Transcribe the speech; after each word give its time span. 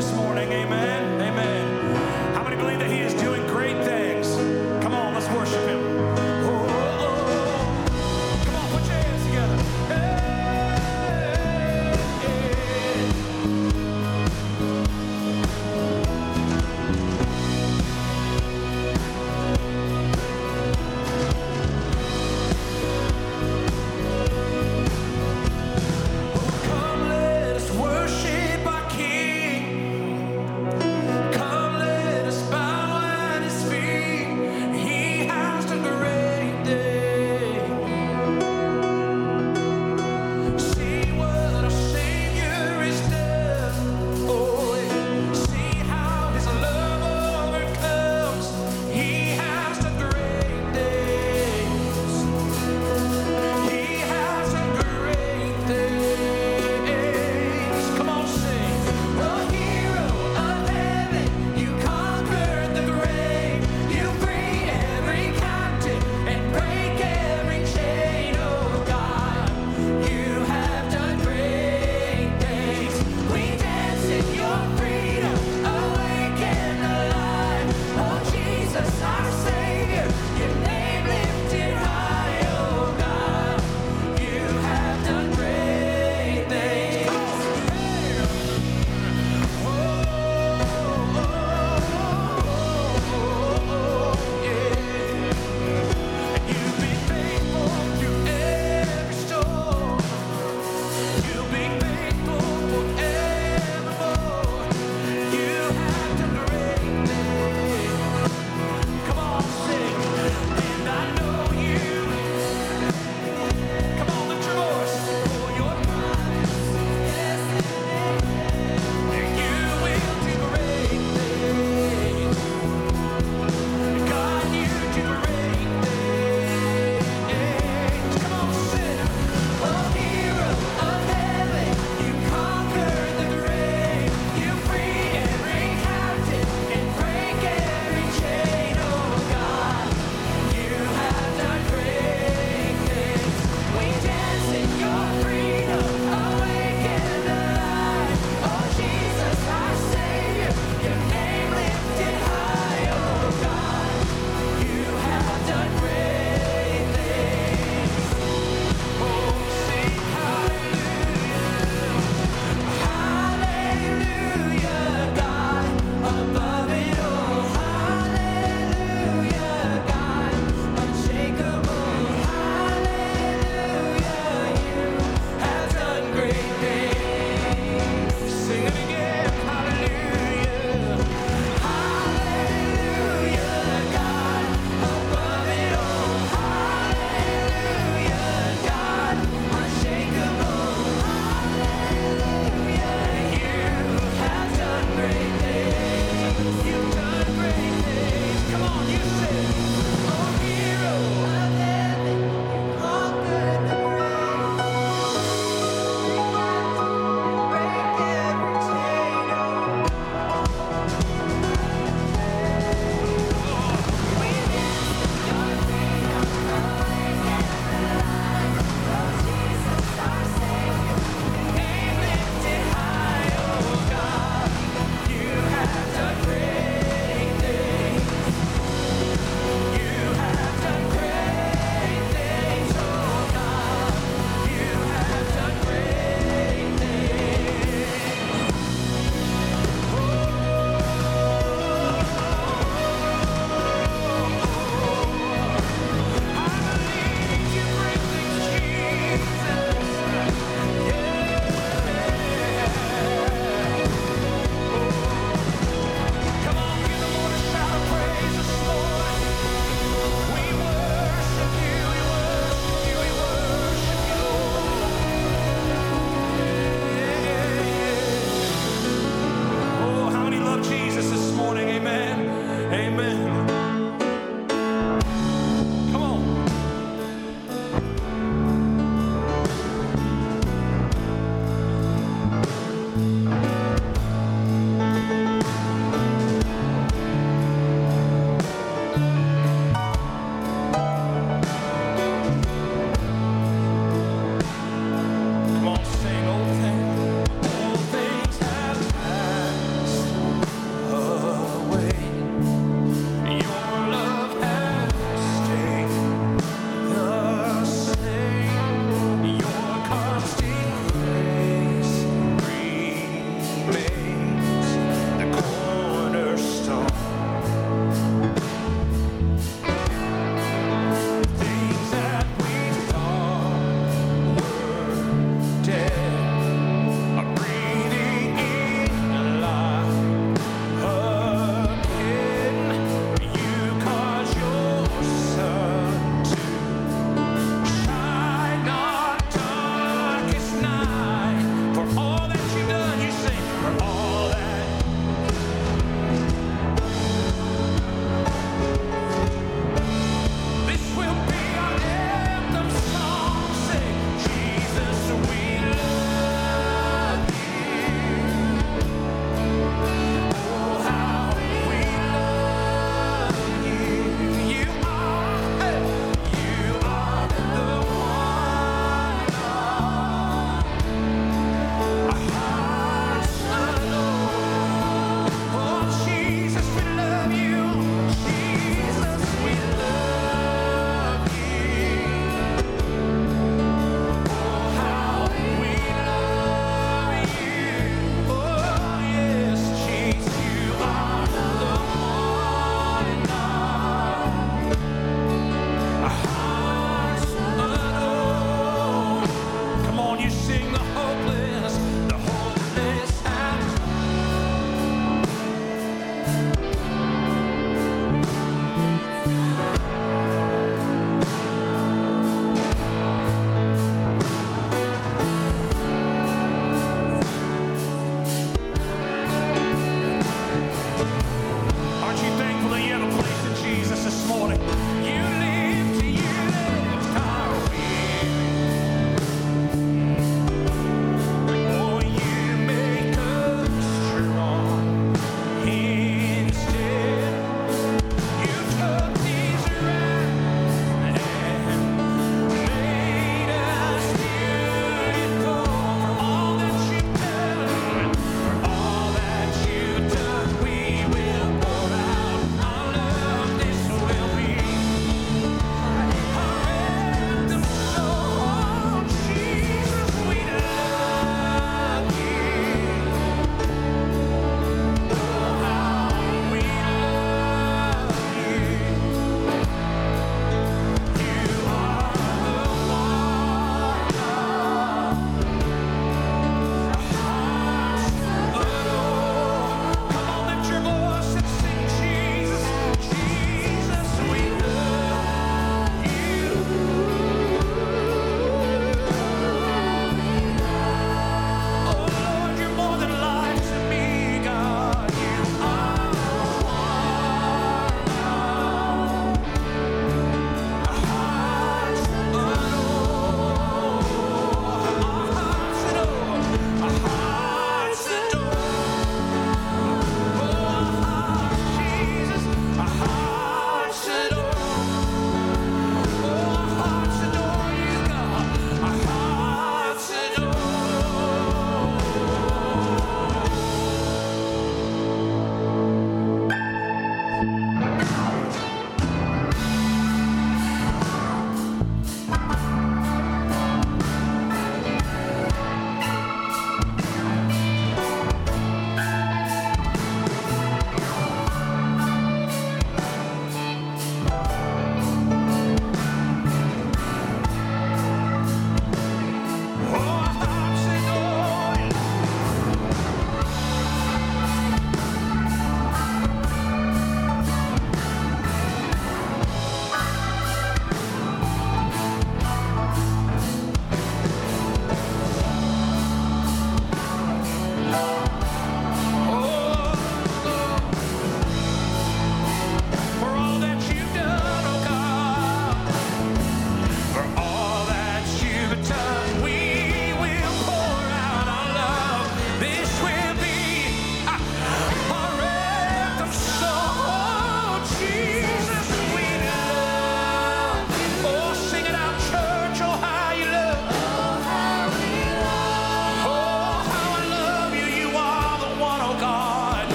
this 0.00 0.14
morning. 0.14 0.50
Amen. 0.50 0.89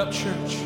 Up, 0.00 0.10
church. 0.10 0.59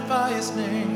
Magnify 0.00 0.32
his 0.32 0.56
name? 0.56 0.89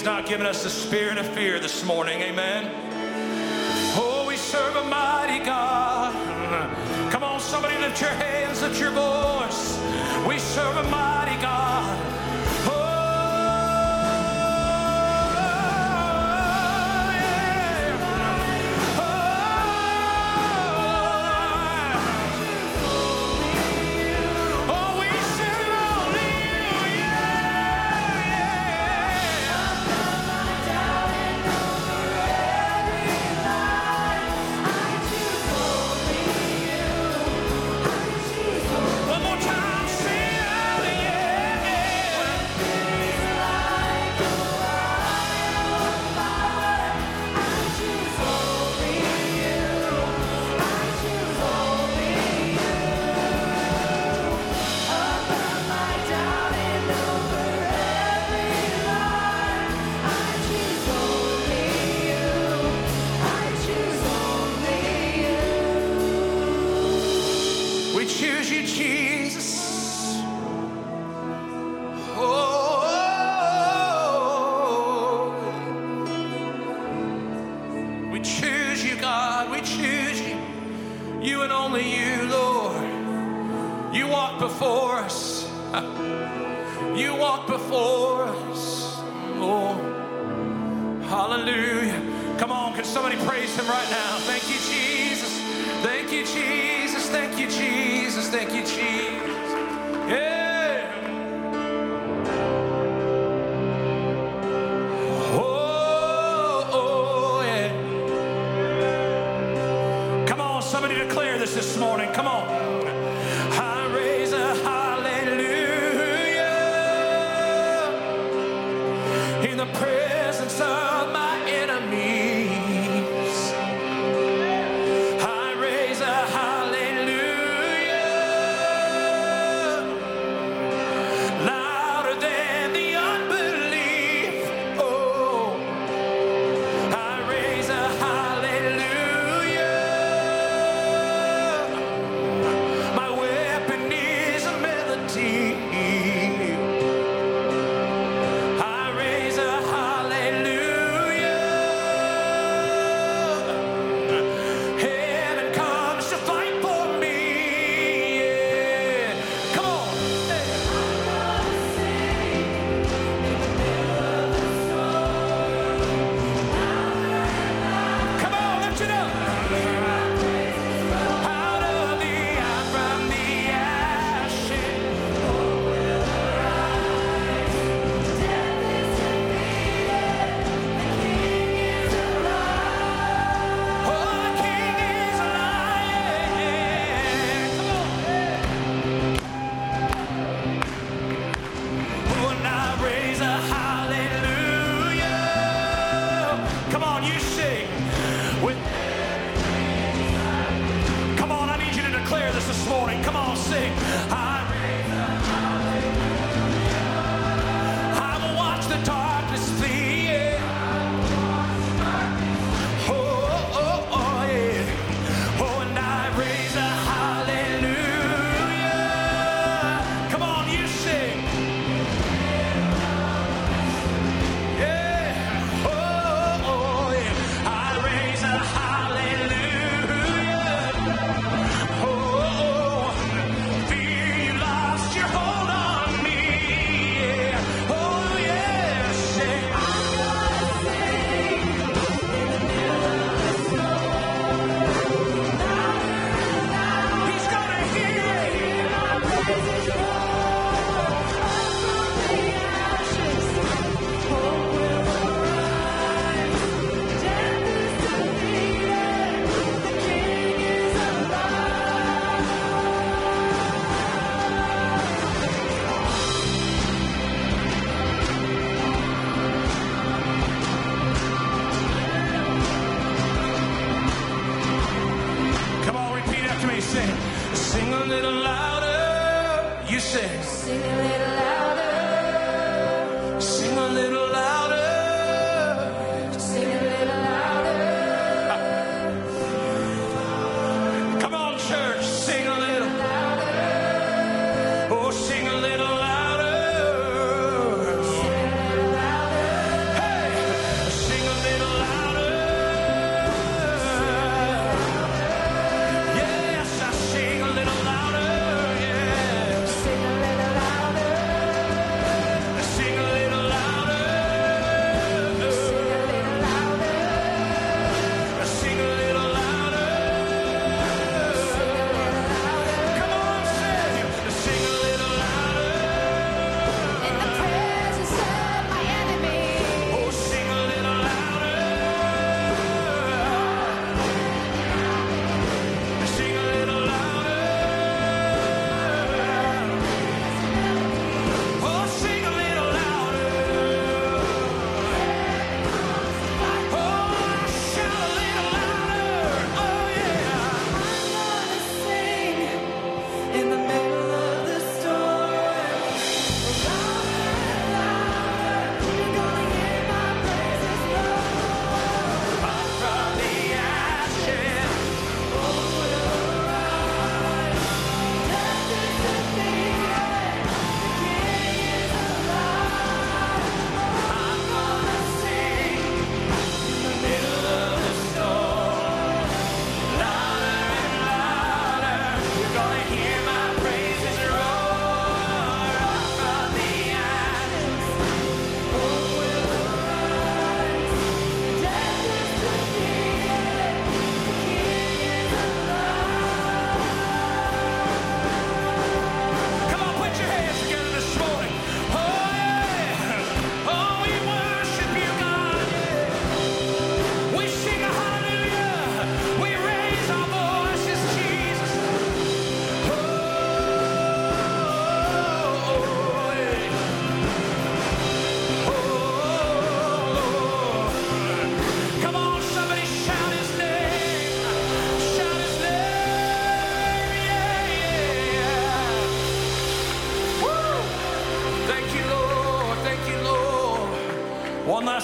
has 0.00 0.06
not 0.06 0.24
given 0.24 0.46
us 0.46 0.62
the 0.62 0.70
spirit 0.70 1.18
of 1.18 1.26
fear 1.34 1.60
this 1.60 1.84
morning. 1.84 2.22
Amen. 2.22 2.69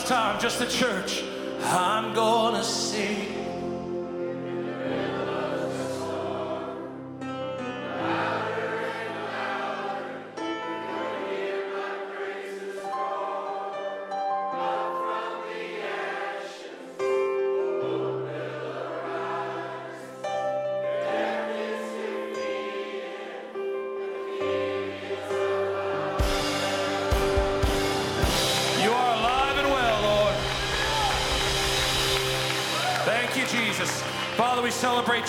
Time, 0.06 0.38
just 0.40 0.60
the 0.60 0.66
church. 0.66 1.25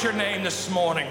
Your 0.03 0.13
name 0.13 0.43
this 0.43 0.69
morning. 0.69 1.07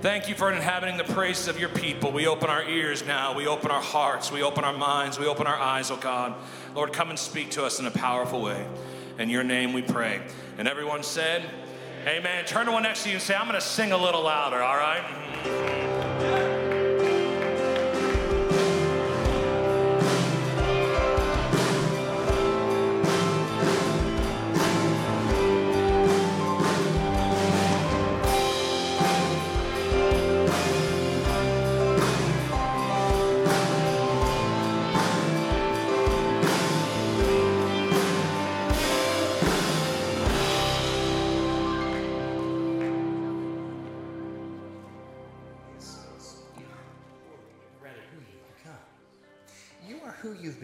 Thank 0.00 0.28
you 0.28 0.34
for 0.34 0.50
inhabiting 0.50 0.96
the 0.96 1.04
praises 1.04 1.46
of 1.46 1.60
your 1.60 1.68
people. 1.68 2.10
We 2.10 2.26
open 2.26 2.50
our 2.50 2.64
ears 2.64 3.04
now. 3.06 3.36
We 3.36 3.46
open 3.46 3.70
our 3.70 3.80
hearts. 3.80 4.32
We 4.32 4.42
open 4.42 4.64
our 4.64 4.72
minds. 4.72 5.18
We 5.18 5.26
open 5.26 5.46
our 5.46 5.56
eyes, 5.56 5.90
oh 5.90 5.96
God. 5.96 6.34
Lord, 6.74 6.92
come 6.92 7.10
and 7.10 7.18
speak 7.18 7.50
to 7.52 7.64
us 7.64 7.78
in 7.78 7.86
a 7.86 7.90
powerful 7.90 8.42
way. 8.42 8.66
In 9.18 9.28
your 9.30 9.44
name 9.44 9.72
we 9.72 9.82
pray. 9.82 10.20
And 10.56 10.66
everyone 10.66 11.02
said, 11.02 11.44
Amen. 12.06 12.44
Turn 12.44 12.66
to 12.66 12.72
one 12.72 12.82
next 12.82 13.04
to 13.04 13.08
you 13.08 13.16
and 13.16 13.22
say, 13.22 13.34
I'm 13.34 13.46
going 13.46 13.54
to 13.54 13.60
sing 13.60 13.92
a 13.92 13.98
little 13.98 14.22
louder, 14.22 14.62
all 14.62 14.76
right? 14.76 15.02
Mm-hmm. 15.02 15.67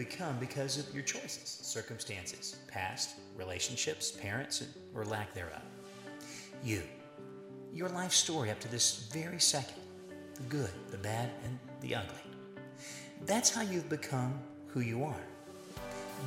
Become 0.09 0.37
because 0.39 0.77
of 0.77 0.93
your 0.93 1.03
choices, 1.03 1.59
circumstances, 1.61 2.57
past, 2.67 3.15
relationships, 3.35 4.11
parents, 4.11 4.63
or 4.93 5.03
lack 5.05 5.33
thereof. 5.33 5.61
You, 6.63 6.83
your 7.73 7.89
life 7.89 8.11
story 8.11 8.51
up 8.51 8.59
to 8.59 8.67
this 8.67 9.09
very 9.11 9.39
second, 9.39 9.81
the 10.35 10.43
good, 10.43 10.69
the 10.91 10.97
bad, 10.97 11.31
and 11.43 11.57
the 11.81 11.95
ugly. 11.95 12.21
That's 13.25 13.49
how 13.49 13.61
you've 13.61 13.89
become 13.89 14.39
who 14.67 14.81
you 14.81 15.03
are. 15.03 15.23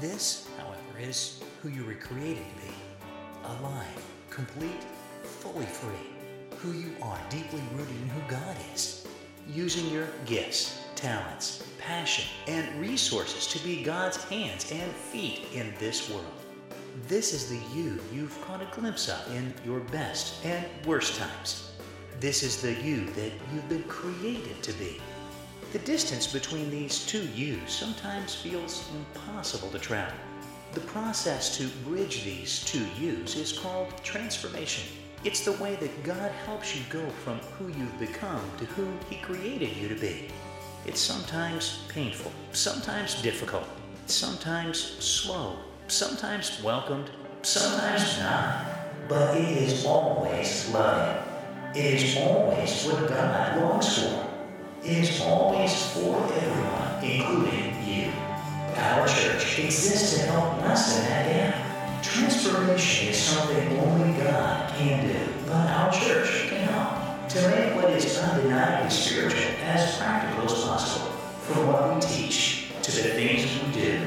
This, 0.00 0.48
however, 0.58 0.98
is 1.00 1.42
who 1.62 1.68
you 1.68 1.84
were 1.84 1.94
created 1.94 2.44
to 2.44 2.66
be 2.66 2.74
alive, 3.44 4.04
complete, 4.28 4.84
fully 5.22 5.66
free. 5.66 6.10
Who 6.58 6.72
you 6.72 6.92
are, 7.00 7.20
deeply 7.30 7.62
rooted 7.74 7.94
in 8.02 8.08
who 8.08 8.28
God 8.28 8.56
is. 8.74 9.06
Using 9.48 9.88
your 9.90 10.08
gifts, 10.26 10.80
talents, 10.98 11.64
passion, 11.78 12.24
and 12.48 12.80
resources 12.80 13.46
to 13.46 13.58
be 13.61 13.84
God's 13.84 14.16
hands 14.24 14.72
and 14.72 14.90
feet 14.92 15.46
in 15.54 15.72
this 15.78 16.11
world. 16.11 16.26
This 17.06 17.32
is 17.32 17.48
the 17.48 17.76
you 17.76 18.00
you've 18.12 18.37
caught 18.42 18.61
a 18.61 18.68
glimpse 18.74 19.08
of 19.08 19.32
in 19.32 19.54
your 19.64 19.78
best 19.78 20.44
and 20.44 20.66
worst 20.84 21.16
times. 21.16 21.70
This 22.18 22.42
is 22.42 22.61
the 22.61 22.72
you 22.72 23.04
that 23.11 23.30
you've 23.54 23.68
been 23.68 23.84
created 23.84 24.61
to 24.64 24.72
be. 24.72 25.00
The 25.72 25.78
distance 25.78 26.26
between 26.26 26.68
these 26.68 27.06
two 27.06 27.28
yous 27.28 27.72
sometimes 27.72 28.34
feels 28.34 28.88
impossible 28.96 29.70
to 29.70 29.78
travel. 29.78 30.18
The 30.72 30.80
process 30.80 31.56
to 31.58 31.68
bridge 31.88 32.24
these 32.24 32.64
two 32.64 32.84
yous 32.98 33.37
is 33.37 33.56
called 33.56 33.94
transformation. 34.02 34.84
It's 35.22 35.44
the 35.44 35.52
way 35.62 35.76
that 35.76 36.02
God 36.02 36.32
helps 36.44 36.74
you 36.74 36.82
go 36.90 37.08
from 37.24 37.38
who 37.38 37.68
you've 37.68 37.98
become 38.00 38.42
to 38.58 38.64
who 38.64 38.88
He 39.08 39.16
created 39.22 39.76
you 39.76 39.88
to 39.88 39.94
be. 39.94 40.28
It's 40.88 41.03
sometimes 41.03 41.81
painful, 41.90 42.33
sometimes 42.53 43.20
difficult, 43.20 43.68
sometimes 44.07 44.79
slow, 44.81 45.57
sometimes 45.87 46.62
welcomed, 46.62 47.11
sometimes 47.42 48.18
not. 48.20 48.64
But 49.07 49.37
it 49.37 49.64
is 49.64 49.85
always 49.85 50.70
loving. 50.70 51.22
It 51.74 52.03
is 52.03 52.16
always 52.16 52.87
what 52.87 53.07
God 53.07 53.61
longs 53.61 53.98
for. 53.98 54.31
It 54.83 54.96
is 54.96 55.20
always 55.20 55.92
for 55.92 56.24
everyone, 56.33 57.05
including 57.05 57.87
you. 57.87 58.11
Our 58.74 59.07
church 59.07 59.59
exists 59.59 60.14
to 60.14 60.22
help 60.22 60.62
lessen 60.62 61.05
that 61.05 61.27
gap. 61.31 62.03
Transformation 62.03 63.09
is 63.09 63.18
something 63.18 63.79
only 63.79 64.18
God 64.18 64.74
can 64.74 65.07
do, 65.07 65.33
but 65.44 65.68
our 65.68 65.92
church 65.92 66.48
can 66.48 66.66
help 66.66 66.97
to 67.28 67.48
make 67.50 67.74
what 67.74 67.90
is 67.90 68.18
undeniably 68.18 68.88
spiritual 68.88 69.42
as 69.62 69.98
practical 69.98 70.44
as 70.44 70.64
possible. 70.64 71.10
From 71.42 71.66
what 71.66 71.94
we 71.94 72.00
teach, 72.00 72.72
to 72.82 72.90
the 72.90 73.08
things 73.10 73.44
we 73.44 73.72
do, 73.72 73.98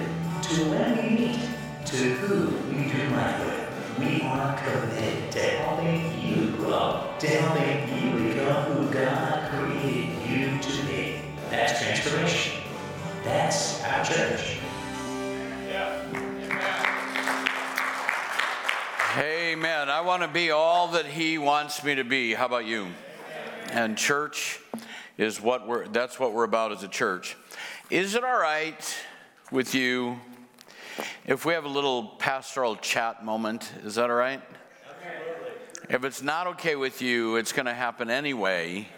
to 0.42 0.70
when 0.72 0.98
we 0.98 1.26
meet, 1.28 1.40
to 1.86 1.98
who 1.98 2.48
we 2.68 2.92
do 2.92 3.16
life 3.16 3.46
with, 3.46 4.00
we 4.00 4.22
are 4.24 4.58
committed 4.58 5.32
to 5.32 5.40
helping 5.40 6.20
you 6.20 6.56
grow, 6.58 7.14
to 7.20 7.28
helping 7.28 8.04
you 8.04 8.34
become 8.34 8.64
who 8.74 8.92
God 8.92 9.52
created 9.52 10.18
you 10.28 10.60
to 10.60 10.88
be. 10.88 11.22
That's 11.52 11.80
transformation. 11.80 12.64
That's 13.24 13.84
our 13.84 14.04
church. 14.04 14.58
Amen. 19.18 19.90
I 19.90 20.02
want 20.02 20.24
to 20.24 20.28
be 20.28 20.52
all 20.52 20.88
that 20.90 21.06
He 21.06 21.38
wants 21.38 21.84
me 21.84 21.96
to 21.96 22.04
be. 22.04 22.34
How 22.34 22.46
about 22.46 22.66
you? 22.66 22.88
And 23.72 23.98
church 23.98 24.60
is 25.18 25.40
what 25.40 25.66
we're, 25.66 25.88
that's 25.88 26.20
what 26.20 26.34
we're 26.34 26.44
about 26.44 26.74
as 26.74 26.84
a 26.84 26.90
church. 26.90 27.38
Is 27.90 28.16
it 28.16 28.24
all 28.26 28.38
right 28.38 28.98
with 29.50 29.74
you 29.74 30.20
if 31.26 31.46
we 31.46 31.54
have 31.54 31.64
a 31.64 31.70
little 31.70 32.04
pastoral 32.04 32.76
chat 32.76 33.24
moment? 33.24 33.72
Is 33.86 33.96
that 33.96 34.10
all 34.10 34.18
right? 34.18 34.42
If 35.90 36.04
it's 36.04 36.22
not 36.22 36.48
okay 36.48 36.76
with 36.76 37.02
you, 37.02 37.38
it's 37.38 37.54
going 37.54 37.66
to 37.66 37.74
happen 37.74 38.10
anyway. 38.10 38.90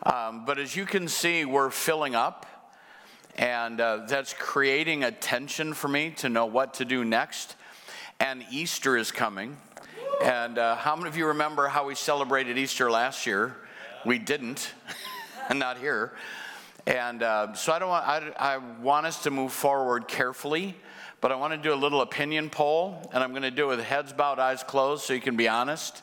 Um, 0.00 0.44
but 0.44 0.60
as 0.60 0.76
you 0.76 0.86
can 0.86 1.08
see, 1.08 1.44
we're 1.44 1.70
filling 1.70 2.14
up, 2.14 2.46
and 3.36 3.80
uh, 3.80 4.06
that's 4.06 4.32
creating 4.32 5.02
a 5.02 5.10
tension 5.10 5.74
for 5.74 5.88
me 5.88 6.10
to 6.18 6.28
know 6.28 6.46
what 6.46 6.74
to 6.74 6.84
do 6.84 7.04
next. 7.04 7.56
And 8.20 8.44
Easter 8.48 8.96
is 8.96 9.10
coming. 9.10 9.56
And 10.20 10.58
uh, 10.58 10.74
how 10.74 10.96
many 10.96 11.08
of 11.08 11.16
you 11.16 11.26
remember 11.26 11.68
how 11.68 11.86
we 11.86 11.94
celebrated 11.94 12.58
Easter 12.58 12.90
last 12.90 13.24
year? 13.24 13.54
We 14.04 14.18
didn't, 14.18 14.72
and 15.48 15.58
not 15.60 15.78
here. 15.78 16.12
And 16.88 17.22
uh, 17.22 17.54
so 17.54 17.72
I 17.72 17.78
don't 17.78 17.88
want, 17.88 18.04
I, 18.04 18.32
I 18.36 18.56
want 18.56 19.06
us 19.06 19.22
to 19.24 19.30
move 19.30 19.52
forward 19.52 20.08
carefully, 20.08 20.74
but 21.20 21.30
I 21.30 21.36
want 21.36 21.52
to 21.52 21.56
do 21.56 21.72
a 21.72 21.76
little 21.76 22.00
opinion 22.00 22.50
poll, 22.50 23.08
and 23.12 23.22
I'm 23.22 23.30
going 23.30 23.42
to 23.42 23.52
do 23.52 23.70
it 23.70 23.76
with 23.76 23.84
heads 23.84 24.12
bowed, 24.12 24.40
eyes 24.40 24.64
closed, 24.64 25.04
so 25.04 25.12
you 25.12 25.20
can 25.20 25.36
be 25.36 25.46
honest. 25.46 26.02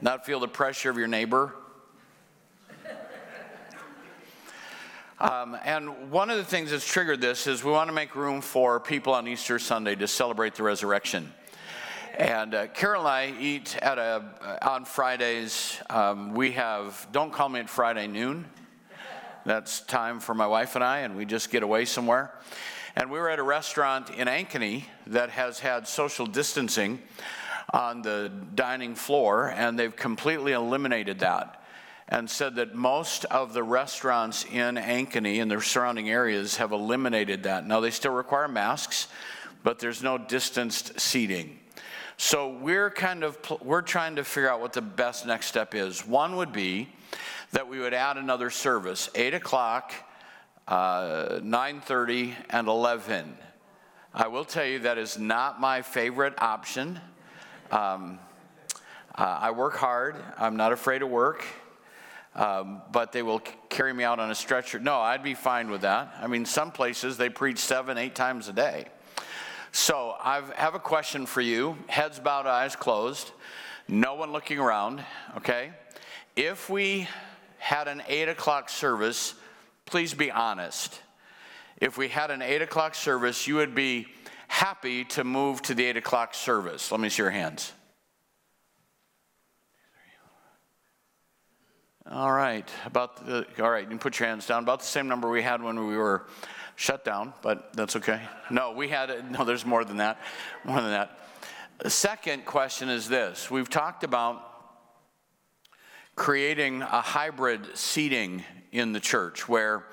Not 0.00 0.24
feel 0.24 0.38
the 0.38 0.48
pressure 0.48 0.88
of 0.88 0.98
your 0.98 1.08
neighbor. 1.08 1.54
Um, 5.18 5.54
and 5.66 6.10
one 6.10 6.30
of 6.30 6.38
the 6.38 6.44
things 6.44 6.70
that's 6.70 6.90
triggered 6.90 7.20
this 7.20 7.46
is 7.46 7.62
we 7.62 7.70
want 7.70 7.88
to 7.88 7.92
make 7.92 8.16
room 8.16 8.40
for 8.40 8.80
people 8.80 9.12
on 9.12 9.28
Easter 9.28 9.58
Sunday 9.58 9.94
to 9.96 10.08
celebrate 10.08 10.54
the 10.54 10.62
resurrection. 10.62 11.30
And 12.18 12.54
uh, 12.54 12.66
Carol 12.68 13.06
and 13.06 13.08
I 13.08 13.40
eat 13.40 13.76
at 13.80 13.98
a 13.98 14.58
on 14.62 14.84
Fridays. 14.84 15.78
Um, 15.88 16.34
we 16.34 16.52
have 16.52 17.06
don't 17.12 17.32
call 17.32 17.48
me 17.48 17.60
at 17.60 17.70
Friday 17.70 18.06
noon. 18.08 18.46
That's 19.46 19.80
time 19.80 20.20
for 20.20 20.34
my 20.34 20.46
wife 20.46 20.74
and 20.74 20.84
I, 20.84 20.98
and 21.00 21.16
we 21.16 21.24
just 21.24 21.50
get 21.50 21.62
away 21.62 21.84
somewhere. 21.84 22.34
And 22.96 23.10
we 23.10 23.18
were 23.18 23.30
at 23.30 23.38
a 23.38 23.42
restaurant 23.42 24.10
in 24.10 24.26
Ankeny 24.26 24.84
that 25.06 25.30
has 25.30 25.60
had 25.60 25.86
social 25.86 26.26
distancing 26.26 27.00
on 27.72 28.02
the 28.02 28.30
dining 28.54 28.96
floor, 28.96 29.48
and 29.48 29.78
they've 29.78 29.94
completely 29.94 30.52
eliminated 30.52 31.20
that 31.20 31.62
and 32.08 32.28
said 32.28 32.56
that 32.56 32.74
most 32.74 33.24
of 33.26 33.54
the 33.54 33.62
restaurants 33.62 34.44
in 34.44 34.74
Ankeny 34.74 35.40
and 35.40 35.48
the 35.48 35.60
surrounding 35.60 36.10
areas 36.10 36.56
have 36.56 36.72
eliminated 36.72 37.44
that. 37.44 37.64
Now, 37.66 37.78
they 37.78 37.92
still 37.92 38.12
require 38.12 38.48
masks, 38.48 39.06
but 39.62 39.78
there's 39.78 40.02
no 40.02 40.18
distanced 40.18 40.98
seating. 40.98 41.59
So 42.22 42.50
we're 42.50 42.90
kind 42.90 43.24
of 43.24 43.38
we're 43.62 43.80
trying 43.80 44.16
to 44.16 44.24
figure 44.24 44.50
out 44.50 44.60
what 44.60 44.74
the 44.74 44.82
best 44.82 45.24
next 45.24 45.46
step 45.46 45.74
is. 45.74 46.06
One 46.06 46.36
would 46.36 46.52
be 46.52 46.90
that 47.52 47.66
we 47.66 47.78
would 47.78 47.94
add 47.94 48.18
another 48.18 48.50
service, 48.50 49.08
eight 49.14 49.32
o'clock 49.32 49.94
uh, 50.68 51.40
9:30, 51.42 52.34
and 52.50 52.68
11. 52.68 53.38
I 54.12 54.28
will 54.28 54.44
tell 54.44 54.66
you 54.66 54.80
that 54.80 54.98
is 54.98 55.18
not 55.18 55.62
my 55.62 55.80
favorite 55.80 56.34
option. 56.36 57.00
Um, 57.70 58.18
uh, 59.14 59.38
I 59.40 59.52
work 59.52 59.76
hard. 59.76 60.16
I'm 60.36 60.58
not 60.58 60.72
afraid 60.72 61.00
of 61.00 61.08
work. 61.08 61.42
Um, 62.34 62.82
but 62.92 63.12
they 63.12 63.22
will 63.22 63.40
carry 63.70 63.94
me 63.94 64.04
out 64.04 64.20
on 64.20 64.30
a 64.30 64.34
stretcher. 64.34 64.78
No, 64.78 65.00
I'd 65.00 65.22
be 65.22 65.32
fine 65.32 65.70
with 65.70 65.80
that. 65.80 66.14
I 66.20 66.26
mean, 66.26 66.44
some 66.44 66.70
places 66.70 67.16
they 67.16 67.30
preach 67.30 67.58
seven, 67.58 67.96
eight 67.96 68.14
times 68.14 68.46
a 68.46 68.52
day. 68.52 68.88
So 69.72 70.16
I 70.18 70.42
have 70.56 70.74
a 70.74 70.80
question 70.80 71.26
for 71.26 71.40
you. 71.40 71.78
Heads 71.86 72.18
bowed, 72.18 72.46
eyes 72.46 72.74
closed. 72.74 73.30
No 73.86 74.14
one 74.14 74.32
looking 74.32 74.58
around, 74.58 75.04
okay? 75.36 75.70
If 76.34 76.68
we 76.68 77.08
had 77.58 77.86
an 77.86 78.02
eight 78.08 78.28
o'clock 78.28 78.68
service, 78.68 79.34
please 79.86 80.12
be 80.12 80.30
honest. 80.30 81.00
If 81.76 81.96
we 81.96 82.08
had 82.08 82.30
an 82.30 82.42
eight 82.42 82.62
o'clock 82.62 82.94
service, 82.94 83.46
you 83.46 83.56
would 83.56 83.74
be 83.74 84.08
happy 84.48 85.04
to 85.04 85.22
move 85.22 85.62
to 85.62 85.74
the 85.74 85.84
eight 85.84 85.96
o'clock 85.96 86.34
service. 86.34 86.90
Let 86.90 87.00
me 87.00 87.08
see 87.08 87.22
your 87.22 87.30
hands. 87.30 87.72
All 92.10 92.32
right, 92.32 92.68
about 92.86 93.24
the, 93.24 93.46
all 93.60 93.70
right, 93.70 93.84
you 93.84 93.88
can 93.88 94.00
put 94.00 94.18
your 94.18 94.28
hands 94.28 94.46
down. 94.46 94.64
About 94.64 94.80
the 94.80 94.86
same 94.86 95.06
number 95.06 95.28
we 95.28 95.42
had 95.42 95.62
when 95.62 95.86
we 95.86 95.96
were 95.96 96.26
shut 96.80 97.04
down, 97.04 97.34
but 97.42 97.74
that's 97.74 97.94
okay. 97.94 98.22
No, 98.50 98.72
we 98.72 98.88
had, 98.88 99.30
no, 99.30 99.44
there's 99.44 99.66
more 99.66 99.84
than 99.84 99.98
that, 99.98 100.18
more 100.64 100.80
than 100.80 100.92
that. 100.92 101.18
The 101.80 101.90
second 101.90 102.46
question 102.46 102.88
is 102.88 103.06
this 103.06 103.50
we've 103.50 103.68
talked 103.68 104.02
about 104.02 104.42
creating 106.14 106.80
a 106.80 107.02
hybrid 107.02 107.76
seating 107.76 108.42
in 108.72 108.92
the 108.94 109.00
church 109.00 109.46
where 109.46 109.84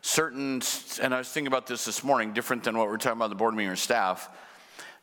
certain, 0.00 0.60
and 1.00 1.14
I 1.14 1.18
was 1.18 1.28
thinking 1.28 1.46
about 1.46 1.68
this 1.68 1.84
this 1.84 2.02
morning, 2.02 2.32
different 2.32 2.64
than 2.64 2.76
what 2.76 2.88
we're 2.88 2.96
talking 2.96 3.18
about 3.18 3.28
the 3.30 3.36
board 3.36 3.54
meeting 3.54 3.70
or 3.70 3.76
staff, 3.76 4.28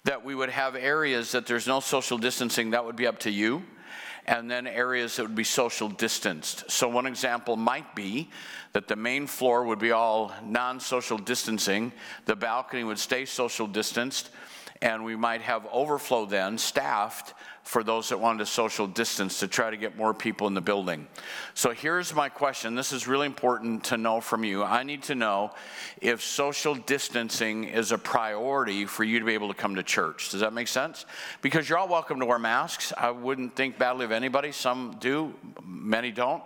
that 0.04 0.26
we 0.26 0.36
would 0.36 0.50
have 0.50 0.76
areas 0.76 1.32
that 1.32 1.48
there's 1.48 1.68
no 1.68 1.80
social 1.80 2.18
distancing, 2.18 2.72
that 2.72 2.84
would 2.84 2.98
be 2.98 3.08
up 3.08 3.20
to 3.20 3.32
you 3.32 3.64
and 4.30 4.50
then 4.50 4.68
areas 4.68 5.16
that 5.16 5.24
would 5.24 5.34
be 5.34 5.44
social 5.44 5.90
distanced. 5.90 6.70
So, 6.70 6.88
one 6.88 7.08
example 7.08 7.58
might 7.58 7.96
be 7.96 8.30
that 8.74 8.88
the 8.88 8.96
main 8.96 9.26
floor 9.26 9.64
would 9.64 9.80
be 9.80 9.92
all 9.92 10.32
non 10.46 10.80
social 10.80 11.18
distancing, 11.18 11.92
the 12.26 12.36
balcony 12.36 12.84
would 12.84 13.00
stay 13.00 13.26
social 13.26 13.66
distanced, 13.66 14.30
and 14.82 15.04
we 15.04 15.16
might 15.16 15.42
have 15.42 15.68
overflow 15.72 16.26
then 16.26 16.58
staffed 16.58 17.34
for 17.64 17.84
those 17.84 18.10
that 18.10 18.20
wanted 18.20 18.48
social 18.48 18.88
distance 18.88 19.42
to 19.42 19.48
try 19.48 19.70
to 19.70 19.78
get 19.78 19.96
more 19.98 20.14
people 20.14 20.48
in 20.48 20.54
the 20.54 20.62
building. 20.62 21.06
So 21.54 21.72
here's 21.72 22.16
my 22.16 22.30
question. 22.30 22.74
This 22.76 22.94
is 22.94 23.08
really 23.08 23.28
important 23.28 23.84
to 23.86 23.98
know 23.98 24.22
from 24.22 24.44
you. 24.44 24.64
I 24.64 24.84
need 24.84 25.04
to 25.04 25.16
know 25.16 25.52
if 26.02 26.24
social 26.24 26.74
distancing 26.74 27.66
is 27.66 27.92
a 27.92 27.98
priority 27.98 28.86
for 28.86 29.04
you 29.04 29.20
to 29.20 29.26
be 29.26 29.34
able 29.34 29.50
to 29.50 29.54
come 29.54 29.76
to 29.76 29.84
church. 29.84 30.32
Does 30.32 30.40
that 30.40 30.54
make 30.54 30.68
sense? 30.68 31.06
Because 31.42 31.70
you're 31.70 31.78
all 31.78 31.90
welcome 31.90 32.20
to 32.22 32.26
wear 32.26 32.40
masks. 32.40 32.94
I 32.98 33.12
wouldn't 33.12 33.56
think 33.56 33.78
badly 33.78 34.06
of 34.06 34.12
anybody. 34.12 34.52
Some 34.52 34.96
do, 35.00 35.36
many 35.64 36.12
don't. 36.12 36.42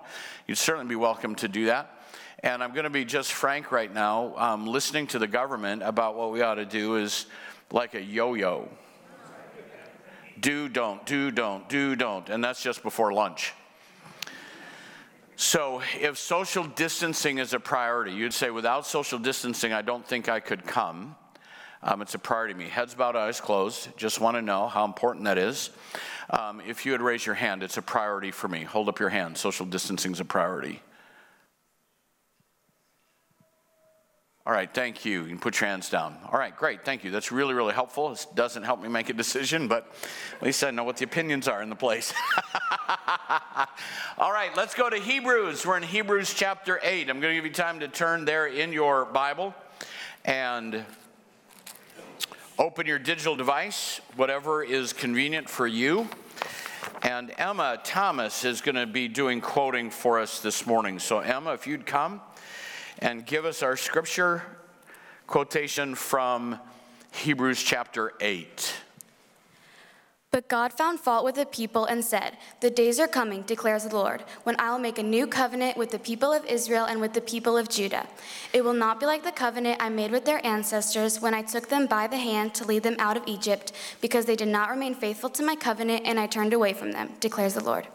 You'd 0.48 0.58
certainly 0.58 0.90
be 0.90 0.98
welcome 0.98 1.36
to 1.36 1.48
do 1.48 1.68
that. 1.68 2.00
And 2.40 2.62
I'm 2.62 2.74
going 2.74 2.84
to 2.84 2.90
be 2.90 3.06
just 3.06 3.32
frank 3.32 3.72
right 3.72 3.94
now. 3.94 4.36
Um, 4.36 4.68
listening 4.68 5.08
to 5.08 5.20
the 5.20 5.28
government 5.28 5.84
about 5.84 6.18
what 6.18 6.34
we 6.34 6.42
ought 6.42 6.56
to 6.56 6.66
do 6.66 6.98
is 6.98 7.28
like 7.74 7.96
a 7.96 8.02
yo 8.02 8.36
yo. 8.36 8.70
Do, 10.40 10.70
don't, 10.70 11.06
do, 11.06 11.32
don't, 11.32 11.68
do, 11.68 11.96
don't. 11.96 12.30
And 12.30 12.44
that's 12.44 12.64
just 12.64 12.84
before 12.84 13.12
lunch. 13.12 13.54
So, 15.36 15.82
if 16.00 16.18
social 16.18 16.64
distancing 16.64 17.40
is 17.40 17.54
a 17.54 17.60
priority, 17.60 18.12
you'd 18.12 18.34
say, 18.34 18.52
without 18.52 18.86
social 18.86 19.20
distancing, 19.20 19.74
I 19.74 19.82
don't 19.82 20.06
think 20.06 20.30
I 20.30 20.40
could 20.40 20.66
come. 20.66 21.16
Um, 21.82 22.02
it's 22.02 22.14
a 22.14 22.20
priority 22.20 22.54
to 22.54 22.60
me. 22.60 22.68
Heads 22.68 22.94
bowed, 22.94 23.16
eyes 23.16 23.42
closed. 23.42 23.90
Just 23.98 24.22
want 24.22 24.38
to 24.38 24.42
know 24.42 24.68
how 24.68 24.86
important 24.86 25.26
that 25.26 25.38
is. 25.38 25.72
Um, 26.30 26.62
if 26.66 26.86
you 26.86 26.94
would 26.94 27.02
raise 27.02 27.26
your 27.26 27.36
hand, 27.36 27.64
it's 27.64 27.78
a 27.78 27.82
priority 27.82 28.32
for 28.32 28.48
me. 28.48 28.64
Hold 28.64 28.90
up 28.90 29.00
your 29.00 29.10
hand. 29.10 29.38
Social 29.38 29.66
distancing 29.66 30.14
is 30.14 30.20
a 30.20 30.26
priority. 30.26 30.82
All 34.46 34.52
right, 34.52 34.70
thank 34.74 35.06
you. 35.06 35.22
You 35.22 35.30
can 35.30 35.40
put 35.40 35.62
your 35.62 35.70
hands 35.70 35.90
down. 35.90 36.18
All 36.30 36.38
right, 36.38 36.54
great, 36.54 36.84
thank 36.84 37.06
you. 37.06 37.12
That's 37.12 37.32
really, 37.32 37.54
really 37.54 37.74
helpful. 37.74 38.12
It 38.12 38.26
doesn't 38.36 38.64
help 38.64 38.82
me 38.82 38.90
make 38.90 39.08
a 39.08 39.14
decision, 39.14 39.70
but 39.70 39.90
at 40.36 40.44
least 40.44 40.66
I 40.66 40.72
know 40.72 40.84
what 40.84 40.98
the 40.98 41.06
opinions 41.06 41.48
are 41.48 41.62
in 41.62 41.70
the 41.70 41.78
place. 41.78 42.14
All 44.18 44.34
right, 44.34 44.52
let's 44.58 44.76
go 44.76 44.90
to 44.90 44.98
Hebrews. 44.98 45.66
We're 45.66 45.78
in 45.78 45.84
Hebrews 45.84 46.34
chapter 46.34 46.78
8. 46.84 47.10
I'm 47.10 47.22
going 47.22 47.32
to 47.32 47.36
give 47.36 47.46
you 47.46 47.54
time 47.54 47.80
to 47.80 47.88
turn 47.88 48.26
there 48.26 48.48
in 48.48 48.74
your 48.74 49.06
Bible 49.06 49.56
and 50.26 50.84
open 52.60 52.86
your 52.86 53.00
digital 53.00 53.38
device, 53.38 54.02
whatever 54.18 54.62
is 54.62 54.92
convenient 54.92 55.50
for 55.50 55.68
you. 55.68 56.10
And 57.02 57.32
Emma 57.38 57.80
Thomas 57.82 58.44
is 58.44 58.60
going 58.60 58.76
to 58.76 58.86
be 58.86 59.08
doing 59.08 59.40
quoting 59.40 59.90
for 59.90 60.20
us 60.20 60.42
this 60.42 60.66
morning. 60.68 61.00
So, 61.00 61.20
Emma, 61.20 61.54
if 61.54 61.66
you'd 61.66 61.86
come 61.86 62.20
and 63.04 63.26
give 63.26 63.44
us 63.44 63.62
our 63.62 63.76
scripture 63.76 64.42
quotation 65.28 65.94
from 65.94 66.58
Hebrews 67.12 67.62
chapter 67.62 68.14
8. 68.22 68.76
But 70.32 70.48
God 70.48 70.72
found 70.72 71.02
fault 71.02 71.26
with 71.26 71.36
the 71.36 71.46
people 71.46 71.86
and 71.86 72.04
said, 72.04 72.38
The 72.62 72.70
days 72.70 73.02
are 73.02 73.08
coming, 73.08 73.42
declares 73.42 73.84
the 73.84 73.96
Lord, 73.96 74.24
when 74.44 74.56
I 74.58 74.72
will 74.72 74.80
make 74.80 74.98
a 74.98 75.04
new 75.04 75.28
covenant 75.28 75.78
with 75.78 75.92
the 75.92 76.00
people 76.00 76.32
of 76.32 76.46
Israel 76.46 76.86
and 76.86 77.02
with 77.02 77.14
the 77.14 77.22
people 77.22 77.58
of 77.58 77.70
Judah. 77.70 78.08
It 78.54 78.64
will 78.64 78.74
not 78.74 79.02
be 79.02 79.06
like 79.06 79.24
the 79.24 79.32
covenant 79.34 79.84
I 79.84 79.90
made 79.90 80.12
with 80.12 80.24
their 80.24 80.44
ancestors 80.44 81.22
when 81.22 81.34
I 81.34 81.42
took 81.42 81.68
them 81.68 81.86
by 81.88 82.08
the 82.08 82.18
hand 82.18 82.56
to 82.56 82.66
lead 82.66 82.84
them 82.84 82.96
out 83.00 83.18
of 83.18 83.24
Egypt, 83.28 83.74
because 84.00 84.26
they 84.26 84.38
did 84.38 84.48
not 84.48 84.70
remain 84.70 84.96
faithful 84.96 85.30
to 85.32 85.44
my 85.44 85.58
covenant 85.58 86.04
and 86.06 86.20
I 86.20 86.26
turned 86.26 86.54
away 86.54 86.72
from 86.72 86.94
them, 86.94 87.12
declares 87.20 87.54
the 87.54 87.64
Lord. 87.64 87.86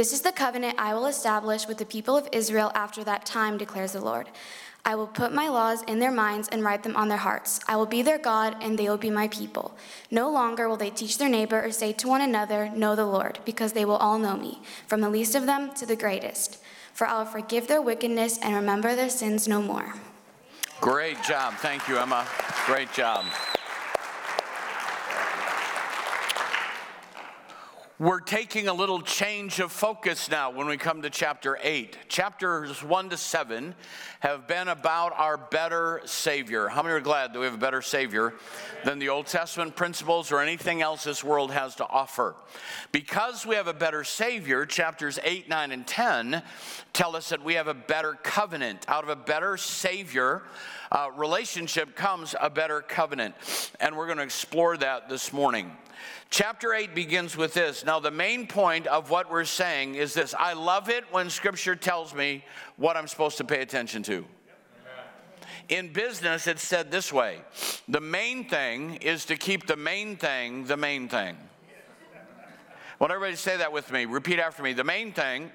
This 0.00 0.14
is 0.14 0.22
the 0.22 0.32
covenant 0.32 0.76
I 0.78 0.94
will 0.94 1.04
establish 1.04 1.68
with 1.68 1.76
the 1.76 1.84
people 1.84 2.16
of 2.16 2.26
Israel 2.32 2.72
after 2.74 3.04
that 3.04 3.26
time, 3.26 3.58
declares 3.58 3.92
the 3.92 4.00
Lord. 4.00 4.30
I 4.82 4.94
will 4.94 5.06
put 5.06 5.30
my 5.30 5.48
laws 5.48 5.82
in 5.82 5.98
their 5.98 6.10
minds 6.10 6.48
and 6.48 6.64
write 6.64 6.84
them 6.84 6.96
on 6.96 7.08
their 7.08 7.18
hearts. 7.18 7.60
I 7.68 7.76
will 7.76 7.84
be 7.84 8.00
their 8.00 8.16
God, 8.16 8.56
and 8.62 8.78
they 8.78 8.88
will 8.88 8.96
be 8.96 9.10
my 9.10 9.28
people. 9.28 9.76
No 10.10 10.30
longer 10.30 10.70
will 10.70 10.78
they 10.78 10.88
teach 10.88 11.18
their 11.18 11.28
neighbor 11.28 11.62
or 11.62 11.70
say 11.70 11.92
to 11.92 12.08
one 12.08 12.22
another, 12.22 12.70
Know 12.70 12.96
the 12.96 13.04
Lord, 13.04 13.40
because 13.44 13.74
they 13.74 13.84
will 13.84 13.98
all 13.98 14.18
know 14.18 14.38
me, 14.38 14.62
from 14.86 15.02
the 15.02 15.10
least 15.10 15.34
of 15.34 15.44
them 15.44 15.70
to 15.74 15.84
the 15.84 15.96
greatest. 15.96 16.56
For 16.94 17.06
I 17.06 17.18
will 17.18 17.26
forgive 17.26 17.66
their 17.66 17.82
wickedness 17.82 18.38
and 18.38 18.54
remember 18.54 18.96
their 18.96 19.10
sins 19.10 19.46
no 19.46 19.60
more. 19.60 19.96
Great 20.80 21.22
job. 21.24 21.52
Thank 21.56 21.88
you, 21.88 21.98
Emma. 21.98 22.26
Great 22.64 22.90
job. 22.94 23.26
We're 28.00 28.20
taking 28.20 28.66
a 28.66 28.72
little 28.72 29.02
change 29.02 29.60
of 29.60 29.70
focus 29.70 30.30
now 30.30 30.52
when 30.52 30.66
we 30.66 30.78
come 30.78 31.02
to 31.02 31.10
chapter 31.10 31.58
8. 31.60 32.08
Chapters 32.08 32.82
1 32.82 33.10
to 33.10 33.18
7 33.18 33.74
have 34.20 34.46
been 34.46 34.68
about 34.68 35.12
our 35.18 35.36
better 35.36 36.00
Savior. 36.06 36.68
How 36.68 36.82
many 36.82 36.94
are 36.94 37.00
glad 37.00 37.34
that 37.34 37.38
we 37.38 37.44
have 37.44 37.52
a 37.52 37.58
better 37.58 37.82
Savior 37.82 38.32
than 38.86 39.00
the 39.00 39.10
Old 39.10 39.26
Testament 39.26 39.76
principles 39.76 40.32
or 40.32 40.40
anything 40.40 40.80
else 40.80 41.04
this 41.04 41.22
world 41.22 41.52
has 41.52 41.74
to 41.74 41.86
offer? 41.86 42.36
Because 42.90 43.44
we 43.44 43.54
have 43.56 43.66
a 43.66 43.74
better 43.74 44.02
Savior, 44.02 44.64
chapters 44.64 45.18
8, 45.22 45.50
9, 45.50 45.70
and 45.70 45.86
10 45.86 46.42
tell 46.94 47.14
us 47.14 47.28
that 47.28 47.44
we 47.44 47.52
have 47.52 47.68
a 47.68 47.74
better 47.74 48.14
covenant. 48.22 48.86
Out 48.88 49.04
of 49.04 49.10
a 49.10 49.16
better 49.16 49.58
Savior, 49.58 50.44
uh, 50.92 51.10
relationship 51.16 51.94
comes 51.94 52.34
a 52.40 52.50
better 52.50 52.80
covenant. 52.80 53.34
And 53.78 53.96
we're 53.96 54.06
going 54.06 54.18
to 54.18 54.24
explore 54.24 54.76
that 54.78 55.08
this 55.08 55.32
morning. 55.32 55.70
Chapter 56.30 56.72
8 56.72 56.94
begins 56.94 57.36
with 57.36 57.54
this. 57.54 57.84
Now, 57.84 58.00
the 58.00 58.10
main 58.10 58.46
point 58.46 58.86
of 58.86 59.10
what 59.10 59.30
we're 59.30 59.44
saying 59.44 59.96
is 59.96 60.14
this 60.14 60.34
I 60.38 60.52
love 60.52 60.88
it 60.88 61.04
when 61.10 61.30
Scripture 61.30 61.76
tells 61.76 62.14
me 62.14 62.44
what 62.76 62.96
I'm 62.96 63.08
supposed 63.08 63.38
to 63.38 63.44
pay 63.44 63.60
attention 63.60 64.02
to. 64.04 64.24
In 65.68 65.92
business, 65.92 66.48
it's 66.48 66.62
said 66.62 66.90
this 66.90 67.12
way 67.12 67.40
the 67.88 68.00
main 68.00 68.48
thing 68.48 68.96
is 68.96 69.24
to 69.26 69.36
keep 69.36 69.66
the 69.66 69.76
main 69.76 70.16
thing 70.16 70.64
the 70.64 70.76
main 70.76 71.08
thing. 71.08 71.36
Want 72.98 73.12
everybody 73.12 73.36
say 73.36 73.56
that 73.56 73.72
with 73.72 73.90
me. 73.90 74.04
Repeat 74.04 74.40
after 74.40 74.62
me. 74.62 74.72
The 74.72 74.84
main 74.84 75.12
thing 75.12 75.50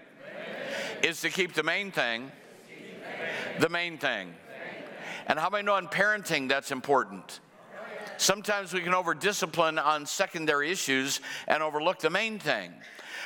is 1.04 1.22
to 1.22 1.30
keep 1.30 1.54
the 1.54 1.64
main 1.64 1.92
thing 1.92 2.32
the 3.60 3.70
main 3.70 3.98
thing. 3.98 4.34
And 5.28 5.40
how 5.40 5.50
many 5.50 5.64
know 5.64 5.76
in 5.78 5.88
parenting 5.88 6.50
that's 6.50 6.72
important? 6.72 7.40
Sometimes 8.18 8.74
we 8.74 8.82
can 8.82 8.94
over 8.94 9.14
discipline 9.14 9.78
on 9.78 10.06
secondary 10.06 10.72
issues 10.72 11.20
and 11.48 11.62
overlook 11.62 12.00
the 12.00 12.10
main 12.10 12.40
thing. 12.40 12.72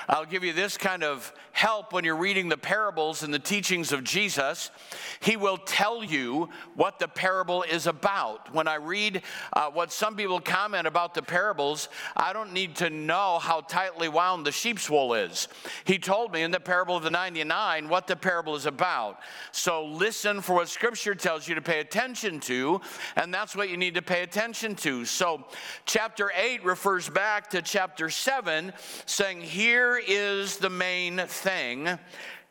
I'll 0.07 0.25
give 0.25 0.43
you 0.43 0.53
this 0.53 0.77
kind 0.77 1.03
of 1.03 1.31
help 1.59 1.91
when 1.91 2.05
you're 2.05 2.15
reading 2.15 2.47
the 2.47 2.55
parables 2.55 3.21
and 3.21 3.33
the 3.33 3.37
teachings 3.37 3.91
of 3.91 4.01
Jesus. 4.01 4.71
He 5.19 5.35
will 5.35 5.57
tell 5.57 6.01
you 6.01 6.47
what 6.75 6.99
the 6.99 7.07
parable 7.09 7.63
is 7.63 7.85
about. 7.85 8.53
When 8.55 8.65
I 8.65 8.75
read 8.75 9.23
uh, 9.51 9.69
what 9.69 9.91
some 9.91 10.15
people 10.15 10.39
comment 10.39 10.87
about 10.87 11.13
the 11.13 11.21
parables, 11.21 11.89
I 12.15 12.31
don't 12.31 12.53
need 12.53 12.77
to 12.77 12.89
know 12.89 13.39
how 13.39 13.59
tightly 13.59 14.07
wound 14.07 14.45
the 14.45 14.53
sheep's 14.53 14.89
wool 14.89 15.13
is. 15.13 15.49
He 15.83 15.99
told 15.99 16.31
me 16.31 16.43
in 16.43 16.51
the 16.51 16.61
parable 16.61 16.95
of 16.95 17.03
the 17.03 17.11
99 17.11 17.89
what 17.89 18.07
the 18.07 18.15
parable 18.15 18.55
is 18.55 18.65
about. 18.65 19.19
So 19.51 19.85
listen 19.85 20.39
for 20.39 20.55
what 20.55 20.69
Scripture 20.69 21.13
tells 21.13 21.45
you 21.45 21.55
to 21.55 21.61
pay 21.61 21.81
attention 21.81 22.39
to, 22.41 22.79
and 23.17 23.33
that's 23.33 23.53
what 23.53 23.67
you 23.67 23.75
need 23.75 23.95
to 23.95 24.01
pay 24.01 24.23
attention 24.23 24.75
to. 24.75 25.03
So, 25.03 25.45
chapter 25.85 26.31
8 26.33 26.63
refers 26.63 27.09
back 27.09 27.49
to 27.49 27.61
chapter 27.61 28.09
7, 28.09 28.71
saying, 29.05 29.41
Here 29.41 30.01
is 30.07 30.55
the 30.55 30.69
main 30.69 31.17
thing. 31.27 31.48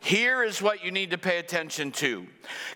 Here 0.00 0.42
is 0.42 0.62
what 0.62 0.84
you 0.84 0.90
need 0.90 1.10
to 1.10 1.18
pay 1.18 1.38
attention 1.38 1.92
to 1.92 2.26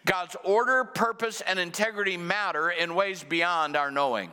God's 0.04 0.36
order, 0.44 0.84
purpose, 0.84 1.40
and 1.40 1.58
integrity 1.58 2.16
matter 2.16 2.70
in 2.70 2.94
ways 2.94 3.24
beyond 3.24 3.76
our 3.76 3.90
knowing. 3.90 4.30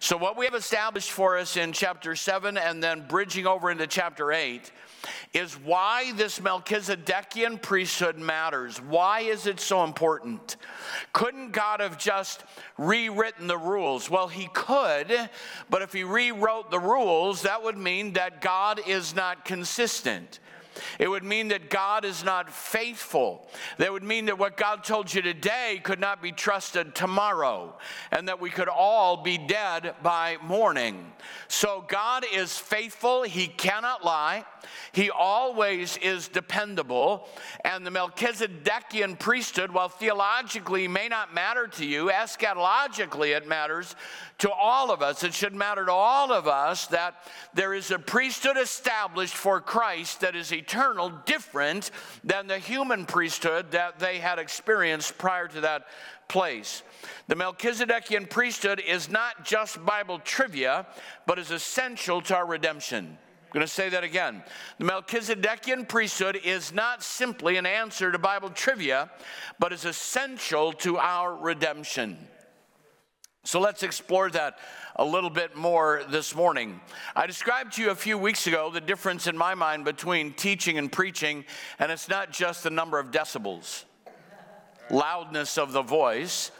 So, 0.00 0.16
what 0.18 0.36
we 0.36 0.44
have 0.44 0.54
established 0.54 1.10
for 1.10 1.38
us 1.38 1.56
in 1.56 1.72
chapter 1.72 2.14
7 2.14 2.58
and 2.58 2.82
then 2.82 3.06
bridging 3.08 3.46
over 3.46 3.70
into 3.70 3.86
chapter 3.86 4.32
8 4.32 4.70
is 5.32 5.54
why 5.54 6.12
this 6.12 6.38
Melchizedekian 6.38 7.62
priesthood 7.62 8.18
matters. 8.18 8.78
Why 8.82 9.20
is 9.20 9.46
it 9.46 9.58
so 9.58 9.84
important? 9.84 10.56
Couldn't 11.12 11.52
God 11.52 11.80
have 11.80 11.98
just 11.98 12.44
rewritten 12.76 13.46
the 13.46 13.58
rules? 13.58 14.10
Well, 14.10 14.28
He 14.28 14.48
could, 14.52 15.30
but 15.70 15.82
if 15.82 15.92
He 15.92 16.04
rewrote 16.04 16.70
the 16.70 16.80
rules, 16.80 17.42
that 17.42 17.62
would 17.62 17.78
mean 17.78 18.12
that 18.14 18.42
God 18.42 18.80
is 18.86 19.14
not 19.14 19.44
consistent. 19.44 20.38
It 20.98 21.08
would 21.08 21.24
mean 21.24 21.48
that 21.48 21.70
God 21.70 22.04
is 22.04 22.24
not 22.24 22.52
faithful. 22.52 23.46
That 23.78 23.92
would 23.92 24.02
mean 24.02 24.26
that 24.26 24.38
what 24.38 24.56
God 24.56 24.84
told 24.84 25.12
you 25.12 25.22
today 25.22 25.80
could 25.82 26.00
not 26.00 26.22
be 26.22 26.32
trusted 26.32 26.94
tomorrow, 26.94 27.76
and 28.10 28.28
that 28.28 28.40
we 28.40 28.50
could 28.50 28.68
all 28.68 29.22
be 29.22 29.38
dead 29.38 29.94
by 30.02 30.36
morning. 30.42 31.12
So 31.48 31.84
God 31.86 32.24
is 32.32 32.56
faithful, 32.56 33.22
He 33.22 33.46
cannot 33.46 34.04
lie. 34.04 34.44
He 34.92 35.10
always 35.10 35.96
is 35.98 36.28
dependable. 36.28 37.28
And 37.64 37.86
the 37.86 37.90
Melchizedekian 37.90 39.18
priesthood, 39.18 39.72
while 39.72 39.88
theologically 39.88 40.86
may 40.88 41.08
not 41.08 41.34
matter 41.34 41.66
to 41.66 41.84
you, 41.84 42.10
eschatologically 42.10 43.36
it 43.36 43.48
matters 43.48 43.96
to 44.38 44.50
all 44.50 44.90
of 44.90 45.02
us. 45.02 45.22
It 45.22 45.34
should 45.34 45.54
matter 45.54 45.86
to 45.86 45.92
all 45.92 46.32
of 46.32 46.46
us 46.46 46.86
that 46.88 47.14
there 47.54 47.74
is 47.74 47.90
a 47.90 47.98
priesthood 47.98 48.56
established 48.56 49.34
for 49.34 49.60
Christ 49.60 50.20
that 50.20 50.36
is 50.36 50.52
eternal, 50.52 50.61
different 51.26 51.90
than 52.24 52.46
the 52.46 52.58
human 52.58 53.06
priesthood 53.06 53.70
that 53.72 53.98
they 53.98 54.18
had 54.18 54.38
experienced 54.38 55.18
prior 55.18 55.48
to 55.48 55.60
that 55.60 55.86
place. 56.28 56.82
The 57.28 57.34
Melchizedekian 57.34 58.30
priesthood 58.30 58.80
is 58.80 59.08
not 59.08 59.44
just 59.44 59.84
Bible 59.84 60.18
trivia, 60.18 60.86
but 61.26 61.38
is 61.38 61.50
essential 61.50 62.22
to 62.22 62.36
our 62.36 62.46
redemption. 62.46 63.18
I'm 63.52 63.52
going 63.52 63.66
to 63.66 63.72
say 63.72 63.90
that 63.90 64.02
again. 64.02 64.42
The 64.78 64.86
Melchizedekian 64.86 65.86
priesthood 65.86 66.40
is 66.42 66.72
not 66.72 67.02
simply 67.02 67.58
an 67.58 67.66
answer 67.66 68.10
to 68.10 68.18
Bible 68.18 68.48
trivia, 68.48 69.10
but 69.58 69.74
is 69.74 69.84
essential 69.84 70.72
to 70.72 70.96
our 70.96 71.36
redemption. 71.36 72.16
So 73.44 73.58
let's 73.58 73.82
explore 73.82 74.30
that 74.30 74.58
a 74.94 75.04
little 75.04 75.28
bit 75.28 75.56
more 75.56 76.04
this 76.08 76.32
morning. 76.32 76.80
I 77.16 77.26
described 77.26 77.72
to 77.72 77.82
you 77.82 77.90
a 77.90 77.94
few 77.94 78.16
weeks 78.16 78.46
ago 78.46 78.70
the 78.70 78.80
difference 78.80 79.26
in 79.26 79.36
my 79.36 79.56
mind 79.56 79.84
between 79.84 80.32
teaching 80.32 80.78
and 80.78 80.92
preaching, 80.92 81.44
and 81.80 81.90
it's 81.90 82.08
not 82.08 82.30
just 82.30 82.62
the 82.62 82.70
number 82.70 83.00
of 83.00 83.10
decibels, 83.10 83.82
loudness 84.90 85.58
of 85.58 85.72
the 85.72 85.82
voice. 85.82 86.52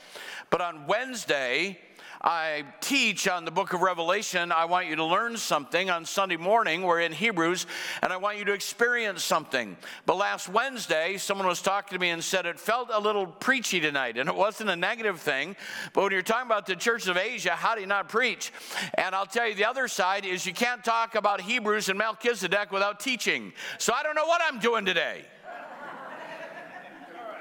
But 0.50 0.60
on 0.60 0.88
Wednesday, 0.88 1.78
I 2.22 2.62
teach 2.80 3.26
on 3.26 3.44
the 3.44 3.50
book 3.50 3.72
of 3.72 3.80
Revelation, 3.80 4.52
I 4.52 4.66
want 4.66 4.86
you 4.86 4.94
to 4.94 5.04
learn 5.04 5.36
something. 5.36 5.90
On 5.90 6.04
Sunday 6.04 6.36
morning, 6.36 6.82
we're 6.82 7.00
in 7.00 7.10
Hebrews, 7.10 7.66
and 8.00 8.12
I 8.12 8.16
want 8.16 8.38
you 8.38 8.44
to 8.44 8.52
experience 8.52 9.24
something. 9.24 9.76
But 10.06 10.18
last 10.18 10.48
Wednesday, 10.48 11.16
someone 11.16 11.48
was 11.48 11.60
talking 11.60 11.96
to 11.96 12.00
me 12.00 12.10
and 12.10 12.22
said 12.22 12.46
it 12.46 12.60
felt 12.60 12.90
a 12.92 13.00
little 13.00 13.26
preachy 13.26 13.80
tonight, 13.80 14.18
and 14.18 14.28
it 14.28 14.36
wasn't 14.36 14.70
a 14.70 14.76
negative 14.76 15.18
thing. 15.20 15.56
But 15.94 16.02
when 16.02 16.12
you're 16.12 16.22
talking 16.22 16.46
about 16.46 16.66
the 16.66 16.76
church 16.76 17.08
of 17.08 17.16
Asia, 17.16 17.50
how 17.50 17.74
do 17.74 17.80
you 17.80 17.88
not 17.88 18.08
preach? 18.08 18.52
And 18.94 19.16
I'll 19.16 19.26
tell 19.26 19.48
you, 19.48 19.56
the 19.56 19.64
other 19.64 19.88
side 19.88 20.24
is 20.24 20.46
you 20.46 20.54
can't 20.54 20.84
talk 20.84 21.16
about 21.16 21.40
Hebrews 21.40 21.88
and 21.88 21.98
Melchizedek 21.98 22.70
without 22.70 23.00
teaching. 23.00 23.52
So 23.78 23.92
I 23.92 24.04
don't 24.04 24.14
know 24.14 24.26
what 24.26 24.40
I'm 24.44 24.60
doing 24.60 24.84
today 24.84 25.24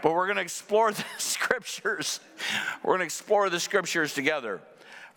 but 0.02 0.14
we're 0.14 0.26
going 0.26 0.38
to 0.38 0.42
explore 0.42 0.92
the 0.92 1.04
scriptures. 1.20 2.22
We're 2.82 2.94
going 2.94 3.02
to 3.02 3.06
explore 3.06 3.52
the 3.52 3.60
scriptures 3.60 4.16
together 4.16 4.60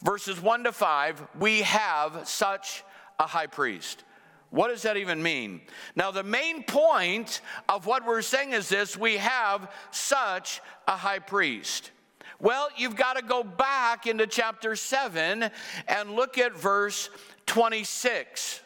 verses 0.04 0.40
1 0.40 0.64
to 0.64 0.72
5, 0.72 1.26
we 1.40 1.62
have 1.62 2.28
such 2.28 2.84
a 3.18 3.26
high 3.26 3.46
priest. 3.46 4.04
What 4.50 4.68
does 4.68 4.82
that 4.82 4.96
even 4.96 5.20
mean? 5.20 5.62
Now, 5.96 6.12
the 6.12 6.22
main 6.22 6.62
point 6.62 7.40
of 7.68 7.86
what 7.86 8.06
we're 8.06 8.22
saying 8.22 8.52
is 8.52 8.68
this 8.68 8.96
we 8.96 9.16
have 9.16 9.72
such 9.90 10.60
a 10.86 10.92
high 10.92 11.18
priest. 11.18 11.90
Well, 12.38 12.68
you've 12.76 12.96
got 12.96 13.16
to 13.16 13.22
go 13.22 13.42
back 13.42 14.06
into 14.06 14.26
chapter 14.26 14.76
7 14.76 15.50
and 15.88 16.10
look 16.10 16.38
at 16.38 16.56
verse 16.56 17.10
26 17.46 18.60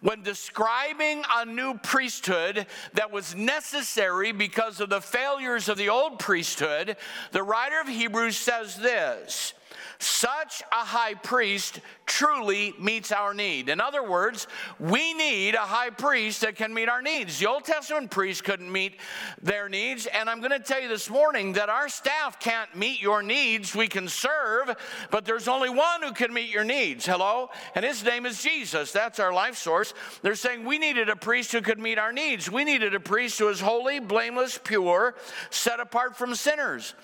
when 0.00 0.22
describing 0.22 1.24
a 1.34 1.44
new 1.44 1.74
priesthood 1.74 2.66
that 2.94 3.10
was 3.10 3.34
necessary 3.34 4.32
because 4.32 4.80
of 4.80 4.90
the 4.90 5.00
failures 5.00 5.68
of 5.68 5.76
the 5.76 5.88
old 5.88 6.18
priesthood, 6.18 6.96
the 7.32 7.42
writer 7.42 7.80
of 7.80 7.88
Hebrews 7.88 8.36
says 8.36 8.76
this 8.76 9.54
such 10.00 10.62
a 10.70 10.84
high 10.84 11.14
priest 11.14 11.80
truly 12.06 12.72
meets 12.78 13.10
our 13.10 13.34
need. 13.34 13.68
In 13.68 13.80
other 13.80 14.08
words, 14.08 14.46
we 14.78 15.12
need 15.12 15.54
a 15.54 15.58
high 15.58 15.90
priest 15.90 16.42
that 16.42 16.54
can 16.54 16.72
meet 16.72 16.88
our 16.88 17.02
needs. 17.02 17.38
The 17.38 17.46
Old 17.46 17.64
Testament 17.64 18.10
priest 18.10 18.44
couldn't 18.44 18.70
meet 18.70 19.00
their 19.42 19.68
needs, 19.68 20.06
and 20.06 20.30
I'm 20.30 20.38
going 20.38 20.52
to 20.52 20.60
tell 20.60 20.80
you 20.80 20.88
this 20.88 21.10
morning 21.10 21.54
that 21.54 21.68
our 21.68 21.88
staff 21.88 22.38
can't 22.38 22.74
meet 22.76 23.02
your 23.02 23.22
needs. 23.22 23.74
We 23.74 23.88
can 23.88 24.08
serve, 24.08 24.74
but 25.10 25.24
there's 25.24 25.48
only 25.48 25.68
one 25.68 26.02
who 26.02 26.12
can 26.12 26.32
meet 26.32 26.50
your 26.50 26.64
needs. 26.64 27.04
Hello? 27.04 27.50
And 27.74 27.84
his 27.84 28.04
name 28.04 28.24
is 28.24 28.40
Jesus. 28.40 28.92
That's 28.92 29.18
our 29.18 29.32
life 29.32 29.56
source. 29.56 29.94
They're 30.22 30.36
saying 30.36 30.64
we 30.64 30.78
needed 30.78 31.08
a 31.08 31.16
priest 31.16 31.50
who 31.52 31.60
could 31.60 31.78
meet 31.78 31.98
our 31.98 32.12
needs. 32.12 32.50
We 32.50 32.62
needed 32.62 32.94
a 32.94 33.00
priest 33.00 33.38
who 33.40 33.48
is 33.48 33.60
holy, 33.60 33.98
blameless, 33.98 34.58
pure, 34.62 35.16
set 35.50 35.80
apart 35.80 36.16
from 36.16 36.34
sinners. 36.36 36.94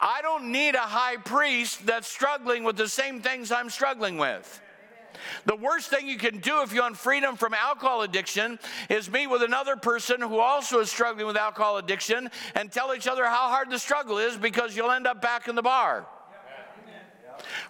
I 0.00 0.20
don't 0.22 0.50
need 0.50 0.74
a 0.74 0.78
high 0.78 1.18
priest 1.18 1.84
that's 1.84 2.08
struggling 2.08 2.37
with 2.46 2.76
the 2.76 2.88
same 2.88 3.20
things 3.20 3.52
I'm 3.52 3.70
struggling 3.70 4.18
with. 4.18 4.60
The 5.46 5.56
worst 5.56 5.88
thing 5.90 6.08
you 6.08 6.18
can 6.18 6.38
do 6.38 6.62
if 6.62 6.72
you 6.72 6.80
want 6.80 6.96
freedom 6.96 7.36
from 7.36 7.54
alcohol 7.54 8.02
addiction 8.02 8.58
is 8.88 9.10
meet 9.10 9.26
with 9.26 9.42
another 9.42 9.76
person 9.76 10.20
who 10.20 10.38
also 10.38 10.80
is 10.80 10.90
struggling 10.90 11.26
with 11.26 11.36
alcohol 11.36 11.78
addiction 11.78 12.30
and 12.54 12.70
tell 12.70 12.94
each 12.94 13.06
other 13.06 13.24
how 13.24 13.48
hard 13.48 13.70
the 13.70 13.78
struggle 13.78 14.18
is 14.18 14.36
because 14.36 14.76
you'll 14.76 14.90
end 14.90 15.06
up 15.06 15.20
back 15.20 15.48
in 15.48 15.54
the 15.54 15.62
bar. 15.62 16.06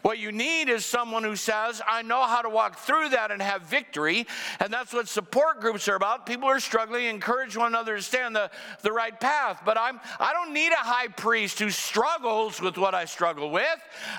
What 0.03 0.19
you 0.19 0.33
need 0.33 0.69
is 0.69 0.85
someone 0.85 1.25
who 1.25 1.37
says, 1.37 1.83
I 1.87 2.03
know 2.03 2.23
how 2.23 2.43
to 2.43 2.49
walk 2.49 2.79
through 2.79 3.11
that 3.11 3.31
and 3.31 3.41
have 3.43 3.63
victory. 3.63 4.27
And 4.61 4.73
that's 4.73 4.93
what 4.93 5.09
support 5.09 5.61
groups 5.61 5.89
are 5.89 5.97
about. 5.97 6.27
People 6.27 6.49
are 6.49 6.61
struggling, 6.61 7.07
encourage 7.07 7.57
one 7.57 7.69
another 7.69 7.97
to 7.97 8.03
stay 8.03 8.23
on 8.23 8.33
the, 8.33 8.51
the 8.83 8.93
right 8.93 9.19
path. 9.19 9.63
But 9.65 9.79
I'm, 9.79 10.01
I 10.21 10.33
don't 10.33 10.53
need 10.53 10.73
a 10.73 10.77
high 10.77 11.09
priest 11.09 11.59
who 11.59 11.71
struggles 11.71 12.61
with 12.61 12.77
what 12.77 12.95
I 12.95 13.05
struggle 13.05 13.51
with. 13.51 13.67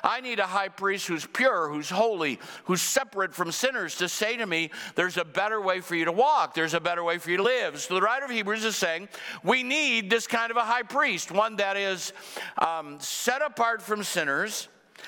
I 0.03 0.21
need 0.21 0.39
a 0.39 0.47
high 0.47 0.69
priest 0.69 1.07
who's 1.07 1.25
pure, 1.25 1.69
who's 1.69 1.89
holy, 1.89 2.39
who's 2.65 2.81
separate 2.81 3.33
from 3.33 3.51
sinners 3.51 3.95
to 3.97 4.09
say 4.09 4.37
to 4.37 4.45
me, 4.45 4.71
There's 4.95 5.17
a 5.17 5.25
better 5.25 5.61
way 5.61 5.81
for 5.81 5.95
you 5.95 6.05
to 6.05 6.11
walk, 6.11 6.53
there's 6.53 6.73
a 6.73 6.79
better 6.79 7.03
way 7.03 7.17
for 7.17 7.31
you 7.31 7.37
to 7.37 7.43
live. 7.43 7.79
So 7.79 7.95
the 7.95 8.01
writer 8.01 8.25
of 8.25 8.31
Hebrews 8.31 8.65
is 8.65 8.75
saying, 8.75 9.09
We 9.43 9.63
need 9.63 10.09
this 10.09 10.27
kind 10.27 10.51
of 10.51 10.57
a 10.57 10.63
high 10.63 10.83
priest, 10.83 11.31
one 11.31 11.55
that 11.57 11.77
is 11.77 12.13
um, 12.57 12.97
set 12.99 13.41
apart 13.41 13.81
from 13.81 14.03
sinners 14.03 14.67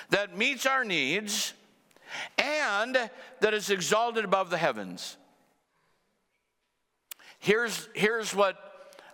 that 0.09 0.37
meets 0.37 0.65
our 0.65 0.83
needs 0.83 1.53
and 2.37 3.09
that 3.39 3.53
is 3.53 3.69
exalted 3.69 4.25
above 4.25 4.49
the 4.49 4.57
heavens. 4.57 5.17
Here's, 7.39 7.89
here's 7.95 8.35
what 8.35 8.57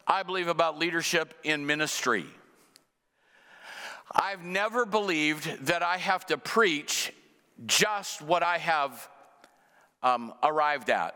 I 0.05 0.23
believe 0.23 0.47
about 0.47 0.77
leadership 0.77 1.33
in 1.43 1.65
ministry. 1.65 2.25
I've 4.11 4.43
never 4.43 4.85
believed 4.85 5.65
that 5.67 5.83
I 5.83 5.97
have 5.97 6.25
to 6.27 6.37
preach 6.37 7.13
just 7.65 8.21
what 8.21 8.43
I 8.43 8.57
have 8.57 9.09
um, 10.01 10.33
arrived 10.43 10.89
at. 10.89 11.15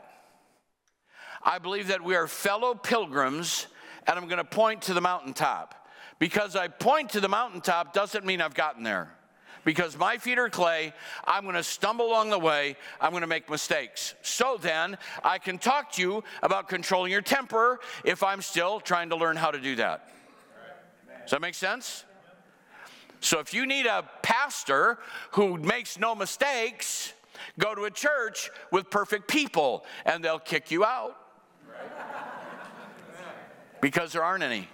I 1.43 1.57
believe 1.59 1.87
that 1.87 2.03
we 2.03 2.15
are 2.15 2.27
fellow 2.27 2.75
pilgrims, 2.75 3.67
and 4.05 4.17
I'm 4.17 4.25
going 4.25 4.37
to 4.37 4.43
point 4.43 4.83
to 4.83 4.93
the 4.93 5.01
mountaintop. 5.01 5.75
Because 6.19 6.55
I 6.55 6.67
point 6.67 7.11
to 7.11 7.19
the 7.19 7.29
mountaintop 7.29 7.93
doesn't 7.93 8.25
mean 8.25 8.41
I've 8.41 8.53
gotten 8.53 8.83
there. 8.83 9.11
Because 9.63 9.97
my 9.97 10.17
feet 10.17 10.39
are 10.39 10.49
clay. 10.49 10.93
I'm 11.25 11.43
going 11.43 11.55
to 11.55 11.63
stumble 11.63 12.07
along 12.07 12.29
the 12.29 12.39
way. 12.39 12.75
I'm 12.99 13.11
going 13.11 13.21
to 13.21 13.27
make 13.27 13.49
mistakes. 13.49 14.15
So 14.21 14.57
then, 14.59 14.97
I 15.23 15.37
can 15.37 15.57
talk 15.57 15.91
to 15.93 16.01
you 16.01 16.23
about 16.41 16.67
controlling 16.67 17.11
your 17.11 17.21
temper 17.21 17.79
if 18.03 18.23
I'm 18.23 18.41
still 18.41 18.79
trying 18.79 19.09
to 19.09 19.15
learn 19.15 19.35
how 19.35 19.51
to 19.51 19.59
do 19.59 19.75
that. 19.75 20.09
Does 21.21 21.31
that 21.31 21.41
make 21.41 21.55
sense? 21.55 22.05
So 23.19 23.39
if 23.39 23.53
you 23.53 23.67
need 23.67 23.85
a 23.85 24.03
pastor 24.23 24.97
who 25.31 25.57
makes 25.57 25.99
no 25.99 26.15
mistakes, 26.15 27.13
go 27.59 27.75
to 27.75 27.83
a 27.83 27.91
church 27.91 28.49
with 28.71 28.89
perfect 28.89 29.27
people 29.27 29.85
and 30.05 30.23
they'll 30.23 30.39
kick 30.39 30.71
you 30.71 30.83
out. 30.83 31.17
Because 33.79 34.11
there 34.11 34.23
aren't 34.23 34.43
any. 34.43 34.67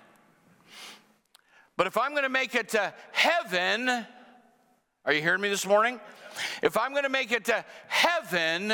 But 1.76 1.88
if 1.88 1.98
I'm 1.98 2.12
going 2.12 2.24
to 2.24 2.30
make 2.30 2.56
it 2.56 2.70
to 2.70 2.94
heaven, 3.12 4.06
are 5.08 5.14
you 5.14 5.22
hearing 5.22 5.40
me 5.40 5.48
this 5.48 5.66
morning? 5.66 6.02
If 6.62 6.78
I'm 6.78 6.92
going 6.92 7.04
to 7.04 7.10
make 7.10 7.32
it 7.32 7.46
to 7.46 7.64
heaven, 7.88 8.74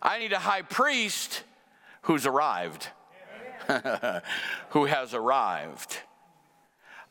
I 0.00 0.18
need 0.18 0.32
a 0.32 0.38
high 0.38 0.62
priest 0.62 1.44
who's 2.02 2.24
arrived, 2.24 2.88
who 4.70 4.86
has 4.86 5.12
arrived. 5.12 5.98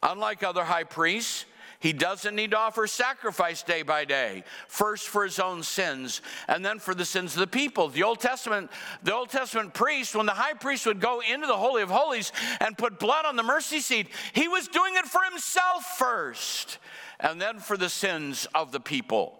Unlike 0.02 0.42
other 0.42 0.64
high 0.64 0.86
priests, 0.86 1.46
he 1.80 1.94
doesn't 1.94 2.36
need 2.36 2.50
to 2.52 2.58
offer 2.58 2.88
sacrifice 2.88 3.62
day 3.62 3.84
by 3.84 4.06
day, 4.06 4.44
first 4.68 5.08
for 5.08 5.24
his 5.24 5.38
own 5.38 5.62
sins 5.62 6.24
and 6.48 6.66
then 6.66 6.80
for 6.80 6.96
the 6.96 7.06
sins 7.06 7.36
of 7.36 7.42
the 7.42 7.46
people. 7.46 7.90
The 7.90 8.02
Old 8.02 8.20
Testament, 8.20 8.72
the 9.04 9.14
Old 9.14 9.30
Testament 9.30 9.76
priest, 9.76 10.16
when 10.16 10.26
the 10.26 10.32
high 10.32 10.54
priest 10.54 10.88
would 10.88 11.00
go 11.00 11.22
into 11.22 11.46
the 11.46 11.56
Holy 11.56 11.84
of 11.84 11.92
Holies 11.92 12.32
and 12.60 12.76
put 12.76 12.98
blood 12.98 13.26
on 13.26 13.36
the 13.36 13.44
mercy 13.44 13.82
seat, 13.82 14.08
he 14.34 14.48
was 14.48 14.68
doing 14.68 14.96
it 14.96 15.06
for 15.06 15.22
himself 15.30 15.84
first 16.00 16.80
and 17.20 17.42
then 17.42 17.60
for 17.60 17.78
the 17.78 17.90
sins 17.90 18.48
of 18.54 18.72
the 18.72 18.80
people. 18.80 19.40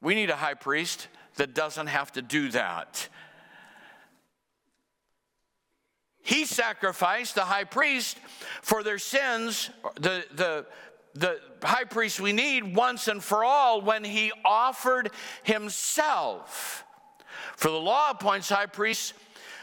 We 0.00 0.14
need 0.14 0.30
a 0.30 0.36
high 0.36 0.54
priest 0.54 1.08
that 1.36 1.54
doesn't 1.54 1.88
have 1.88 2.12
to 2.12 2.22
do 2.22 2.50
that. 2.50 3.08
He 6.22 6.46
sacrificed 6.46 7.34
the 7.34 7.42
high 7.44 7.64
priest 7.64 8.18
for 8.62 8.82
their 8.82 8.98
sins, 8.98 9.70
the, 9.96 10.24
the, 10.34 10.66
the 11.14 11.38
high 11.62 11.84
priest 11.84 12.18
we 12.18 12.32
need 12.32 12.74
once 12.74 13.08
and 13.08 13.22
for 13.22 13.44
all 13.44 13.82
when 13.82 14.04
he 14.04 14.32
offered 14.44 15.10
himself. 15.42 16.84
For 17.56 17.68
the 17.70 17.80
law 17.80 18.10
appoints 18.10 18.48
high 18.48 18.66
priests 18.66 19.12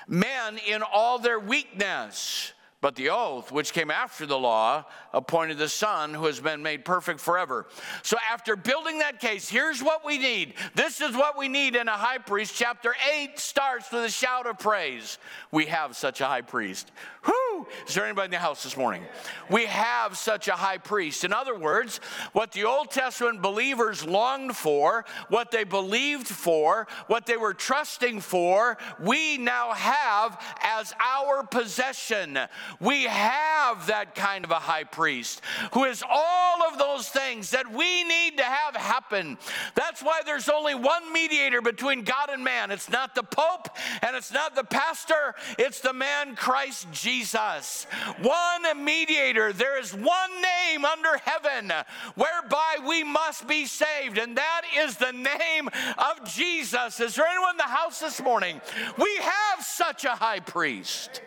men 0.08 0.60
in 0.68 0.84
all 0.84 1.18
their 1.18 1.40
weakness. 1.40 2.54
But 2.82 2.96
the 2.96 3.12
oath, 3.12 3.52
which 3.52 3.74
came 3.74 3.92
after 3.92 4.26
the 4.26 4.40
law, 4.40 4.86
appointed 5.14 5.60
the 5.60 5.70
Son 5.70 6.16
who 6.16 6.26
has 6.26 6.40
been 6.40 6.64
made 6.64 6.84
perfect 6.84 7.20
forever. 7.20 7.68
So, 8.02 8.18
after 8.32 8.56
building 8.56 9.00
that 9.00 9.20
case, 9.20 9.48
here's 9.48 9.84
what 9.84 10.04
we 10.04 10.18
need. 10.18 10.56
This 10.74 11.00
is 11.00 11.16
what 11.16 11.38
we 11.38 11.48
need 11.48 11.76
in 11.76 11.88
a 11.88 11.92
high 11.92 12.18
priest. 12.18 12.56
Chapter 12.56 12.96
8 13.14 13.38
starts 13.38 13.92
with 13.92 14.04
a 14.04 14.10
shout 14.10 14.48
of 14.48 14.58
praise. 14.58 15.20
We 15.52 15.68
have 15.68 15.96
such 15.96 16.22
a 16.22 16.26
high 16.26 16.42
priest. 16.42 16.92
Whoo! 17.28 17.68
Is 17.88 17.94
there 17.94 18.06
anybody 18.06 18.26
in 18.26 18.32
the 18.32 18.40
house 18.40 18.64
this 18.64 18.76
morning? 18.76 19.04
We 19.48 19.66
have 19.66 20.18
such 20.18 20.48
a 20.48 20.54
high 20.54 20.80
priest. 20.80 21.24
In 21.24 21.32
other 21.32 21.56
words, 21.56 22.00
what 22.34 22.52
the 22.52 22.64
Old 22.64 22.90
Testament 22.90 23.44
believers 23.44 24.04
longed 24.04 24.56
for, 24.56 25.06
what 25.30 25.52
they 25.52 25.64
believed 25.64 26.28
for, 26.28 26.88
what 27.06 27.28
they 27.28 27.38
were 27.38 27.54
trusting 27.54 28.22
for, 28.22 28.80
we 29.00 29.38
now 29.38 29.74
have 29.74 30.42
as 30.64 30.94
our 31.00 31.44
possession. 31.44 32.40
We 32.80 33.04
have 33.04 33.88
that 33.88 34.16
kind 34.16 34.46
of 34.46 34.52
a 34.52 34.56
high 34.56 34.84
priest 34.84 35.42
who 35.74 35.86
is 35.86 36.04
all 36.08 36.64
of 36.64 36.78
those 36.78 37.10
things 37.10 37.52
that 37.52 37.72
we 37.72 38.04
need 38.04 38.38
to 38.38 38.44
have 38.44 38.76
happen. 38.76 39.38
That's 39.76 40.02
why 40.02 40.22
there's 40.26 40.50
only 40.50 40.76
one 40.76 41.12
mediator 41.14 41.62
between 41.62 42.04
God 42.04 42.30
and 42.30 42.44
man. 42.44 42.72
It's 42.72 42.90
not 42.90 43.16
the 43.16 43.24
Pope 43.24 43.70
and 44.02 44.16
it's 44.16 44.32
not 44.32 44.56
the 44.56 44.64
pastor, 44.64 45.36
it's 45.58 45.80
the 45.80 45.94
man 45.94 46.36
Christ 46.36 46.88
Jesus. 46.92 47.86
One 48.22 48.84
mediator. 48.84 49.54
There 49.54 49.80
is 49.80 49.94
one 49.94 50.42
name 50.42 50.86
under 50.86 51.18
heaven 51.18 51.72
whereby 52.16 52.78
we 52.88 53.04
must 53.04 53.48
be 53.48 53.66
saved, 53.66 54.18
and 54.18 54.38
that 54.38 54.62
is 54.78 54.98
the 54.98 55.12
name 55.12 55.70
of 55.98 56.32
Jesus. 56.32 57.00
Is 57.00 57.16
there 57.16 57.28
anyone 57.28 57.52
in 57.52 57.58
the 57.58 57.64
house 57.64 58.00
this 58.00 58.22
morning? 58.22 58.62
We 58.98 59.16
have 59.18 59.64
such 59.64 60.06
a 60.06 60.12
high 60.12 60.40
priest 60.40 61.22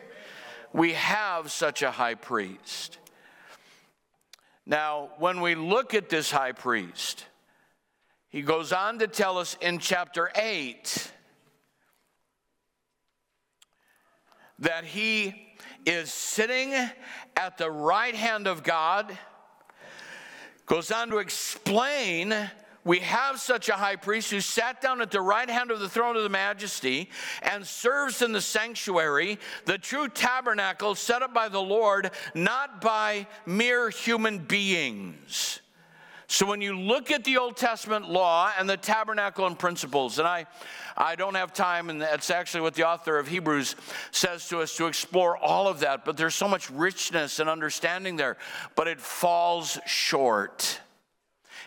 we 0.75 0.93
have 0.95 1.53
such 1.53 1.83
a 1.83 1.91
high 1.93 2.17
priest. 2.17 2.99
Now, 4.67 5.11
when 5.19 5.41
we 5.41 5.55
look 5.55 5.95
at 5.95 6.09
this 6.09 6.33
high 6.33 6.51
priest, 6.51 7.25
he 8.29 8.43
goes 8.43 8.73
on 8.73 8.99
to 8.99 9.07
tell 9.07 9.39
us 9.39 9.57
in 9.61 9.79
chapter 9.79 10.33
8 10.35 11.13
that 14.59 14.85
he 14.85 15.55
is 15.87 16.13
sitting 16.13 16.75
at 17.37 17.57
the 17.57 17.71
right 17.71 18.15
hand 18.15 18.49
of 18.49 18.65
God, 18.65 19.17
goes 20.67 20.91
on 20.91 21.09
to 21.11 21.19
explain 21.19 22.35
we 22.85 23.01
have 23.01 23.41
such 23.41 23.69
a 23.69 23.75
high 23.75 23.97
priest 23.97 24.31
who 24.31 24.41
sat 24.41 24.81
down 24.81 25.01
at 25.01 25.11
the 25.11 25.21
right 25.21 25.49
hand 25.49 25.71
of 25.71 25.81
the 25.81 25.89
throne 25.89 26.17
of 26.17 26.23
the 26.23 26.29
majesty 26.29 27.09
and 27.43 27.67
serves 27.67 28.21
in 28.23 28.33
the 28.33 28.41
sanctuary, 28.41 29.39
the 29.65 29.79
true 29.79 30.09
tabernacle 30.09 30.95
set 30.95 31.23
up 31.23 31.33
by 31.33 31.49
the 31.49 31.63
Lord, 31.63 32.11
not 32.35 32.81
by 32.81 33.27
mere 33.47 33.91
human 33.91 34.39
beings. 34.39 35.61
So 36.27 36.47
when 36.47 36.61
you 36.61 36.79
look 36.79 37.11
at 37.11 37.23
the 37.25 37.37
Old 37.37 37.57
Testament 37.57 38.11
law 38.11 38.51
and 38.59 38.69
the 38.69 38.77
tabernacle 38.77 39.47
and 39.47 39.59
principles, 39.59 40.19
and 40.19 40.27
I, 40.27 40.47
I 40.97 41.17
don't 41.17 41.35
have 41.35 41.53
time, 41.53 41.91
and 41.91 42.01
that's 42.01 42.31
actually 42.31 42.63
what 42.63 42.75
the 42.75 42.87
author 42.87 43.19
of 43.19 43.29
Hebrews 43.29 43.77
says 44.11 44.49
to 44.49 44.61
us 44.61 44.77
to 44.79 44.87
explore 44.87 45.37
all 45.37 45.69
of 45.69 45.81
that, 45.81 46.05
but 46.05 46.17
there's 46.17 46.35
so 46.35 46.49
much 46.49 46.71
richness 46.71 47.41
and 47.41 47.49
understanding 47.49 48.17
there, 48.17 48.37
but 48.75 48.89
it 48.89 49.01
falls 49.01 49.79
short. 49.87 50.81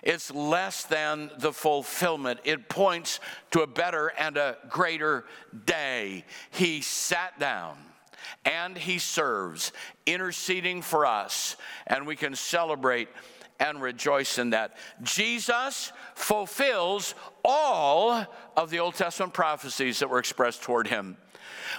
It's 0.04 0.34
less 0.34 0.84
than 0.84 1.32
the 1.40 1.54
fulfillment. 1.54 2.40
It 2.44 2.70
points 2.70 3.20
to 3.52 3.62
a 3.62 3.68
better 3.68 4.12
and 4.18 4.38
a 4.38 4.58
greater 4.70 5.26
day. 5.66 6.26
He 6.52 6.82
sat 6.82 7.40
down 7.40 7.78
and 8.46 8.78
he 8.78 9.00
serves, 9.00 9.72
interceding 10.06 10.82
for 10.82 11.06
us, 11.06 11.56
and 11.86 12.06
we 12.06 12.16
can 12.16 12.36
celebrate 12.36 13.10
and 13.60 13.82
rejoice 13.82 14.38
in 14.38 14.52
that. 14.52 14.78
Jesus 15.04 15.92
fulfills 16.16 17.16
all 17.44 18.26
of 18.56 18.70
the 18.70 18.80
Old 18.80 18.96
Testament 18.96 19.34
prophecies 19.34 20.00
that 20.00 20.10
were 20.10 20.20
expressed 20.20 20.62
toward 20.62 20.88
him. 20.88 21.18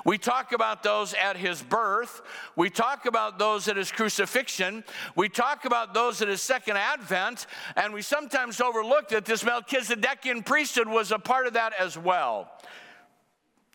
We 0.04 0.18
talk 0.18 0.52
about 0.52 0.82
those 0.82 1.14
at 1.14 1.36
his 1.36 1.62
birth. 1.62 2.22
We 2.56 2.70
talk 2.70 3.06
about 3.06 3.38
those 3.38 3.68
at 3.68 3.76
his 3.76 3.90
crucifixion. 3.90 4.84
We 5.16 5.28
talk 5.28 5.64
about 5.64 5.94
those 5.94 6.22
at 6.22 6.28
his 6.28 6.42
second 6.42 6.76
advent. 6.76 7.46
And 7.76 7.92
we 7.92 8.02
sometimes 8.02 8.60
overlook 8.60 9.08
that 9.08 9.24
this 9.24 9.42
Melchizedekian 9.42 10.44
priesthood 10.44 10.88
was 10.88 11.12
a 11.12 11.18
part 11.18 11.46
of 11.46 11.54
that 11.54 11.72
as 11.78 11.98
well. 11.98 12.50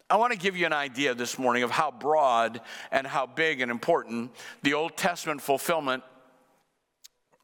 I 0.10 0.18
want 0.18 0.32
to 0.32 0.38
give 0.38 0.56
you 0.56 0.66
an 0.66 0.74
idea 0.74 1.16
this 1.16 1.40
morning 1.40 1.64
of 1.64 1.72
how 1.72 1.90
broad 1.90 2.62
and 2.92 3.08
how 3.08 3.26
big 3.26 3.62
and 3.62 3.72
important 3.72 4.32
the 4.62 4.74
Old 4.76 4.96
Testament 4.96 5.42
fulfillment 5.42 6.04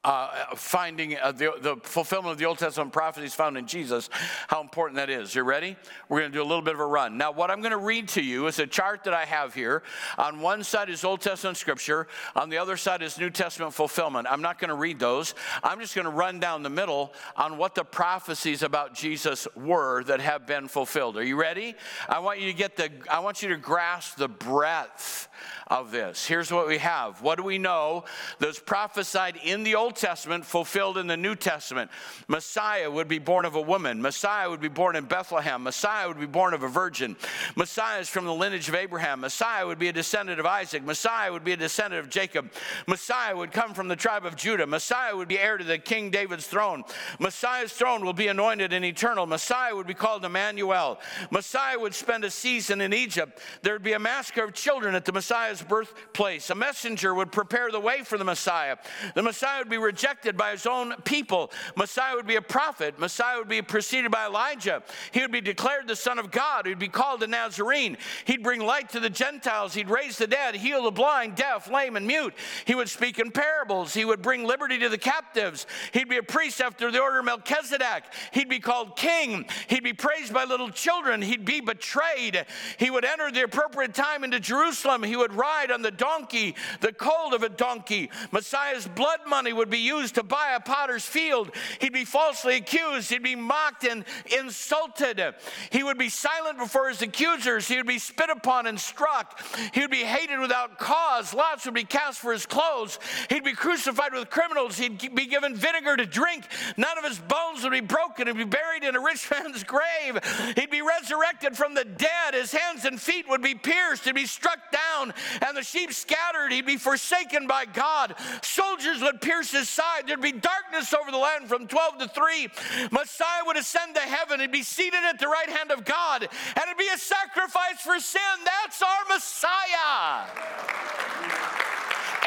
uh, 0.06 0.56
finding 0.56 1.18
uh, 1.18 1.34
the, 1.34 1.52
the, 1.60 1.76
fulfillment 1.84 2.32
of 2.32 2.38
the 2.38 2.46
Old 2.46 2.58
Testament 2.58 2.94
prophecies 2.94 3.34
found 3.34 3.58
in 3.58 3.68
Jesus, 3.68 4.10
how 4.48 4.62
important 4.62 4.96
that 4.96 5.10
is. 5.10 5.36
You 5.36 5.44
ready? 5.44 5.76
We're 6.08 6.22
going 6.22 6.32
to 6.32 6.38
do 6.38 6.42
a 6.42 6.48
little 6.48 6.62
bit 6.62 6.74
of 6.74 6.80
a 6.80 6.86
run. 6.86 7.18
Now, 7.18 7.34
what 7.34 7.52
I'm 7.52 7.60
going 7.60 7.72
to 7.72 7.78
read 7.78 8.08
to 8.10 8.22
you 8.22 8.48
is 8.48 8.60
a 8.60 8.68
chart 8.68 9.04
that 9.04 9.14
I 9.14 9.26
have 9.26 9.54
here. 9.54 9.84
On 10.18 10.40
one 10.40 10.64
side 10.64 10.90
is 10.90 11.04
Old 11.04 11.20
Testament 11.20 11.58
scripture, 11.58 12.08
on 12.34 12.50
the 12.50 12.58
other 12.58 12.78
side 12.78 13.02
is 13.02 13.18
New 13.18 13.30
Testament 13.30 13.74
fulfillment. 13.74 14.26
I'm 14.32 14.42
not 14.42 14.58
going 14.58 14.70
to 14.70 14.76
read 14.76 15.00
those. 15.00 15.36
I'm 15.64 15.82
just 15.82 15.96
going 15.96 16.06
to 16.06 16.12
run 16.12 16.40
down 16.40 16.64
the 16.64 16.70
middle 16.70 17.14
on 17.36 17.58
what 17.58 17.76
the 17.76 17.84
prophecies 17.84 18.64
about 18.64 18.94
Jesus 18.94 19.50
were 19.54 20.06
that 20.06 20.22
have 20.22 20.48
been 20.48 20.70
fulfilled. 20.70 21.18
Are 21.18 21.24
you 21.24 21.36
ready? 21.36 21.76
I 22.08 22.20
want 22.20 22.40
you 22.40 22.48
to 22.48 22.58
get 22.58 22.78
the, 22.78 22.90
I 23.12 23.20
want 23.20 23.44
you 23.44 23.50
to 23.50 23.58
grasp 23.58 24.16
the 24.16 24.30
breadth 24.30 25.28
of 25.68 25.92
this. 25.92 26.26
Here's 26.26 26.52
what 26.52 26.68
we 26.68 26.80
have. 26.80 27.22
What 27.22 27.38
do 27.38 27.44
we 27.44 27.58
know 27.58 28.06
that's 28.40 28.60
prophesied 28.60 29.38
in 29.44 29.64
the 29.64 29.76
Old 29.76 29.89
Testament, 29.92 30.46
fulfilled 30.46 30.98
in 30.98 31.08
the 31.08 31.18
New 31.18 31.36
Testament? 31.36 31.92
Messiah 32.28 32.90
would 32.90 33.08
be 33.08 33.20
born 33.20 33.46
of 33.46 33.56
a 33.56 33.62
woman. 33.62 34.02
Messiah 34.02 34.50
would 34.50 34.62
be 34.62 34.68
born 34.68 34.96
in 34.96 35.06
Bethlehem. 35.06 35.64
Messiah 35.64 36.08
would 36.08 36.20
be 36.20 36.26
born 36.26 36.54
of 36.54 36.64
a 36.64 36.68
virgin. 36.68 37.16
Messiah 37.56 38.00
is 38.00 38.10
from 38.10 38.26
the 38.26 38.34
lineage 38.34 38.70
of 38.70 38.76
Abraham. 38.76 39.22
Messiah 39.22 39.66
would 39.66 39.80
be 39.80 39.88
a 39.88 39.94
descendant 39.94 40.40
of 40.40 40.46
Isaac. 40.46 40.84
Messiah 40.84 41.32
would 41.32 41.44
be 41.44 41.54
a 41.54 41.58
descendant 41.58 42.04
of 42.04 42.10
Jacob. 42.10 42.52
Messiah 42.88 43.36
would 43.36 43.52
come 43.52 43.74
from 43.74 43.88
the 43.88 43.96
tribe 43.96 44.26
of 44.26 44.36
Judah. 44.36 44.68
Messiah 44.68 45.16
would 45.16 45.28
be 45.28 45.40
heir 45.40 45.58
to 45.58 45.64
the 45.64 45.78
King 45.78 46.12
David's 46.12 46.48
throne. 46.48 46.84
Messiah's 47.20 47.74
throne 47.74 48.06
will 48.06 48.14
be 48.14 48.28
anointed 48.28 48.74
and 48.74 48.86
eternal. 48.86 49.26
Messiah 49.26 49.76
would 49.76 49.88
be 49.88 49.94
called 49.94 50.24
Emmanuel. 50.24 51.00
Messiah 51.32 51.80
would 51.80 51.96
spend 51.96 52.24
a 52.24 52.32
season 52.32 52.82
in 52.82 52.94
Egypt. 52.94 53.42
There 53.64 53.74
would 53.74 53.84
be 53.84 53.94
a 53.94 54.00
massacre 54.00 54.44
of 54.44 54.54
children 54.54 54.96
at 54.96 55.06
the 55.06 55.12
Messiah's 55.12 55.62
birthplace. 55.62 56.50
A 56.50 56.56
messenger 56.56 57.14
would 57.14 57.32
prepare 57.32 57.72
the 57.72 57.80
way 57.80 58.04
for 58.04 58.18
the 58.18 58.24
Messiah. 58.24 58.78
The 59.16 59.24
Messiah 59.24 59.60
would 59.60 59.70
be 59.70 59.78
rejected 59.80 60.38
by 60.38 60.52
his 60.52 60.66
own 60.66 60.94
people. 61.04 61.52
Messiah 61.76 62.16
would 62.16 62.28
be 62.28 62.36
a 62.36 62.42
prophet. 62.42 63.00
Messiah 63.00 63.38
would 63.38 63.50
be 63.50 63.62
preceded 63.62 64.12
by 64.12 64.26
Elijah. 64.26 64.84
He 65.12 65.22
would 65.22 65.32
be 65.32 65.42
declared 65.42 65.88
the 65.88 65.96
Son 65.96 66.20
of 66.20 66.32
God. 66.32 66.66
He'd 66.66 66.80
be 66.80 66.88
called 66.88 67.24
a 67.24 67.28
Nazarene. 67.28 67.98
He'd 68.26 68.44
bring 68.44 68.62
light 68.62 68.90
to 68.90 69.00
the 69.00 69.10
Gentiles. 69.10 69.74
He'd 69.74 69.90
raise 69.90 70.18
the 70.18 70.28
dead, 70.28 70.56
heal 70.56 70.84
the 70.84 70.92
blind, 70.92 71.36
deaf, 71.36 71.70
lame, 71.70 71.96
and 71.96 72.06
mute. 72.06 72.34
He 72.66 72.76
would 72.76 72.90
speak 72.90 73.20
in 73.20 73.32
parables. 73.32 73.94
He 73.94 74.06
would 74.06 74.22
bring 74.22 74.46
liberty 74.46 74.78
to 74.80 74.90
the 74.90 74.98
captives. 74.98 75.66
He'd 75.94 76.10
be 76.10 76.18
a 76.18 76.24
priest 76.24 76.62
after 76.62 76.92
the 76.92 77.02
order 77.02 77.20
of 77.20 77.26
Melchizedek. 77.26 78.04
He'd 78.32 78.50
be 78.50 78.60
called 78.60 78.96
king. 78.96 79.46
He'd 79.68 79.84
be 79.84 79.94
praised 79.94 80.34
by 80.34 80.46
little 80.46 80.70
children. 80.70 81.22
He'd 81.22 81.46
be 81.46 81.62
betrayed. 81.62 82.46
He 82.78 82.90
would 82.90 83.06
enter 83.06 83.32
the 83.32 83.44
appropriate 83.44 83.94
time 83.94 84.24
into 84.24 84.40
Jerusalem. 84.40 85.04
He 85.04 85.16
would 85.16 85.34
ride 85.34 85.72
on 85.72 85.82
the 85.82 85.92
donkey, 85.92 86.56
the 86.82 86.94
colt 86.94 87.34
of 87.34 87.44
a 87.44 87.50
donkey. 87.50 88.10
Messiah's 88.32 88.88
blood 88.88 89.20
money 89.28 89.54
would 89.54 89.69
be 89.70 89.80
used 89.80 90.16
to 90.16 90.24
buy 90.24 90.54
a 90.56 90.60
potter's 90.60 91.06
field. 91.06 91.52
He'd 91.80 91.94
be 91.94 92.06
falsely 92.06 92.58
accused. 92.58 93.10
He'd 93.10 93.24
be 93.24 93.36
mocked 93.36 93.84
and 93.84 94.06
insulted. 94.38 95.36
He 95.72 95.84
would 95.84 95.98
be 95.98 96.10
silent 96.10 96.58
before 96.58 96.90
his 96.90 97.02
accusers. 97.02 97.68
He 97.68 97.78
would 97.78 97.88
be 97.88 98.00
spit 98.00 98.30
upon 98.30 98.68
and 98.68 98.80
struck. 98.80 99.42
He 99.74 99.82
would 99.82 99.92
be 99.92 100.04
hated 100.04 100.40
without 100.40 100.78
cause. 100.80 101.34
Lots 101.34 101.66
would 101.66 101.74
be 101.74 101.84
cast 101.84 102.20
for 102.20 102.32
his 102.32 102.46
clothes. 102.46 103.00
He'd 103.30 103.44
be 103.44 103.54
crucified 103.54 104.14
with 104.14 104.30
criminals. 104.30 104.78
He'd 104.78 105.14
be 105.14 105.26
given 105.26 105.56
vinegar 105.56 105.98
to 105.98 106.06
drink. 106.06 106.46
None 106.78 106.98
of 106.98 107.04
his 107.04 107.20
bones 107.20 107.64
would 107.64 107.72
be 107.72 107.82
broken. 107.82 108.28
He'd 108.28 108.38
be 108.38 108.44
buried 108.44 108.84
in 108.84 108.96
a 108.96 109.00
rich 109.00 109.30
man's 109.32 109.64
grave. 109.64 110.20
He'd 110.56 110.72
be 110.72 110.82
resurrected 110.82 111.58
from 111.58 111.74
the 111.74 111.86
dead. 111.86 112.34
His 112.34 112.52
hands 112.52 112.86
and 112.86 113.00
feet 113.00 113.28
would 113.28 113.42
be 113.42 113.56
pierced. 113.56 114.06
He'd 114.06 114.16
be 114.16 114.26
struck 114.26 114.72
down, 114.72 115.14
and 115.46 115.58
the 115.58 115.64
sheep 115.64 115.92
scattered. 115.94 116.52
He'd 116.52 116.66
be 116.66 116.78
forsaken 116.78 117.48
by 117.48 117.66
God. 117.66 118.16
Soldiers 118.42 119.02
would 119.02 119.22
pierce 119.22 119.52
his 119.52 119.59
side. 119.66 120.04
There'd 120.08 120.22
be 120.22 120.32
darkness 120.32 120.94
over 120.94 121.12
the 121.12 121.18
land 121.18 121.48
from 121.48 121.68
12 121.68 121.98
to 122.00 122.08
3. 122.08 122.50
Messiah 122.92 123.44
would 123.46 123.58
ascend 123.58 123.96
to 123.96 124.02
heaven. 124.02 124.40
He'd 124.40 124.52
be 124.52 124.64
seated 124.64 125.04
at 125.04 125.20
the 125.20 125.28
right 125.28 125.50
hand 125.50 125.72
of 125.72 125.86
God, 125.86 126.24
and 126.24 126.64
it'd 126.66 126.78
be 126.78 126.90
a 126.94 126.98
sacrifice 126.98 127.82
for 127.82 128.00
sin. 128.00 128.22
That's 128.46 128.82
our 128.82 129.06
Messiah. 129.10 130.26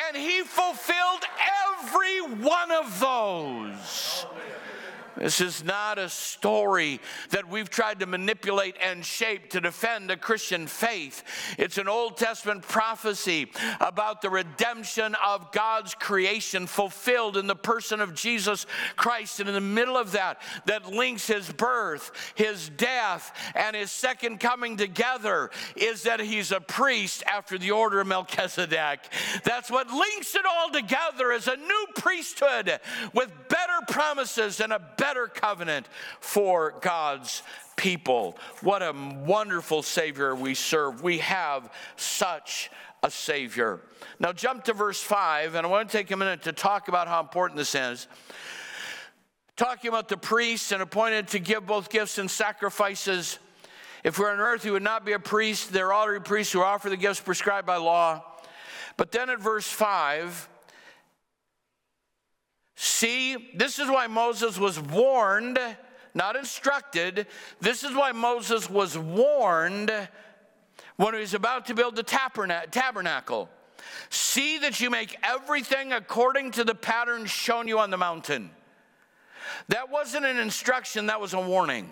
And 0.08 0.16
he 0.16 0.42
fulfilled 0.42 1.24
every 1.78 2.20
one 2.20 2.70
of 2.70 3.00
those. 3.00 4.26
This 5.16 5.40
is 5.40 5.62
not 5.62 5.98
a 5.98 6.08
story 6.08 7.00
that 7.30 7.48
we've 7.48 7.68
tried 7.68 8.00
to 8.00 8.06
manipulate 8.06 8.76
and 8.82 9.04
shape 9.04 9.50
to 9.50 9.60
defend 9.60 10.10
a 10.10 10.16
Christian 10.16 10.66
faith. 10.66 11.22
It's 11.58 11.78
an 11.78 11.88
Old 11.88 12.16
Testament 12.16 12.62
prophecy 12.62 13.50
about 13.80 14.22
the 14.22 14.30
redemption 14.30 15.14
of 15.24 15.52
God's 15.52 15.94
creation 15.94 16.66
fulfilled 16.66 17.36
in 17.36 17.46
the 17.46 17.56
person 17.56 18.00
of 18.00 18.14
Jesus 18.14 18.66
Christ. 18.96 19.40
And 19.40 19.48
in 19.48 19.54
the 19.54 19.60
middle 19.60 19.96
of 19.96 20.12
that, 20.12 20.40
that 20.66 20.86
links 20.86 21.26
his 21.26 21.50
birth, 21.52 22.32
his 22.34 22.68
death, 22.70 23.32
and 23.54 23.76
his 23.76 23.90
second 23.90 24.40
coming 24.40 24.76
together, 24.76 25.50
is 25.76 26.04
that 26.04 26.20
he's 26.20 26.52
a 26.52 26.60
priest 26.60 27.22
after 27.26 27.58
the 27.58 27.70
order 27.70 28.00
of 28.00 28.06
Melchizedek. 28.06 29.00
That's 29.44 29.70
what 29.70 29.90
links 29.90 30.34
it 30.34 30.44
all 30.46 30.70
together 30.70 31.32
as 31.32 31.48
a 31.48 31.56
new 31.56 31.86
priesthood 31.96 32.80
with 33.12 33.30
better 33.48 33.86
promises 33.88 34.60
and 34.60 34.72
a 34.72 34.80
better 35.02 35.26
covenant 35.26 35.88
for 36.20 36.76
God's 36.80 37.42
people. 37.74 38.38
What 38.60 38.82
a 38.82 38.92
wonderful 38.92 39.82
Savior 39.82 40.32
we 40.32 40.54
serve. 40.54 41.02
We 41.02 41.18
have 41.18 41.72
such 41.96 42.70
a 43.02 43.10
Savior. 43.10 43.80
Now, 44.20 44.32
jump 44.32 44.62
to 44.64 44.72
verse 44.72 45.02
5, 45.02 45.56
and 45.56 45.66
I 45.66 45.68
want 45.68 45.90
to 45.90 45.96
take 45.98 46.12
a 46.12 46.16
minute 46.16 46.42
to 46.42 46.52
talk 46.52 46.86
about 46.86 47.08
how 47.08 47.18
important 47.18 47.58
this 47.58 47.74
is. 47.74 48.06
Talking 49.56 49.88
about 49.88 50.08
the 50.08 50.16
priests 50.16 50.70
and 50.70 50.80
appointed 50.80 51.26
to 51.28 51.40
give 51.40 51.66
both 51.66 51.90
gifts 51.90 52.18
and 52.18 52.30
sacrifices. 52.30 53.40
If 54.04 54.20
we're 54.20 54.30
on 54.30 54.38
earth, 54.38 54.62
he 54.62 54.70
would 54.70 54.84
not 54.84 55.04
be 55.04 55.14
a 55.14 55.18
priest. 55.18 55.72
They're 55.72 55.92
already 55.92 56.22
priests 56.22 56.52
who 56.52 56.62
offer 56.62 56.88
the 56.88 56.96
gifts 56.96 57.18
prescribed 57.18 57.66
by 57.66 57.78
law. 57.78 58.24
But 58.96 59.10
then 59.10 59.30
at 59.30 59.40
verse 59.40 59.66
5, 59.66 60.48
See, 63.02 63.50
this 63.56 63.80
is 63.80 63.88
why 63.88 64.06
Moses 64.06 64.60
was 64.60 64.78
warned, 64.78 65.58
not 66.14 66.36
instructed. 66.36 67.26
This 67.60 67.82
is 67.82 67.96
why 67.96 68.12
Moses 68.12 68.70
was 68.70 68.96
warned 68.96 69.90
when 70.94 71.14
he 71.14 71.18
was 71.18 71.34
about 71.34 71.66
to 71.66 71.74
build 71.74 71.96
the 71.96 72.04
tabernacle. 72.04 73.48
See 74.08 74.58
that 74.58 74.78
you 74.80 74.88
make 74.88 75.16
everything 75.24 75.92
according 75.92 76.52
to 76.52 76.62
the 76.62 76.76
pattern 76.76 77.26
shown 77.26 77.66
you 77.66 77.80
on 77.80 77.90
the 77.90 77.96
mountain. 77.96 78.52
That 79.66 79.90
wasn't 79.90 80.24
an 80.24 80.38
instruction, 80.38 81.06
that 81.06 81.20
was 81.20 81.34
a 81.34 81.40
warning. 81.40 81.90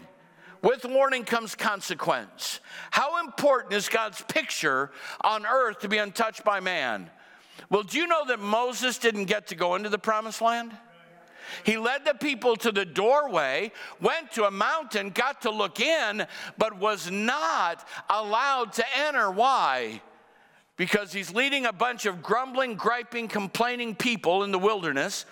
With 0.63 0.85
warning 0.85 1.25
comes 1.25 1.57
consequence. 1.57 2.61
How 2.93 3.19
important 3.19 3.73
is 3.73 3.89
God's 3.89 4.23
picture 4.29 4.93
on 5.23 5.45
earth 5.45 5.81
to 5.81 5.89
be 5.89 5.99
untouched 5.99 6.45
by 6.45 6.61
man? 6.61 7.11
Well, 7.69 7.83
do 7.83 7.99
you 7.99 8.07
know 8.07 8.27
that 8.27 8.39
Moses 8.39 8.97
didn't 8.97 9.25
get 9.25 9.49
to 9.49 9.57
go 9.57 9.75
into 9.75 9.89
the 9.89 9.99
promised 9.99 10.41
land? 10.41 10.71
He 11.65 11.77
led 11.77 12.05
the 12.05 12.15
people 12.15 12.57
to 12.57 12.73
the 12.73 12.85
doorway, 12.85 13.73
went 14.01 14.33
to 14.33 14.45
a 14.45 14.51
mountain, 14.51 15.11
got 15.11 15.43
to 15.43 15.51
look 15.51 15.81
in, 15.81 16.27
but 16.59 16.79
was 16.79 17.11
not 17.11 17.87
allowed 18.09 18.73
to 18.75 18.85
enter. 18.97 19.31
Why? 19.31 20.03
Because 20.77 21.13
he's 21.13 21.35
leading 21.35 21.67
a 21.67 21.73
bunch 21.73 22.07
of 22.07 22.23
grumbling, 22.23 22.75
griping, 22.75 23.29
complaining 23.29 23.95
people 23.95 24.45
in 24.45 24.51
the 24.51 24.59
wilderness, 24.59 25.27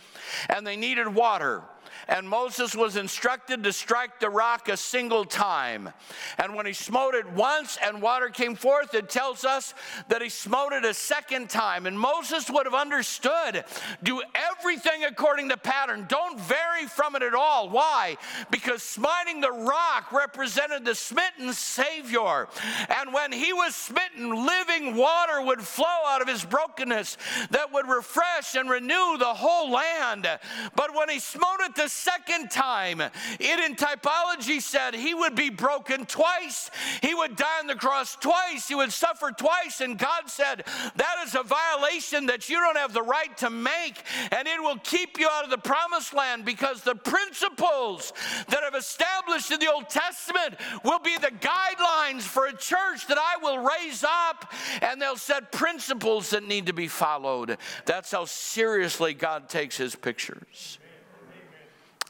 and 0.48 0.66
they 0.66 0.76
needed 0.76 1.08
water 1.08 1.62
and 2.06 2.28
Moses 2.28 2.74
was 2.74 2.96
instructed 2.96 3.64
to 3.64 3.72
strike 3.72 4.20
the 4.20 4.30
rock 4.30 4.68
a 4.68 4.76
single 4.76 5.24
time. 5.24 5.90
And 6.38 6.54
when 6.54 6.66
he 6.66 6.72
smote 6.72 7.14
it 7.14 7.28
once 7.32 7.78
and 7.82 8.00
water 8.00 8.28
came 8.28 8.54
forth, 8.54 8.94
it 8.94 9.10
tells 9.10 9.44
us 9.44 9.74
that 10.08 10.22
he 10.22 10.28
smote 10.28 10.72
it 10.72 10.84
a 10.84 10.94
second 10.94 11.50
time. 11.50 11.86
And 11.86 11.98
Moses 11.98 12.50
would 12.50 12.66
have 12.66 12.74
understood 12.74 13.64
do 14.02 14.22
everything 14.34 15.04
according 15.04 15.48
to 15.48 15.56
pattern, 15.56 16.06
don't 16.08 16.38
vary 16.40 16.86
from 16.86 17.16
it 17.16 17.22
at 17.22 17.34
all. 17.34 17.68
Why? 17.68 18.16
Because 18.50 18.82
smiting 18.82 19.40
the 19.40 19.52
rock 19.52 20.12
represented 20.12 20.84
the 20.84 20.94
smitten 20.94 21.52
Savior. 21.52 22.48
And 22.88 23.12
when 23.12 23.32
he 23.32 23.52
was 23.52 23.74
smitten, 23.74 24.46
living 24.46 24.96
water 24.96 25.42
would 25.42 25.62
flow 25.62 25.86
out 26.06 26.22
of 26.22 26.28
his 26.28 26.44
brokenness 26.44 27.16
that 27.50 27.72
would 27.72 27.88
refresh 27.88 28.54
and 28.54 28.70
renew 28.70 29.16
the 29.18 29.34
whole 29.34 29.70
land. 29.70 30.28
But 30.74 30.94
when 30.94 31.08
he 31.08 31.18
smote 31.18 31.60
it 31.60 31.74
the 31.74 31.87
second 31.88 32.50
time. 32.50 33.00
It 33.00 33.10
in 33.40 33.76
typology 33.76 34.60
said 34.60 34.94
he 34.94 35.14
would 35.14 35.34
be 35.34 35.50
broken 35.50 36.06
twice, 36.06 36.70
he 37.02 37.14
would 37.14 37.36
die 37.36 37.58
on 37.60 37.66
the 37.66 37.74
cross 37.74 38.16
twice, 38.16 38.68
he 38.68 38.74
would 38.74 38.92
suffer 38.92 39.32
twice. 39.36 39.80
And 39.80 39.98
God 39.98 40.28
said, 40.28 40.64
That 40.96 41.16
is 41.26 41.34
a 41.34 41.42
violation 41.42 42.26
that 42.26 42.48
you 42.48 42.60
don't 42.60 42.76
have 42.76 42.92
the 42.92 43.02
right 43.02 43.36
to 43.38 43.50
make, 43.50 44.02
and 44.30 44.46
it 44.46 44.60
will 44.60 44.78
keep 44.78 45.18
you 45.18 45.28
out 45.30 45.44
of 45.44 45.50
the 45.50 45.58
promised 45.58 46.14
land 46.14 46.44
because 46.44 46.82
the 46.82 46.94
principles 46.94 48.12
that 48.48 48.62
I've 48.62 48.74
established 48.74 49.50
in 49.50 49.60
the 49.60 49.72
Old 49.72 49.88
Testament 49.88 50.54
will 50.84 50.98
be 50.98 51.16
the 51.16 51.32
guidelines 51.40 52.22
for 52.22 52.46
a 52.46 52.56
church 52.56 53.06
that 53.08 53.18
I 53.18 53.36
will 53.42 53.58
raise 53.58 54.04
up, 54.04 54.52
and 54.82 55.00
they'll 55.00 55.16
set 55.16 55.52
principles 55.52 56.30
that 56.30 56.46
need 56.46 56.66
to 56.66 56.72
be 56.72 56.88
followed. 56.88 57.58
That's 57.84 58.10
how 58.10 58.24
seriously 58.24 59.14
God 59.14 59.48
takes 59.48 59.76
his 59.76 59.94
pictures. 59.94 60.77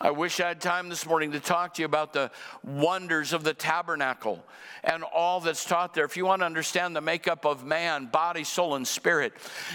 I 0.00 0.12
wish 0.12 0.38
I 0.38 0.46
had 0.46 0.60
time 0.60 0.88
this 0.88 1.04
morning 1.06 1.32
to 1.32 1.40
talk 1.40 1.74
to 1.74 1.82
you 1.82 1.86
about 1.86 2.12
the 2.12 2.30
wonders 2.62 3.32
of 3.32 3.42
the 3.42 3.52
tabernacle 3.52 4.44
and 4.84 5.02
all 5.02 5.40
that's 5.40 5.64
taught 5.64 5.92
there. 5.92 6.04
If 6.04 6.16
you 6.16 6.24
want 6.24 6.40
to 6.42 6.46
understand 6.46 6.94
the 6.94 7.00
makeup 7.00 7.44
of 7.44 7.64
man, 7.64 8.06
body, 8.06 8.44
soul, 8.44 8.76
and 8.76 8.86
spirit, 8.86 9.32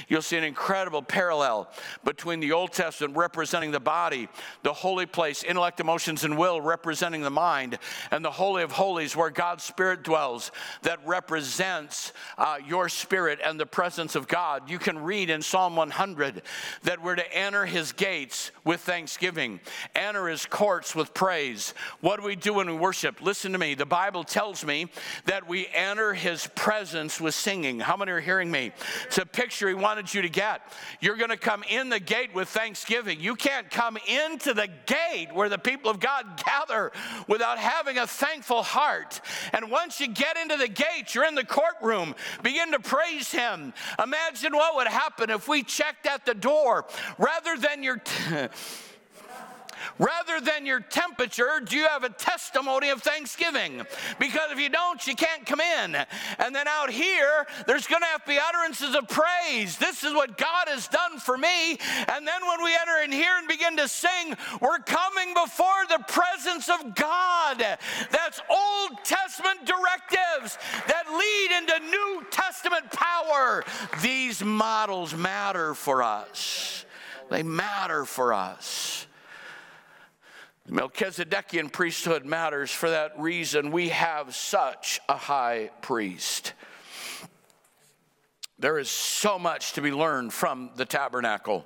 you'll 0.08 0.22
see 0.22 0.38
an 0.38 0.46
incredible 0.46 1.02
parallel 1.02 1.70
between 2.06 2.40
the 2.40 2.54
Old 2.54 2.72
Testament 2.72 3.18
representing 3.18 3.72
the 3.72 3.82
body, 3.82 4.30
the 4.62 4.72
holy 4.72 5.06
place, 5.06 5.44
intellect, 5.44 5.82
emotions, 5.82 6.24
and 6.24 6.38
will 6.38 6.62
representing 6.62 7.22
the 7.22 7.30
mind, 7.30 7.78
and 8.10 8.24
the 8.24 8.32
Holy 8.32 8.64
of 8.64 8.72
Holies 8.72 9.18
where 9.18 9.30
God's 9.30 9.66
Spirit 9.66 10.04
dwells 10.04 10.52
that 10.84 11.06
represents 11.06 12.14
uh, 12.38 12.60
your 12.66 12.88
spirit 12.88 13.40
and 13.44 13.60
the 13.60 13.66
presence 13.66 14.16
of 14.16 14.30
God. 14.30 14.70
You 14.70 14.80
can 14.80 15.00
read 15.00 15.30
in 15.30 15.42
Psalm 15.42 15.76
100 15.76 16.44
that 16.84 17.04
we're 17.04 17.16
to 17.16 17.36
enter 17.36 17.66
his 17.66 17.92
gates 17.92 18.52
with 18.64 18.80
thanksgiving. 18.80 19.60
And 19.94 20.13
his 20.14 20.46
courts 20.46 20.96
with 20.96 21.14
praise. 21.14 21.74
What 22.02 22.20
do 22.20 22.26
we 22.26 22.36
do 22.36 22.54
when 22.54 22.68
we 22.68 22.76
worship? 22.76 23.22
Listen 23.22 23.52
to 23.54 23.58
me. 23.58 23.74
The 23.74 23.86
Bible 23.86 24.24
tells 24.24 24.64
me 24.64 24.88
that 25.26 25.48
we 25.48 25.68
enter 25.74 26.14
his 26.14 26.48
presence 26.56 27.20
with 27.20 27.36
singing. 27.36 27.80
How 27.80 27.98
many 27.98 28.12
are 28.12 28.20
hearing 28.20 28.50
me? 28.52 28.72
It's 29.06 29.18
a 29.18 29.26
picture 29.26 29.68
he 29.68 29.74
wanted 29.74 30.14
you 30.14 30.22
to 30.22 30.30
get. 30.30 30.62
You're 31.02 31.18
going 31.18 31.30
to 31.30 31.38
come 31.38 31.64
in 31.70 31.90
the 31.90 32.00
gate 32.00 32.34
with 32.34 32.48
thanksgiving. 32.50 33.20
You 33.20 33.36
can't 33.36 33.70
come 33.70 33.98
into 34.08 34.54
the 34.54 34.70
gate 34.86 35.34
where 35.34 35.50
the 35.50 35.58
people 35.58 35.90
of 35.90 36.00
God 36.00 36.42
gather 36.46 36.92
without 37.28 37.58
having 37.58 37.98
a 37.98 38.08
thankful 38.08 38.64
heart. 38.64 39.22
And 39.52 39.72
once 39.72 40.00
you 40.00 40.08
get 40.08 40.38
into 40.38 40.58
the 40.58 40.68
gate, 40.68 41.14
you're 41.14 41.26
in 41.26 41.36
the 41.36 41.46
courtroom. 41.46 42.16
Begin 42.42 42.72
to 42.72 42.80
praise 42.80 43.32
him. 43.32 43.74
Imagine 44.02 44.54
what 44.54 44.76
would 44.76 44.88
happen 44.88 45.30
if 45.30 45.48
we 45.48 45.64
checked 45.64 46.06
at 46.06 46.26
the 46.26 46.34
door 46.34 46.86
rather 47.18 47.58
than 47.58 47.84
your. 47.84 47.98
T- 47.98 48.48
Rather 50.00 50.42
than 50.42 50.66
your 50.66 50.80
temperature, 50.80 51.62
do 51.64 51.76
you 51.78 51.88
have 51.88 52.04
a 52.04 52.10
testimony 52.10 52.90
of 52.90 53.02
thanksgiving? 53.02 53.84
Because 54.20 54.52
if 54.52 54.60
you 54.60 54.70
don't, 54.70 55.06
you 55.06 55.16
can't 55.16 55.46
come 55.46 55.62
in. 55.62 55.96
And 56.40 56.56
then 56.56 56.68
out 56.68 56.90
here, 56.90 57.46
there's 57.68 57.88
going 57.88 58.02
to 58.02 58.08
have 58.08 58.24
to 58.24 58.30
be 58.30 58.40
utterances 58.40 58.96
of 58.96 59.08
praise. 59.08 59.78
This 59.78 60.04
is 60.04 60.14
what 60.14 60.38
God 60.38 60.68
has 60.68 60.88
done 60.88 61.20
for 61.20 61.38
me. 61.38 61.78
And 62.08 62.28
then 62.28 62.46
when 62.48 62.64
we 62.64 62.76
enter 62.76 63.04
in 63.04 63.12
here 63.12 63.38
and 63.38 63.48
begin 63.48 63.78
to 63.78 63.88
sing, 63.88 64.36
we're 64.62 64.80
coming 64.80 65.34
before 65.34 65.86
the 65.90 66.04
presence 66.08 66.70
of 66.70 66.96
God. 66.96 67.60
That's 68.12 68.42
Old 68.50 68.98
Testament 69.04 69.66
directives 69.66 70.58
that 70.88 71.04
lead 71.12 71.58
into 71.58 71.80
New 71.90 72.26
Testament 72.32 72.92
power. 72.92 73.64
These 74.02 74.44
models 74.44 75.16
matter 75.16 75.74
for 75.74 76.02
us. 76.02 76.86
They 77.30 77.44
matter 77.44 78.06
for 78.06 78.34
us. 78.34 79.08
The 80.66 80.72
Melchizedekian 80.72 81.72
priesthood 81.72 82.26
matters 82.26 82.72
for 82.72 82.90
that 82.90 83.20
reason. 83.20 83.72
We 83.72 83.90
have 83.90 84.34
such 84.34 85.02
a 85.10 85.18
high 85.18 85.72
priest. 85.82 86.54
There 88.60 88.80
is 88.80 88.90
so 88.90 89.38
much 89.38 89.74
to 89.74 89.82
be 89.82 89.92
learned 89.92 90.32
from 90.32 90.70
the 90.78 90.86
tabernacle. 90.86 91.66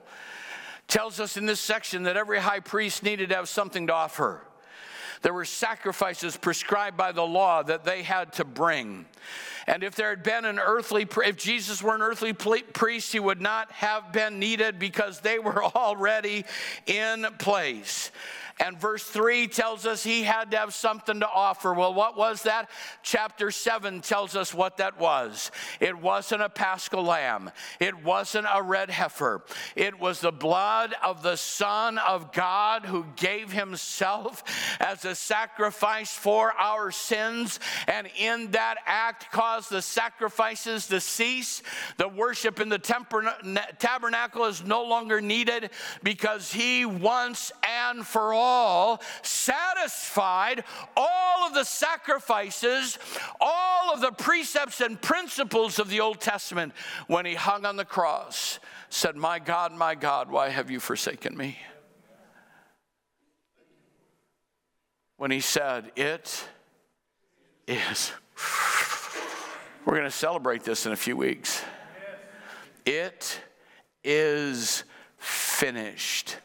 Tells 0.88 1.20
us 1.20 1.38
in 1.38 1.46
this 1.46 1.60
section 1.60 2.04
that 2.04 2.18
every 2.18 2.40
high 2.40 2.60
priest 2.60 3.04
needed 3.04 3.30
to 3.30 3.36
have 3.36 3.50
something 3.50 3.86
to 3.88 3.94
offer. 3.94 4.42
There 5.22 5.34
were 5.34 5.46
sacrifices 5.46 6.36
prescribed 6.36 6.98
by 6.98 7.12
the 7.12 7.24
law 7.24 7.62
that 7.64 7.84
they 7.84 8.02
had 8.02 8.34
to 8.34 8.46
bring. 8.46 9.06
And 9.68 9.84
if 9.84 9.96
there 9.96 10.10
had 10.10 10.24
been 10.24 10.46
an 10.46 10.60
earthly, 10.60 11.06
if 11.26 11.38
Jesus 11.38 11.84
were 11.84 11.96
an 11.96 12.02
earthly 12.02 12.34
priest, 12.34 13.12
he 13.12 13.20
would 13.20 13.42
not 13.42 13.72
have 13.74 14.12
been 14.14 14.40
needed 14.40 14.80
because 14.80 15.20
they 15.20 15.40
were 15.40 15.64
already 15.76 16.46
in 16.86 17.28
place. 17.38 18.12
And 18.60 18.80
verse 18.80 19.04
3 19.04 19.48
tells 19.48 19.86
us 19.86 20.04
he 20.04 20.24
had 20.24 20.50
to 20.52 20.58
have 20.58 20.74
something 20.74 21.20
to 21.20 21.30
offer. 21.30 21.74
Well, 21.74 21.94
what 21.94 22.18
was 22.18 22.44
that? 22.44 22.70
Chapter 23.04 23.52
7 23.52 24.02
tells 24.02 24.36
us 24.36 24.54
what 24.54 24.78
that 24.78 25.00
was. 25.00 25.52
It 25.80 25.96
wasn't 25.96 26.42
a 26.42 26.50
paschal 26.50 27.04
lamb, 27.04 27.52
it 27.80 28.04
wasn't 28.04 28.48
a 28.52 28.64
red 28.64 28.90
heifer. 28.90 29.44
It 29.76 30.00
was 30.00 30.22
the 30.22 30.32
blood 30.32 30.96
of 31.04 31.22
the 31.22 31.36
Son 31.36 32.00
of 32.00 32.34
God 32.34 32.86
who 32.86 33.06
gave 33.16 33.52
himself 33.52 34.44
as 34.80 35.06
a 35.06 35.14
sacrifice 35.14 36.12
for 36.12 36.52
our 36.54 36.90
sins. 36.92 37.60
And 37.88 38.08
in 38.18 38.52
that 38.52 38.78
act, 38.86 39.32
caused 39.32 39.70
the 39.70 39.82
sacrifices 39.84 40.88
to 40.88 41.00
cease. 41.00 41.62
The 41.98 42.08
worship 42.08 42.60
in 42.60 42.70
the 42.70 42.80
tabernacle 42.80 44.46
is 44.46 44.64
no 44.64 44.84
longer 44.84 45.22
needed 45.22 45.70
because 46.02 46.52
he 46.52 46.86
once 46.86 47.52
and 47.64 48.06
for 48.06 48.34
all 48.34 48.47
all 48.48 49.02
satisfied 49.22 50.64
all 50.96 51.48
of 51.48 51.54
the 51.54 51.64
sacrifices, 51.64 52.98
all 53.40 53.94
of 53.94 54.02
the 54.02 54.12
precepts 54.12 54.82
and 54.82 55.02
principles 55.02 55.80
of 55.80 55.90
the 55.90 56.00
Old 56.00 56.20
Testament 56.20 56.74
when 57.08 57.26
he 57.26 57.36
hung 57.36 57.66
on 57.66 57.76
the 57.76 57.86
cross, 57.86 58.60
said, 58.90 59.16
My 59.16 59.40
God, 59.40 59.74
my 59.74 59.96
God, 59.96 60.32
why 60.32 60.50
have 60.50 60.72
you 60.72 60.80
forsaken 60.80 61.36
me? 61.36 61.60
When 65.18 65.32
he 65.32 65.42
said, 65.42 65.92
It 65.96 66.48
is. 67.68 68.12
We're 69.86 69.96
going 69.96 70.04
to 70.04 70.12
celebrate 70.12 70.64
this 70.64 70.86
in 70.86 70.92
a 70.92 70.98
few 70.98 71.16
weeks. 71.16 71.64
It 72.86 73.42
is 74.04 74.84
finished. 75.18 76.38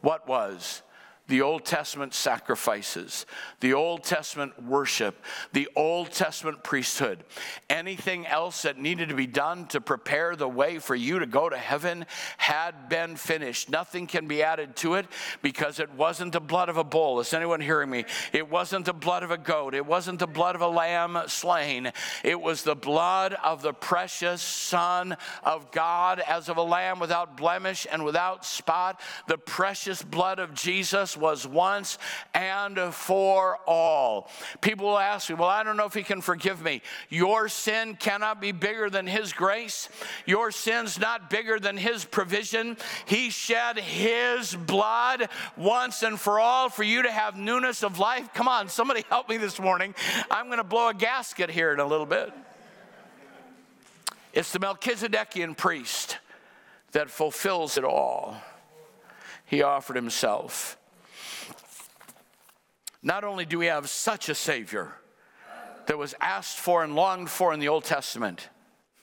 What 0.00 0.26
was? 0.28 0.82
The 1.28 1.42
Old 1.42 1.64
Testament 1.64 2.14
sacrifices, 2.14 3.26
the 3.60 3.74
Old 3.74 4.02
Testament 4.02 4.60
worship, 4.62 5.24
the 5.52 5.68
Old 5.76 6.10
Testament 6.10 6.64
priesthood, 6.64 7.24
anything 7.70 8.26
else 8.26 8.62
that 8.62 8.76
needed 8.76 9.08
to 9.08 9.14
be 9.14 9.26
done 9.26 9.66
to 9.68 9.80
prepare 9.80 10.34
the 10.34 10.48
way 10.48 10.78
for 10.78 10.94
you 10.94 11.20
to 11.20 11.26
go 11.26 11.48
to 11.48 11.56
heaven 11.56 12.06
had 12.38 12.88
been 12.88 13.16
finished. 13.16 13.70
Nothing 13.70 14.06
can 14.06 14.26
be 14.26 14.42
added 14.42 14.74
to 14.76 14.94
it 14.94 15.06
because 15.42 15.78
it 15.78 15.92
wasn't 15.94 16.32
the 16.32 16.40
blood 16.40 16.68
of 16.68 16.76
a 16.76 16.84
bull. 16.84 17.20
Is 17.20 17.32
anyone 17.32 17.60
hearing 17.60 17.88
me? 17.88 18.04
It 18.32 18.50
wasn't 18.50 18.84
the 18.84 18.92
blood 18.92 19.22
of 19.22 19.30
a 19.30 19.38
goat. 19.38 19.74
It 19.74 19.86
wasn't 19.86 20.18
the 20.18 20.26
blood 20.26 20.56
of 20.56 20.60
a 20.60 20.68
lamb 20.68 21.18
slain. 21.28 21.92
It 22.24 22.40
was 22.40 22.62
the 22.62 22.74
blood 22.74 23.34
of 23.44 23.62
the 23.62 23.72
precious 23.72 24.42
Son 24.42 25.16
of 25.44 25.70
God 25.70 26.20
as 26.20 26.48
of 26.48 26.56
a 26.56 26.62
lamb 26.62 26.98
without 26.98 27.36
blemish 27.36 27.86
and 27.90 28.04
without 28.04 28.44
spot. 28.44 29.00
The 29.28 29.38
precious 29.38 30.02
blood 30.02 30.38
of 30.38 30.52
Jesus 30.54 31.11
was 31.16 31.46
once 31.46 31.98
and 32.34 32.78
for 32.92 33.58
all. 33.66 34.30
People 34.60 34.86
will 34.86 34.98
ask 34.98 35.28
me, 35.28 35.36
Well, 35.36 35.48
I 35.48 35.62
don't 35.62 35.76
know 35.76 35.86
if 35.86 35.94
He 35.94 36.02
can 36.02 36.20
forgive 36.20 36.62
me. 36.62 36.82
Your 37.08 37.48
sin 37.48 37.96
cannot 37.96 38.40
be 38.40 38.52
bigger 38.52 38.90
than 38.90 39.06
His 39.06 39.32
grace, 39.32 39.88
your 40.26 40.50
sin's 40.50 40.98
not 40.98 41.30
bigger 41.30 41.58
than 41.58 41.76
His 41.76 42.04
provision. 42.04 42.76
He 43.06 43.30
shed 43.30 43.78
His 43.78 44.54
blood 44.54 45.28
once 45.56 46.02
and 46.02 46.18
for 46.18 46.40
all 46.40 46.68
for 46.68 46.82
you 46.82 47.02
to 47.02 47.10
have 47.10 47.36
newness 47.36 47.82
of 47.82 47.98
life. 47.98 48.32
Come 48.34 48.48
on, 48.48 48.68
somebody 48.68 49.04
help 49.08 49.28
me 49.28 49.36
this 49.36 49.58
morning. 49.58 49.94
I'm 50.30 50.46
going 50.46 50.58
to 50.58 50.64
blow 50.64 50.88
a 50.88 50.94
gasket 50.94 51.50
here 51.50 51.72
in 51.72 51.80
a 51.80 51.86
little 51.86 52.06
bit. 52.06 52.32
It's 54.32 54.52
the 54.52 54.58
Melchizedekian 54.58 55.56
priest 55.56 56.18
that 56.92 57.10
fulfills 57.10 57.76
it 57.76 57.84
all. 57.84 58.36
He 59.44 59.62
offered 59.62 59.96
himself. 59.96 60.78
Not 63.02 63.24
only 63.24 63.44
do 63.44 63.58
we 63.58 63.66
have 63.66 63.88
such 63.88 64.28
a 64.28 64.34
Savior 64.34 64.94
that 65.86 65.98
was 65.98 66.14
asked 66.20 66.58
for 66.58 66.84
and 66.84 66.94
longed 66.94 67.30
for 67.30 67.52
in 67.52 67.60
the 67.60 67.68
Old 67.68 67.84
Testament, 67.84 68.48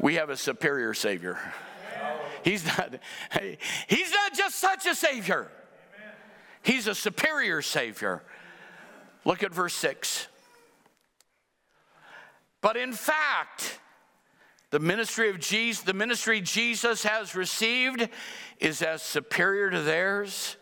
we 0.00 0.14
have 0.14 0.30
a 0.30 0.36
superior 0.36 0.94
Savior. 0.94 1.38
He's 2.42 2.64
not, 2.64 2.94
he's 3.86 4.10
not 4.12 4.34
just 4.34 4.58
such 4.58 4.86
a 4.86 4.94
Savior, 4.94 5.50
He's 6.62 6.86
a 6.86 6.94
superior 6.94 7.62
Savior. 7.62 8.22
Look 9.24 9.42
at 9.42 9.54
verse 9.54 9.74
6. 9.74 10.26
But 12.60 12.76
in 12.76 12.92
fact, 12.92 13.78
the 14.70 14.78
ministry 14.78 15.30
of 15.30 15.40
Jesus, 15.40 15.82
the 15.82 15.94
ministry 15.94 16.40
Jesus 16.40 17.02
has 17.02 17.34
received 17.34 18.08
is 18.58 18.82
as 18.82 19.02
superior 19.02 19.70
to 19.70 19.80
theirs 19.80 20.56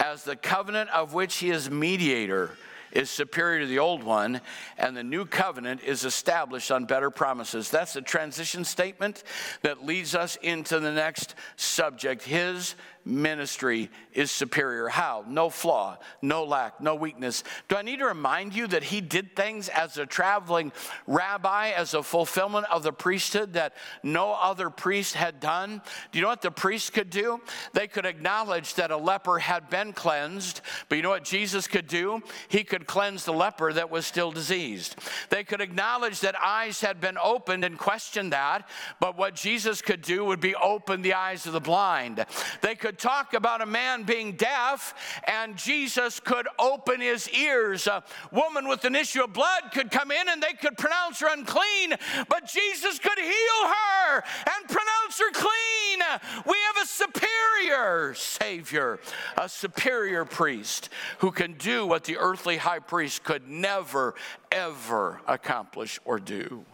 as 0.00 0.24
the 0.24 0.34
covenant 0.34 0.90
of 0.90 1.14
which 1.14 1.36
he 1.36 1.50
is 1.50 1.70
mediator 1.70 2.50
is 2.92 3.08
superior 3.08 3.60
to 3.60 3.66
the 3.66 3.78
old 3.78 4.02
one, 4.02 4.40
and 4.76 4.96
the 4.96 5.04
new 5.04 5.24
covenant 5.24 5.80
is 5.84 6.04
established 6.04 6.72
on 6.72 6.86
better 6.86 7.10
promises. 7.10 7.70
That's 7.70 7.94
a 7.94 8.02
transition 8.02 8.64
statement 8.64 9.22
that 9.62 9.84
leads 9.84 10.16
us 10.16 10.36
into 10.42 10.80
the 10.80 10.90
next 10.90 11.36
subject. 11.54 12.24
His 12.24 12.74
ministry 13.04 13.90
is 14.12 14.30
superior. 14.30 14.88
How? 14.88 15.24
No 15.26 15.50
flaw, 15.50 15.98
no 16.22 16.44
lack, 16.44 16.80
no 16.80 16.94
weakness. 16.94 17.44
Do 17.68 17.76
I 17.76 17.82
need 17.82 17.98
to 18.00 18.06
remind 18.06 18.54
you 18.54 18.66
that 18.68 18.82
he 18.82 19.00
did 19.00 19.34
things 19.34 19.68
as 19.68 19.96
a 19.96 20.06
traveling 20.06 20.72
rabbi, 21.06 21.70
as 21.70 21.94
a 21.94 22.02
fulfillment 22.02 22.66
of 22.70 22.82
the 22.82 22.92
priesthood 22.92 23.54
that 23.54 23.74
no 24.02 24.32
other 24.32 24.70
priest 24.70 25.14
had 25.14 25.40
done? 25.40 25.82
Do 26.12 26.18
you 26.18 26.22
know 26.22 26.28
what 26.28 26.42
the 26.42 26.50
priest 26.50 26.92
could 26.92 27.10
do? 27.10 27.40
They 27.72 27.88
could 27.88 28.06
acknowledge 28.06 28.74
that 28.74 28.90
a 28.90 28.96
leper 28.96 29.38
had 29.38 29.70
been 29.70 29.92
cleansed, 29.92 30.60
but 30.88 30.96
you 30.96 31.02
know 31.02 31.10
what 31.10 31.24
Jesus 31.24 31.66
could 31.66 31.86
do? 31.86 32.22
He 32.48 32.64
could 32.64 32.86
cleanse 32.86 33.24
the 33.24 33.32
leper 33.32 33.72
that 33.72 33.90
was 33.90 34.06
still 34.06 34.30
diseased. 34.30 34.96
They 35.30 35.44
could 35.44 35.60
acknowledge 35.60 36.20
that 36.20 36.34
eyes 36.42 36.80
had 36.80 37.00
been 37.00 37.18
opened 37.22 37.64
and 37.64 37.78
question 37.78 38.30
that, 38.30 38.68
but 39.00 39.16
what 39.16 39.34
Jesus 39.34 39.82
could 39.82 40.02
do 40.02 40.24
would 40.24 40.40
be 40.40 40.54
open 40.54 41.02
the 41.02 41.14
eyes 41.14 41.46
of 41.46 41.52
the 41.52 41.60
blind. 41.60 42.24
They 42.60 42.74
could 42.74 42.89
talk 42.98 43.34
about 43.34 43.60
a 43.60 43.66
man 43.66 44.04
being 44.04 44.32
deaf, 44.32 44.94
and 45.24 45.56
Jesus 45.56 46.20
could 46.20 46.48
open 46.58 47.00
his 47.00 47.28
ears. 47.30 47.86
A 47.86 48.02
woman 48.32 48.68
with 48.68 48.84
an 48.84 48.94
issue 48.94 49.24
of 49.24 49.32
blood 49.32 49.70
could 49.72 49.90
come 49.90 50.10
in 50.10 50.28
and 50.28 50.42
they 50.42 50.52
could 50.52 50.76
pronounce 50.76 51.20
her 51.20 51.28
unclean, 51.30 51.94
but 52.28 52.46
Jesus 52.46 52.98
could 52.98 53.18
heal 53.18 53.62
her 53.64 54.16
and 54.16 54.68
pronounce 54.68 55.18
her 55.18 55.30
clean. 55.32 56.20
We 56.46 56.56
have 56.66 56.84
a 56.84 56.86
superior 56.86 58.14
Savior, 58.14 59.00
a 59.36 59.48
superior 59.48 60.24
priest 60.24 60.88
who 61.18 61.30
can 61.30 61.54
do 61.54 61.86
what 61.86 62.04
the 62.04 62.16
earthly 62.18 62.56
high 62.56 62.78
priest 62.78 63.24
could 63.24 63.48
never, 63.48 64.14
ever 64.50 65.20
accomplish 65.26 65.98
or 66.04 66.18
do. 66.18 66.64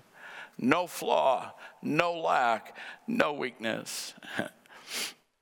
No 0.59 0.87
flaw, 0.87 1.53
no 1.83 2.15
lack, 2.15 2.77
no 3.07 3.35
weakness. 3.35 4.15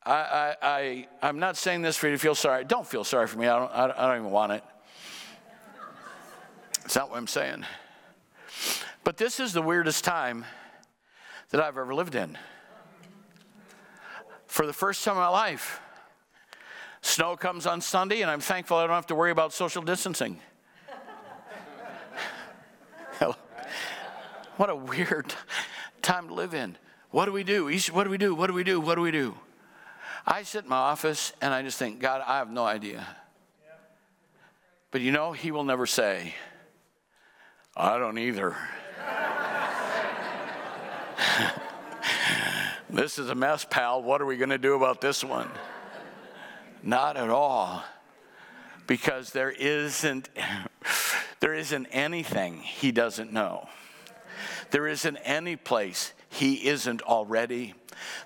I, 0.07 0.13
I, 0.13 0.57
I, 0.63 1.07
I'm 1.23 1.39
not 1.39 1.57
saying 1.57 1.83
this 1.83 1.97
for 1.97 2.09
you 2.09 2.13
to 2.13 2.19
feel 2.19 2.35
sorry. 2.35 2.65
Don't 2.65 2.87
feel 2.87 3.05
sorry 3.05 3.27
for 3.27 3.39
me. 3.39 3.47
I 3.47 3.59
don't, 3.59 3.73
I 3.73 4.07
don't 4.07 4.19
even 4.19 4.31
want 4.31 4.53
it. 4.53 4.63
It's 6.85 6.95
not 6.95 7.09
what 7.09 7.17
I'm 7.17 7.27
saying. 7.27 7.65
But 9.03 9.17
this 9.17 9.41
is 9.41 9.55
the 9.55 9.63
weirdest 9.63 10.05
time 10.05 10.45
that 11.51 11.61
I've 11.61 11.79
ever 11.79 11.95
lived 11.95 12.15
in. 12.15 12.37
For 14.47 14.67
the 14.67 14.73
first 14.75 15.03
time 15.05 15.15
in 15.15 15.21
my 15.21 15.29
life, 15.29 15.81
snow 17.01 17.37
comes 17.37 17.67
on 17.67 17.81
Sunday, 17.81 18.21
and 18.21 18.31
I'm 18.31 18.41
thankful 18.41 18.77
I 18.77 18.87
don't 18.87 18.95
have 18.95 19.07
to 19.07 19.15
worry 19.15 19.31
about 19.31 19.53
social 19.55 19.83
distancing. 19.83 20.39
what 24.57 24.69
a 24.69 24.77
weird 24.77 25.35
time 26.03 26.29
to 26.29 26.35
live 26.35 26.53
in. 26.53 26.77
What 27.11 27.25
do 27.25 27.33
we 27.33 27.43
do? 27.43 27.65
What 27.93 28.05
do 28.05 28.11
we 28.11 28.19
do? 28.19 28.35
What 28.35 28.49
do 28.49 28.53
we 28.53 28.65
do? 28.65 28.81
What 28.81 28.97
do 28.97 29.01
we 29.01 29.11
do? 29.11 29.35
I 30.27 30.43
sit 30.43 30.65
in 30.65 30.71
my 30.71 30.77
office 30.77 31.33
and 31.41 31.53
I 31.53 31.63
just 31.63 31.79
think, 31.79 32.01
God, 32.01 32.23
I 32.27 32.39
have 32.39 32.51
no 32.51 32.65
idea. 32.65 33.07
But 34.91 35.01
you 35.01 35.13
know, 35.13 35.33
He 35.33 35.51
will 35.51 35.65
never 35.65 35.87
say, 35.87 36.35
I 37.77 37.99
don't 37.99 38.19
either. 38.19 38.57
this 42.89 43.19
is 43.19 43.29
a 43.29 43.35
mess, 43.35 43.67
pal. 43.69 44.03
What 44.03 44.23
are 44.23 44.27
we 44.27 44.37
going 44.37 44.51
to 44.51 44.59
do 44.59 44.75
about 44.75 45.01
this 45.01 45.25
one? 45.25 45.51
Not 46.83 47.17
at 47.17 47.31
all. 47.31 47.83
Because 48.87 49.31
there 49.31 49.51
isn't 49.51 50.29
there 51.41 51.55
isn't 51.55 51.87
anything 51.87 52.59
he 52.59 52.93
doesn't 52.93 53.33
know. 53.33 53.69
There 54.71 54.87
isn't 54.87 55.17
any 55.19 55.57
place 55.57 56.13
he 56.29 56.69
isn't 56.69 57.03
already. 57.03 57.75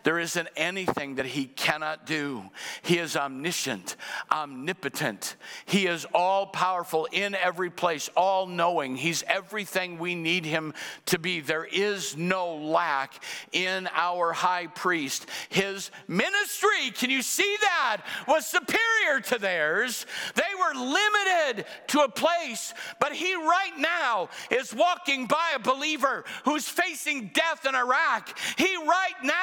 There 0.03 0.19
isn't 0.19 0.49
anything 0.57 1.17
that 1.17 1.27
he 1.27 1.47
cannot 1.47 2.07
do. 2.07 2.45
He 2.83 2.99
is 2.99 3.17
omniscient, 3.17 3.97
omnipotent. 4.31 5.37
He 5.67 5.87
is 5.87 6.07
all 6.15 6.47
powerful 6.47 7.07
in 7.13 7.35
every 7.35 7.71
place, 7.71 8.11
all 8.17 8.47
knowing. 8.47 8.97
He's 8.97 9.23
everything 9.27 9.99
we 9.99 10.15
need 10.15 10.45
him 10.45 10.75
to 11.07 11.19
be. 11.19 11.41
There 11.41 11.65
is 11.65 12.17
no 12.17 12.57
lack 12.57 13.23
in 13.53 13.89
our 13.95 14.33
high 14.33 14.67
priest. 14.67 15.27
His 15.49 15.91
ministry, 16.07 16.91
can 16.95 17.11
you 17.11 17.23
see 17.23 17.57
that, 17.61 18.03
was 18.27 18.47
superior 18.47 19.21
to 19.25 19.39
theirs. 19.39 20.07
They 20.35 20.43
were 20.59 20.81
limited 20.81 21.67
to 21.89 22.01
a 22.01 22.09
place, 22.09 22.75
but 23.01 23.13
he 23.13 23.35
right 23.35 23.77
now 23.77 24.29
is 24.51 24.75
walking 24.75 25.27
by 25.27 25.53
a 25.55 25.59
believer 25.59 26.25
who's 26.45 26.69
facing 26.69 27.31
death 27.33 27.67
in 27.67 27.75
Iraq. 27.75 28.39
He 28.57 28.77
right 28.77 29.15
now 29.23 29.39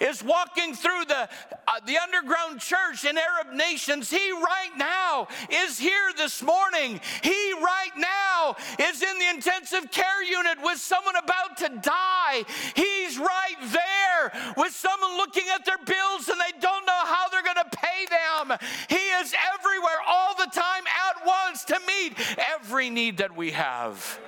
is 0.00 0.22
walking 0.22 0.74
through 0.74 1.04
the, 1.06 1.28
uh, 1.68 1.80
the 1.86 1.98
underground 1.98 2.60
church 2.60 3.04
in 3.04 3.18
Arab 3.18 3.54
nations. 3.54 4.10
He 4.10 4.32
right 4.32 4.72
now 4.76 5.28
is 5.50 5.78
here 5.78 6.10
this 6.16 6.42
morning. 6.42 7.00
He 7.22 7.52
right 7.54 7.96
now 7.96 8.56
is 8.78 9.02
in 9.02 9.18
the 9.18 9.28
intensive 9.28 9.90
care 9.90 10.22
unit 10.22 10.58
with 10.62 10.78
someone 10.78 11.16
about 11.16 11.56
to 11.58 11.68
die. 11.80 12.44
He's 12.74 13.18
right 13.18 13.56
there 13.72 14.32
with 14.56 14.72
someone 14.72 15.16
looking 15.16 15.44
at 15.54 15.64
their 15.64 15.78
bills 15.78 16.28
and 16.28 16.40
they 16.40 16.58
don't 16.60 16.86
know 16.86 17.02
how 17.04 17.28
they're 17.28 17.42
going 17.42 17.56
to 17.56 17.76
pay 17.76 18.06
them. 18.06 18.58
He 18.88 18.96
is 19.20 19.34
everywhere 19.54 20.00
all 20.08 20.34
the 20.36 20.50
time 20.52 20.84
at 21.08 21.26
once 21.26 21.64
to 21.64 21.80
meet 21.86 22.14
every 22.54 22.90
need 22.90 23.18
that 23.18 23.36
we 23.36 23.50
have. 23.52 24.18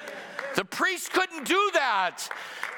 The 0.54 0.64
priest 0.64 1.12
couldn't 1.12 1.46
do 1.46 1.70
that 1.74 2.28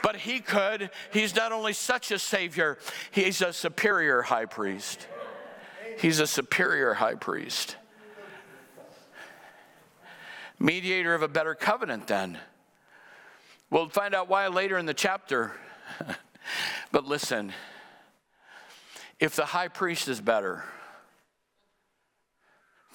but 0.05 0.17
he 0.17 0.39
could. 0.39 0.91
He's 1.15 1.35
not 1.35 1.51
only 1.51 1.73
such 1.73 2.11
a 2.11 2.19
savior, 2.19 2.77
he's 3.11 3.41
a 3.41 3.55
superior 3.55 4.21
high 4.21 4.45
priest. 4.45 5.09
He's 5.99 6.21
a 6.21 6.27
superior 6.27 6.93
high 6.93 7.15
priest. 7.15 7.77
Mediator 10.59 11.15
of 11.15 11.23
a 11.23 11.29
better 11.29 11.55
covenant, 11.55 12.07
then. 12.07 12.39
We'll 13.71 13.89
find 13.89 14.15
out 14.15 14.29
why 14.29 14.47
later 14.49 14.77
in 14.77 14.85
the 14.85 14.93
chapter. 14.93 15.53
but 16.93 17.07
listen, 17.07 17.55
if 19.19 19.35
the 19.37 19.47
high 19.47 19.69
priest 19.69 20.09
is 20.09 20.21
better, 20.21 20.65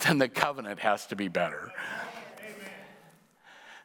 then 0.06 0.20
the 0.20 0.30
covenant 0.30 0.80
has 0.82 1.08
to 1.08 1.16
be 1.16 1.28
better. 1.28 1.72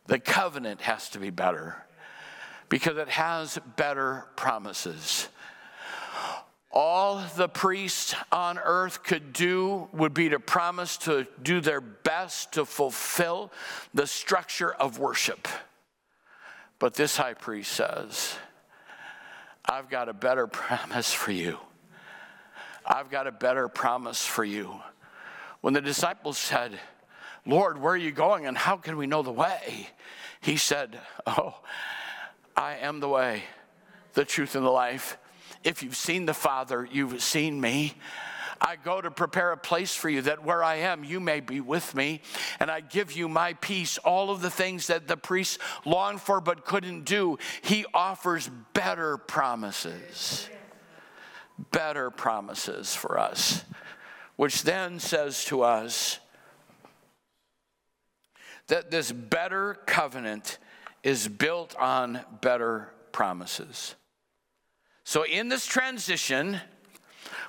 The 0.07 0.19
covenant 0.19 0.83
has 0.83 1.09
to 1.11 1.19
be 1.19 1.31
better 1.31 1.85
because 2.69 2.99
it 2.99 3.09
has 3.09 3.59
better 3.77 4.27
promises. 4.37 5.29
All 6.71 7.23
the 7.37 7.49
priests 7.49 8.17
on 8.33 8.59
earth 8.59 9.05
could 9.05 9.33
do 9.33 9.89
would 9.93 10.13
be 10.13 10.31
to 10.31 10.41
promise 10.41 10.97
to 10.99 11.27
do 11.41 11.61
their 11.61 11.81
best 11.81 12.53
to 12.55 12.65
fulfill 12.65 13.53
the 13.95 14.07
structure 14.07 14.73
of 14.73 14.99
worship. 14.99 15.47
But 16.81 16.95
this 16.95 17.17
high 17.17 17.35
priest 17.35 17.73
says, 17.73 18.35
I've 19.65 19.89
got 19.89 20.09
a 20.09 20.13
better 20.13 20.47
promise 20.47 21.13
for 21.13 21.31
you. 21.31 21.59
I've 22.85 23.09
got 23.09 23.27
a 23.27 23.33
better 23.33 23.69
promise 23.69 24.27
for 24.27 24.45
you. 24.45 24.81
When 25.61 25.73
the 25.73 25.81
disciples 25.81 26.37
said, 26.37 26.79
Lord, 27.47 27.81
where 27.81 27.93
are 27.93 27.97
you 27.97 28.11
going 28.11 28.47
and 28.47 28.57
how 28.57 28.77
can 28.77 28.97
we 28.97 29.07
know 29.07 29.23
the 29.23 29.33
way? 29.33 29.89
He 30.41 30.57
said, 30.57 30.99
Oh, 31.27 31.55
I 32.57 32.77
am 32.77 33.01
the 33.01 33.09
way, 33.09 33.43
the 34.15 34.25
truth, 34.25 34.55
and 34.55 34.65
the 34.65 34.71
life. 34.71 35.19
If 35.63 35.83
you've 35.83 35.97
seen 35.97 36.27
the 36.27 36.35
Father, 36.35 36.87
you've 36.91 37.23
seen 37.23 37.61
me. 37.61 37.95
I 38.61 38.77
go 38.77 39.01
to 39.01 39.11
prepare 39.11 39.53
a 39.53 39.57
place 39.57 39.95
for 39.95 40.09
you 40.09 40.23
that 40.23 40.45
where 40.45 40.63
I 40.63 40.77
am, 40.77 41.05
you 41.05 41.21
may 41.21 41.41
be 41.41 41.61
with 41.61 41.95
me. 41.95 42.23
And 42.61 42.71
I 42.71 42.81
give 42.81 43.13
you 43.13 43.29
my 43.29 43.55
peace. 43.55 43.99
All 43.99 44.31
of 44.31 44.41
the 44.41 44.51
things 44.51 44.87
that 44.87 45.09
the 45.09 45.17
priests 45.17 45.59
longed 45.85 46.21
for 46.21 46.41
but 46.41 46.65
couldn't 46.65 47.05
do, 47.05 47.39
he 47.63 47.85
offers 47.93 48.49
better 48.73 49.19
promises. 49.19 50.49
Better 51.73 52.11
promises 52.11 52.95
for 52.95 53.19
us, 53.19 53.65
which 54.37 54.63
then 54.63 54.99
says 54.99 55.45
to 55.47 55.63
us 55.63 56.19
that 58.69 58.91
this 58.91 59.13
better 59.13 59.75
covenant 59.87 60.59
is 61.03 61.29
built 61.29 61.77
on 61.77 62.21
better 62.41 62.91
promises. 63.13 63.95
So, 65.05 65.25
in 65.25 65.49
this 65.49 65.67
transition, 65.67 66.61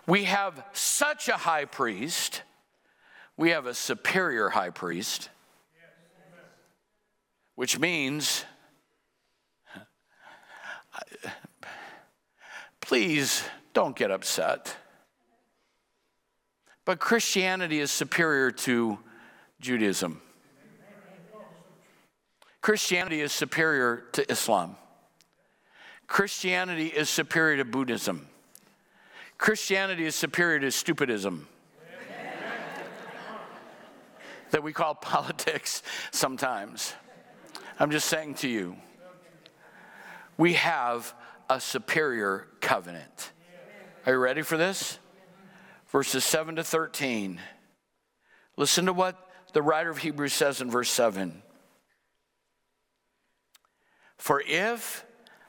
we 0.07 0.25
have 0.25 0.63
such 0.73 1.29
a 1.29 1.37
high 1.37 1.65
priest, 1.65 2.43
we 3.37 3.51
have 3.51 3.65
a 3.65 3.73
superior 3.73 4.49
high 4.49 4.69
priest, 4.69 5.29
which 7.55 7.79
means, 7.79 8.43
please 12.81 13.43
don't 13.73 13.95
get 13.95 14.11
upset. 14.11 14.75
But 16.83 16.99
Christianity 16.99 17.79
is 17.79 17.89
superior 17.89 18.51
to 18.51 18.99
Judaism. 19.59 20.21
Christianity 22.65 23.21
is 23.21 23.31
superior 23.31 24.05
to 24.13 24.31
Islam. 24.31 24.75
Christianity 26.07 26.87
is 26.87 27.11
superior 27.11 27.57
to 27.57 27.63
Buddhism. 27.63 28.27
Christianity 29.37 30.03
is 30.03 30.15
superior 30.15 30.59
to 30.61 30.67
stupidism 30.69 31.41
that 34.49 34.63
we 34.63 34.73
call 34.73 34.95
politics 35.15 35.83
sometimes. 36.09 36.95
I'm 37.79 37.91
just 37.91 38.07
saying 38.07 38.33
to 38.37 38.49
you, 38.49 38.77
we 40.35 40.53
have 40.53 41.13
a 41.47 41.61
superior 41.61 42.47
covenant. 42.61 43.31
Are 44.07 44.13
you 44.13 44.17
ready 44.17 44.41
for 44.41 44.57
this? 44.57 44.97
Verses 45.89 46.23
7 46.23 46.55
to 46.55 46.63
13. 46.63 47.39
Listen 48.57 48.87
to 48.87 48.93
what 48.93 49.29
the 49.53 49.61
writer 49.61 49.91
of 49.91 49.99
Hebrews 49.99 50.33
says 50.33 50.61
in 50.61 50.71
verse 50.71 50.89
7. 50.89 51.43
For 54.17 54.41
if 54.45 55.05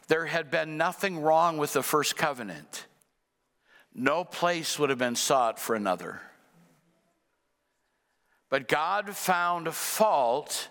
there 0.09 0.27
had 0.27 0.51
been 0.51 0.77
nothing 0.77 1.21
wrong 1.21 1.59
with 1.59 1.73
the 1.73 1.83
first 1.83 2.17
covenant, 2.17 2.87
no 3.95 4.25
place 4.25 4.79
would 4.79 4.91
have 4.91 4.99
been 4.99 5.17
sought 5.17 5.59
for 5.59 5.75
another. 5.75 6.21
But 8.49 8.69
God 8.69 9.17
found 9.17 9.75
fault 9.75 10.69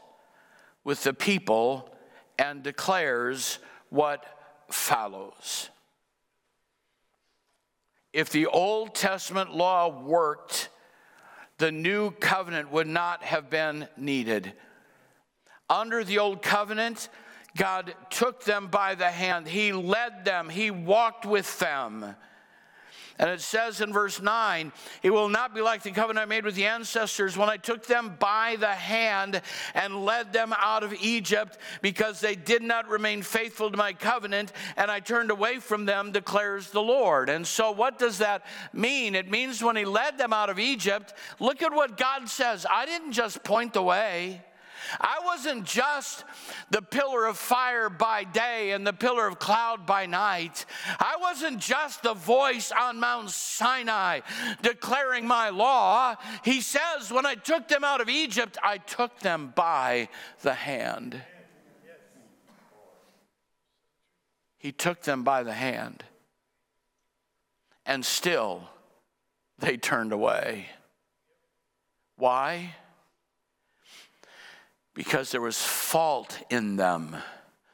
with 0.83 1.03
the 1.03 1.13
people 1.13 1.89
and 2.37 2.63
declares 2.63 3.59
what 3.89 4.25
follows. 4.69 5.69
if 8.15 8.29
the 8.29 8.45
Old 8.45 8.95
Testament 8.95 9.53
law 9.53 9.89
worked, 9.89 10.69
the 11.57 11.69
new 11.69 12.11
covenant 12.11 12.71
would 12.71 12.87
not 12.87 13.23
have 13.23 13.49
been 13.49 13.89
needed. 13.97 14.53
Under 15.69 16.01
the 16.01 16.19
old 16.19 16.41
covenant, 16.41 17.09
God 17.55 17.95
took 18.09 18.43
them 18.43 18.67
by 18.67 18.95
the 18.95 19.09
hand, 19.09 19.47
He 19.47 19.71
led 19.71 20.25
them, 20.25 20.49
He 20.49 20.71
walked 20.71 21.25
with 21.25 21.59
them. 21.59 22.15
And 23.17 23.29
it 23.29 23.39
says 23.39 23.79
in 23.79 23.93
verse 23.93 24.21
9, 24.21 24.73
it 25.01 25.09
will 25.09 25.29
not 25.29 25.55
be 25.55 25.61
like 25.61 25.83
the 25.83 25.91
covenant 25.91 26.23
I 26.23 26.25
made 26.25 26.43
with 26.43 26.55
the 26.55 26.65
ancestors 26.65 27.37
when 27.37 27.47
I 27.47 27.55
took 27.55 27.85
them 27.85 28.17
by 28.19 28.57
the 28.59 28.67
hand 28.67 29.41
and 29.73 30.03
led 30.03 30.33
them 30.33 30.53
out 30.57 30.83
of 30.83 30.93
Egypt 30.93 31.57
because 31.81 32.19
they 32.19 32.35
did 32.35 32.61
not 32.61 32.89
remain 32.89 33.21
faithful 33.21 33.71
to 33.71 33.77
my 33.77 33.93
covenant 33.93 34.51
and 34.75 34.91
I 34.91 34.99
turned 34.99 35.31
away 35.31 35.59
from 35.59 35.85
them, 35.85 36.11
declares 36.11 36.71
the 36.71 36.81
Lord. 36.81 37.29
And 37.29 37.47
so, 37.47 37.71
what 37.71 37.99
does 37.99 38.17
that 38.17 38.45
mean? 38.73 39.15
It 39.15 39.31
means 39.31 39.63
when 39.63 39.77
he 39.77 39.85
led 39.85 40.17
them 40.17 40.33
out 40.33 40.49
of 40.49 40.59
Egypt, 40.59 41.13
look 41.39 41.61
at 41.61 41.73
what 41.73 41.95
God 41.95 42.27
says 42.27 42.65
I 42.69 42.85
didn't 42.85 43.13
just 43.13 43.45
point 43.45 43.71
the 43.71 43.83
way. 43.83 44.43
I 44.99 45.19
wasn't 45.23 45.65
just 45.65 46.23
the 46.69 46.81
pillar 46.81 47.25
of 47.25 47.37
fire 47.37 47.89
by 47.89 48.23
day 48.23 48.71
and 48.71 48.85
the 48.85 48.93
pillar 48.93 49.27
of 49.27 49.39
cloud 49.39 49.85
by 49.85 50.05
night. 50.05 50.65
I 50.99 51.17
wasn't 51.19 51.59
just 51.59 52.03
the 52.03 52.13
voice 52.13 52.71
on 52.71 52.99
Mount 52.99 53.29
Sinai 53.31 54.21
declaring 54.61 55.27
my 55.27 55.49
law. 55.49 56.15
He 56.43 56.61
says, 56.61 57.11
When 57.11 57.25
I 57.25 57.35
took 57.35 57.67
them 57.67 57.83
out 57.83 58.01
of 58.01 58.09
Egypt, 58.09 58.57
I 58.63 58.77
took 58.77 59.19
them 59.19 59.53
by 59.55 60.09
the 60.41 60.53
hand. 60.53 61.21
He 64.57 64.71
took 64.71 65.03
them 65.03 65.23
by 65.23 65.43
the 65.43 65.53
hand. 65.53 66.03
And 67.85 68.03
still, 68.03 68.63
they 69.59 69.77
turned 69.77 70.11
away. 70.11 70.69
Why? 72.17 72.75
Because 74.95 75.31
there 75.31 75.41
was 75.41 75.61
fault 75.61 76.41
in 76.49 76.77
them. 76.77 77.15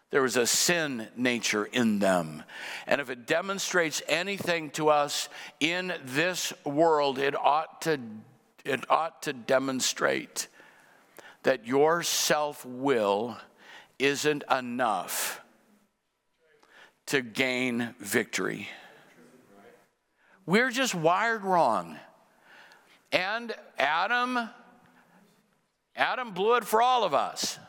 There 0.10 0.24
was 0.24 0.36
a 0.36 0.46
sin 0.46 1.08
nature 1.16 1.64
in 1.64 2.00
them. 2.00 2.44
And 2.86 3.00
if 3.00 3.10
it 3.10 3.26
demonstrates 3.26 4.02
anything 4.10 4.72
to 4.72 4.90
us 4.90 5.30
in 5.62 5.94
this 6.04 6.52
world, 6.66 7.18
it 7.18 7.34
ought 7.34 7.84
to, 7.84 7.98
it 8.66 8.90
ought 8.90 9.22
to 9.24 9.32
demonstrate 9.32 10.50
that 11.44 11.66
your 11.66 12.04
self 12.04 12.66
will 12.66 13.38
isn't 14.00 14.44
enough 14.52 15.42
to 17.06 17.22
gain 17.22 17.96
victory. 18.00 18.68
We're 20.46 20.72
just 20.72 20.96
wired 20.96 21.44
wrong. 21.44 21.98
And 23.12 23.54
Adam 23.78 24.50
Adam 26.02 26.32
blew 26.32 26.56
it 26.56 26.66
for 26.66 26.82
all 26.82 27.04
of 27.04 27.14
us. 27.14 27.60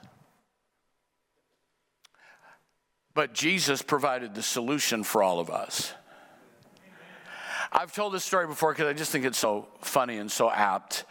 But 3.13 3.35
Jesus 3.35 3.83
provided 3.83 4.35
the 4.35 4.43
solution 4.43 5.05
for 5.05 5.23
all 5.23 5.39
of 5.39 5.51
us. 5.51 5.93
I've 7.71 7.93
told 7.93 8.15
this 8.15 8.25
story 8.25 8.47
before 8.47 8.73
because 8.73 8.87
I 8.87 8.95
just 8.95 9.13
think 9.13 9.27
it's 9.27 9.37
so 9.37 9.69
funny 9.83 10.17
and 10.17 10.33
so 10.33 10.51
apt. 10.51 11.05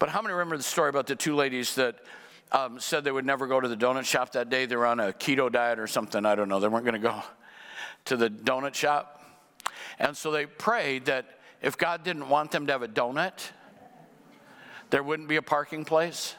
But 0.00 0.08
how 0.08 0.20
many 0.20 0.32
remember 0.32 0.56
the 0.56 0.64
story 0.64 0.88
about 0.88 1.06
the 1.06 1.14
two 1.14 1.36
ladies 1.36 1.76
that 1.76 1.94
um, 2.50 2.80
said 2.80 3.04
they 3.04 3.12
would 3.12 3.24
never 3.24 3.46
go 3.46 3.60
to 3.60 3.68
the 3.68 3.76
donut 3.76 4.04
shop 4.04 4.32
that 4.32 4.50
day? 4.50 4.66
They 4.66 4.74
were 4.74 4.86
on 4.86 4.98
a 4.98 5.12
keto 5.12 5.52
diet 5.52 5.78
or 5.78 5.86
something. 5.86 6.26
I 6.26 6.34
don't 6.34 6.48
know. 6.48 6.58
They 6.58 6.66
weren't 6.66 6.84
going 6.84 7.00
to 7.00 7.08
go 7.08 7.22
to 8.06 8.16
the 8.16 8.28
donut 8.28 8.74
shop. 8.74 9.22
And 10.00 10.16
so 10.16 10.32
they 10.32 10.46
prayed 10.46 11.04
that 11.04 11.38
if 11.62 11.78
God 11.78 12.02
didn't 12.02 12.28
want 12.28 12.50
them 12.50 12.66
to 12.66 12.72
have 12.72 12.82
a 12.82 12.88
donut, 12.88 13.48
there 14.90 15.04
wouldn't 15.04 15.28
be 15.28 15.36
a 15.36 15.42
parking 15.42 15.84
place. 15.84 16.34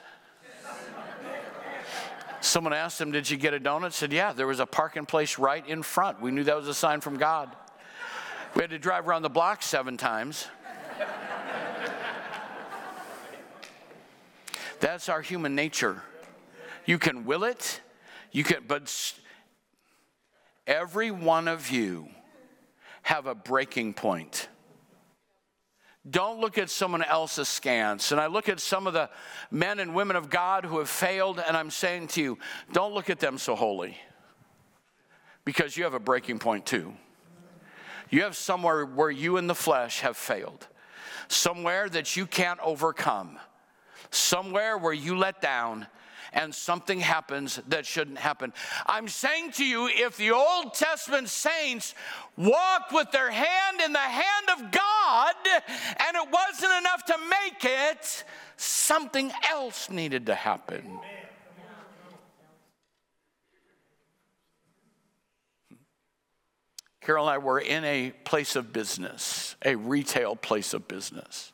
Someone 2.42 2.74
asked 2.74 3.02
him, 3.02 3.12
Did 3.12 3.30
you 3.30 3.38
get 3.38 3.54
a 3.54 3.60
donut? 3.60 3.92
Said, 3.92 4.14
Yeah, 4.14 4.32
there 4.32 4.48
was 4.48 4.60
a 4.60 4.66
parking 4.66 5.06
place 5.06 5.40
right 5.40 5.68
in 5.68 5.84
front. 5.84 6.22
We 6.22 6.32
knew 6.32 6.44
that 6.44 6.56
was 6.56 6.68
a 6.68 6.74
sign 6.74 7.02
from 7.02 7.18
God. 7.18 7.56
We 8.56 8.62
had 8.62 8.70
to 8.70 8.80
drive 8.80 9.08
around 9.08 9.24
the 9.24 9.30
block 9.30 9.62
seven 9.64 9.98
times. 9.98 10.48
That's 14.80 15.10
our 15.10 15.22
human 15.22 15.56
nature. 15.56 16.02
You 16.86 17.00
can 17.00 17.26
will 17.26 17.44
it, 17.44 17.82
you 18.32 18.44
can, 18.44 18.64
but 18.68 19.14
every 20.68 21.12
one 21.12 21.48
of 21.48 21.70
you 21.70 22.10
have 23.02 23.26
a 23.26 23.36
breaking 23.36 23.94
point. 23.94 24.48
Don't 26.10 26.40
look 26.40 26.58
at 26.58 26.70
someone 26.70 27.04
else 27.04 27.38
askance. 27.38 28.12
And 28.12 28.22
I 28.22 28.28
look 28.28 28.48
at 28.48 28.60
some 28.60 28.86
of 28.86 28.94
the 28.94 29.10
men 29.50 29.80
and 29.80 29.96
women 29.96 30.16
of 30.16 30.30
God 30.30 30.64
who 30.66 30.78
have 30.78 30.90
failed, 30.90 31.42
and 31.46 31.58
I'm 31.58 31.72
saying 31.72 32.08
to 32.10 32.22
you, 32.22 32.38
don't 32.72 32.94
look 32.94 33.10
at 33.10 33.20
them 33.20 33.38
so 33.38 33.56
holy 33.56 33.98
because 35.46 35.78
you 35.78 35.84
have 35.84 35.94
a 35.94 36.00
breaking 36.00 36.40
point 36.40 36.66
too. 36.66 36.94
You 38.10 38.22
have 38.24 38.36
somewhere 38.36 38.86
where 38.86 39.10
you 39.10 39.38
in 39.38 39.48
the 39.48 39.56
flesh 39.56 40.02
have 40.02 40.16
failed, 40.16 40.68
somewhere 41.28 41.90
that 41.90 42.16
you 42.16 42.28
can't 42.28 42.60
overcome, 42.62 43.40
somewhere 44.12 44.78
where 44.78 44.94
you 44.94 45.18
let 45.18 45.42
down, 45.42 45.88
and 46.36 46.54
something 46.54 47.00
happens 47.00 47.60
that 47.70 47.86
shouldn't 47.86 48.20
happen. 48.20 48.54
I'm 48.86 49.08
saying 49.08 49.54
to 49.54 49.66
you, 49.66 49.88
if 49.88 50.18
the 50.18 50.32
Old 50.32 50.74
Testament 50.74 51.30
saints 51.30 51.96
walked 52.38 52.92
with 52.92 53.10
their 53.12 53.32
hand 53.32 53.82
in 53.84 53.94
the 53.94 54.00
hand 54.00 54.50
of 54.58 54.72
God 54.72 55.36
and 55.46 56.18
it 56.18 56.30
wasn't 56.32 56.74
enough 56.74 57.06
to 57.06 57.18
make 57.30 57.64
it, 57.64 58.24
something 58.58 59.32
else 59.50 59.90
needed 59.90 60.26
to 60.28 60.36
happen. 60.36 61.00
Carol 67.00 67.28
and 67.28 67.36
I 67.36 67.38
were 67.38 67.60
in 67.60 67.86
a 67.86 68.12
place 68.24 68.56
of 68.56 68.74
business, 68.74 69.56
a 69.64 69.76
retail 69.76 70.36
place 70.36 70.74
of 70.74 70.88
business. 70.88 71.54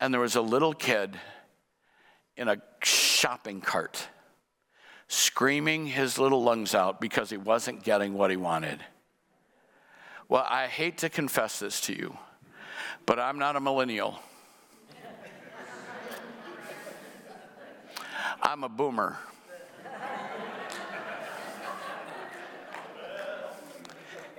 And 0.00 0.12
there 0.12 0.20
was 0.20 0.34
a 0.34 0.40
little 0.40 0.72
kid 0.72 1.18
in 2.36 2.48
a 2.48 2.60
shopping 2.82 3.60
cart, 3.60 4.08
screaming 5.08 5.86
his 5.86 6.18
little 6.18 6.42
lungs 6.42 6.74
out 6.74 7.00
because 7.00 7.30
he 7.30 7.36
wasn't 7.36 7.82
getting 7.82 8.14
what 8.14 8.30
he 8.30 8.36
wanted. 8.36 8.80
Well, 10.28 10.46
I 10.48 10.66
hate 10.66 10.98
to 10.98 11.08
confess 11.08 11.60
this 11.60 11.80
to 11.82 11.94
you, 11.94 12.16
but 13.06 13.18
I'm 13.18 13.38
not 13.38 13.56
a 13.56 13.60
millennial. 13.60 14.18
I'm 18.42 18.64
a 18.64 18.68
boomer. 18.68 19.16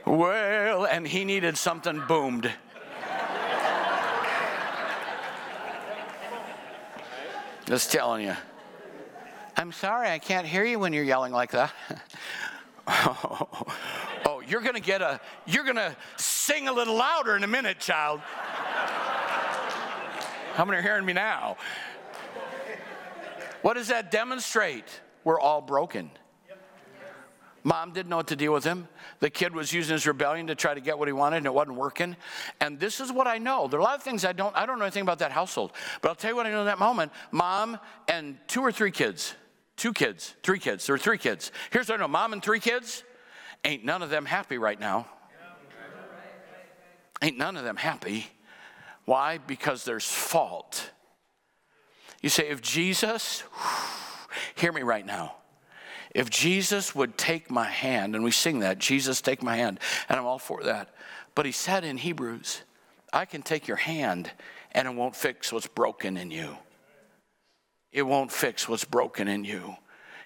Well, 0.06 0.86
and 0.86 1.06
he 1.06 1.26
needed 1.26 1.58
something 1.58 2.02
boomed. 2.08 2.50
Just 7.68 7.92
telling 7.92 8.24
you. 8.24 8.34
I'm 9.58 9.74
sorry, 9.74 10.10
I 10.10 10.20
can't 10.20 10.48
hear 10.48 10.64
you 10.64 10.80
when 10.80 10.94
you're 10.94 11.04
yelling 11.04 11.34
like 11.34 11.52
that. 11.52 11.74
oh, 12.88 13.66
oh, 14.26 14.42
you're 14.48 14.62
gonna 14.62 14.80
get 14.80 15.02
a, 15.02 15.20
you're 15.46 15.66
gonna 15.66 15.94
sing 16.16 16.70
a 16.70 16.72
little 16.72 16.96
louder 16.96 17.36
in 17.36 17.44
a 17.44 17.48
minute, 17.48 17.78
child. 17.80 18.22
How 20.54 20.64
many 20.64 20.78
are 20.78 20.82
hearing 20.82 21.06
me 21.06 21.12
now? 21.12 21.58
What 23.64 23.74
does 23.74 23.90
that 23.90 24.12
demonstrate? 24.12 25.02
We're 25.26 25.40
all 25.40 25.60
broken. 25.60 26.10
Mom 27.68 27.92
didn't 27.92 28.08
know 28.08 28.16
what 28.16 28.28
to 28.28 28.36
deal 28.38 28.54
with 28.54 28.64
him. 28.64 28.88
The 29.20 29.30
kid 29.30 29.54
was 29.54 29.74
using 29.74 29.92
his 29.92 30.08
rebellion 30.08 30.48
to 30.48 30.56
try 30.56 30.74
to 30.74 30.80
get 30.80 30.98
what 30.98 31.10
he 31.10 31.12
wanted 31.12 31.38
and 31.38 31.46
it 31.46 31.54
wasn't 31.54 31.76
working. 31.76 32.16
And 32.62 32.80
this 32.80 33.02
is 33.02 33.12
what 33.12 33.28
I 33.28 33.40
know. 33.40 33.68
There 33.68 33.78
are 33.78 33.82
a 33.82 33.84
lot 33.84 33.96
of 33.96 34.04
things 34.04 34.24
I 34.24 34.32
don't 34.32 34.56
I 34.56 34.66
don't 34.66 34.80
know 34.80 34.86
anything 34.86 35.02
about 35.02 35.20
that 35.20 35.34
household. 35.34 35.74
But 36.02 36.08
I'll 36.08 36.16
tell 36.16 36.32
you 36.32 36.38
what 36.38 36.46
I 36.46 36.52
know 36.52 36.62
in 36.62 36.68
that 36.68 36.80
moment. 36.80 37.12
Mom 37.30 37.78
and 38.08 38.38
two 38.48 38.62
or 38.62 38.72
three 38.72 38.92
kids. 38.92 39.36
Two 39.76 39.92
kids, 39.92 40.34
three 40.44 40.60
kids. 40.60 40.86
There 40.86 40.94
were 40.94 40.98
three 40.98 41.18
kids. 41.18 41.52
Here's 41.70 41.90
what 41.90 41.96
I 41.96 41.98
know. 41.98 42.08
Mom 42.08 42.32
and 42.32 42.42
three 42.42 42.62
kids. 42.62 43.04
Ain't 43.66 43.84
none 43.84 44.02
of 44.02 44.10
them 44.10 44.26
happy 44.26 44.58
right 44.58 44.80
now. 44.80 45.06
Ain't 47.22 47.38
none 47.38 47.58
of 47.58 47.66
them 47.66 47.76
happy. 47.76 48.28
Why? 49.04 49.40
Because 49.40 49.84
there's 49.84 50.06
fault. 50.06 50.90
You 52.22 52.30
say, 52.30 52.48
if 52.48 52.62
Jesus, 52.62 53.44
hear 54.56 54.72
me 54.72 54.84
right 54.84 55.06
now. 55.06 55.36
If 56.16 56.30
Jesus 56.30 56.96
would 56.96 57.18
take 57.18 57.52
my 57.52 57.66
hand, 57.66 58.16
and 58.16 58.24
we 58.24 58.32
sing 58.32 58.60
that, 58.60 58.80
Jesus, 58.80 59.22
take 59.22 59.44
my 59.44 59.56
hand, 59.56 59.80
and 60.10 60.20
I'm 60.20 60.26
all 60.26 60.40
for 60.40 60.64
that. 60.64 60.90
But 61.36 61.46
he 61.46 61.52
said 61.52 61.84
in 61.84 61.98
Hebrews, 61.98 62.62
I 63.14 63.26
can 63.26 63.42
take 63.42 63.68
your 63.68 63.78
hand 63.78 64.32
and 64.72 64.88
it 64.88 64.94
won't 64.94 65.16
fix 65.16 65.52
what's 65.52 65.68
broken 65.68 66.18
in 66.18 66.32
you. 66.32 66.58
It 67.92 68.04
won't 68.04 68.32
fix 68.32 68.68
what's 68.68 68.84
broken 68.84 69.28
in 69.28 69.44
you. 69.44 69.76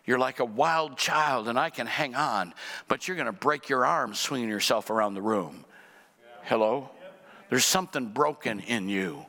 You're 0.05 0.19
like 0.19 0.39
a 0.39 0.45
wild 0.45 0.97
child, 0.97 1.47
and 1.47 1.59
I 1.59 1.69
can 1.69 1.85
hang 1.85 2.15
on, 2.15 2.53
but 2.87 3.07
you're 3.07 3.15
going 3.15 3.27
to 3.27 3.31
break 3.31 3.69
your 3.69 3.85
arm 3.85 4.15
swinging 4.15 4.49
yourself 4.49 4.89
around 4.89 5.13
the 5.13 5.21
room. 5.21 5.63
Hello? 6.43 6.89
There's 7.49 7.65
something 7.65 8.07
broken 8.07 8.59
in 8.61 8.89
you. 8.89 9.25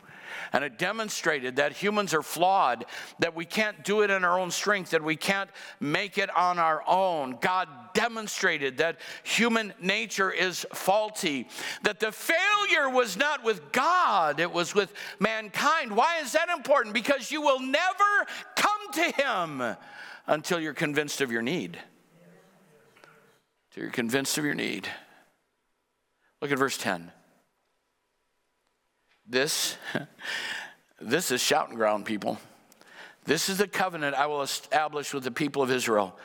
And 0.53 0.65
it 0.65 0.79
demonstrated 0.79 1.57
that 1.57 1.73
humans 1.73 2.15
are 2.15 2.23
flawed, 2.23 2.85
that 3.19 3.35
we 3.35 3.45
can't 3.45 3.85
do 3.85 4.03
it 4.03 4.11
in 4.11 4.25
our 4.25 4.39
own 4.39 4.51
strength, 4.51 4.91
that 4.91 5.03
we 5.03 5.17
can't 5.17 5.51
make 5.81 6.19
it 6.19 6.35
on 6.37 6.59
our 6.59 6.83
own. 6.87 7.39
God 7.41 7.69
demonstrated 7.95 8.79
that 8.79 8.99
human 9.23 9.73
nature 9.81 10.31
is 10.31 10.67
faulty, 10.73 11.49
that 11.83 12.01
the 12.01 12.13
failure 12.13 12.89
was 12.89 13.17
not 13.17 13.45
with 13.45 13.73
God, 13.73 14.41
it 14.41 14.51
was 14.51 14.75
with 14.75 14.93
mankind. 15.19 15.95
Why 15.95 16.21
is 16.21 16.33
that 16.33 16.49
important? 16.49 16.95
Because 16.95 17.31
you 17.31 17.43
will 17.43 17.61
never 17.61 18.27
come 18.57 18.93
to 18.93 19.03
Him 19.23 19.77
until 20.27 20.61
you're 20.61 20.75
convinced 20.75 21.21
of 21.21 21.31
your 21.31 21.43
need. 21.43 21.79
Until 23.71 23.85
you're 23.85 23.93
convinced 23.93 24.39
of 24.39 24.45
your 24.45 24.55
need. 24.55 24.89
Look 26.41 26.51
at 26.51 26.59
verse 26.59 26.77
10. 26.77 27.13
This, 29.29 29.77
this 31.01 31.31
is 31.31 31.41
shouting 31.41 31.77
ground, 31.77 32.05
people. 32.05 32.39
This 33.25 33.49
is 33.49 33.59
the 33.59 33.69
covenant 33.69 34.15
I 34.17 34.27
will 34.27 34.43
establish 34.43 35.15
with 35.15 35.25
the 35.25 35.31
people 35.31 35.63
of 35.63 35.71
Israel. 35.71 36.19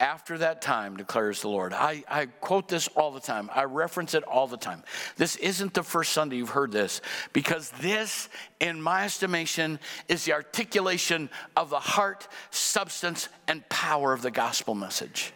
After 0.00 0.36
that 0.38 0.60
time, 0.60 0.96
declares 0.96 1.40
the 1.40 1.48
Lord. 1.48 1.72
I, 1.72 2.02
I 2.08 2.26
quote 2.26 2.68
this 2.68 2.88
all 2.88 3.12
the 3.12 3.20
time. 3.20 3.48
I 3.54 3.62
reference 3.62 4.14
it 4.14 4.24
all 4.24 4.48
the 4.48 4.56
time. 4.56 4.82
This 5.16 5.36
isn't 5.36 5.72
the 5.72 5.84
first 5.84 6.12
Sunday 6.12 6.36
you've 6.36 6.50
heard 6.50 6.72
this, 6.72 7.00
because 7.32 7.70
this, 7.80 8.28
in 8.58 8.82
my 8.82 9.04
estimation, 9.04 9.78
is 10.08 10.24
the 10.24 10.32
articulation 10.32 11.30
of 11.56 11.70
the 11.70 11.78
heart, 11.78 12.26
substance, 12.50 13.28
and 13.46 13.66
power 13.68 14.12
of 14.12 14.20
the 14.20 14.32
gospel 14.32 14.74
message. 14.74 15.32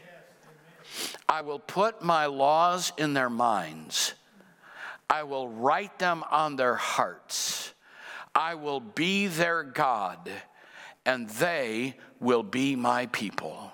I 1.29 1.43
will 1.43 1.61
put 1.61 2.03
my 2.03 2.27
laws 2.27 2.93
in 2.99 3.15
their 3.15 3.31
minds 3.31 4.15
I 5.11 5.23
will 5.23 5.49
write 5.49 5.99
them 5.99 6.23
on 6.31 6.57
their 6.57 6.75
hearts. 6.75 7.73
I 8.35 8.55
will 8.55 8.81
be 8.81 9.27
their 9.27 9.63
God, 9.63 10.31
and 11.07 11.29
they 11.31 11.97
will 12.21 12.43
be 12.43 12.77
my 12.77 13.07
people. 13.07 13.73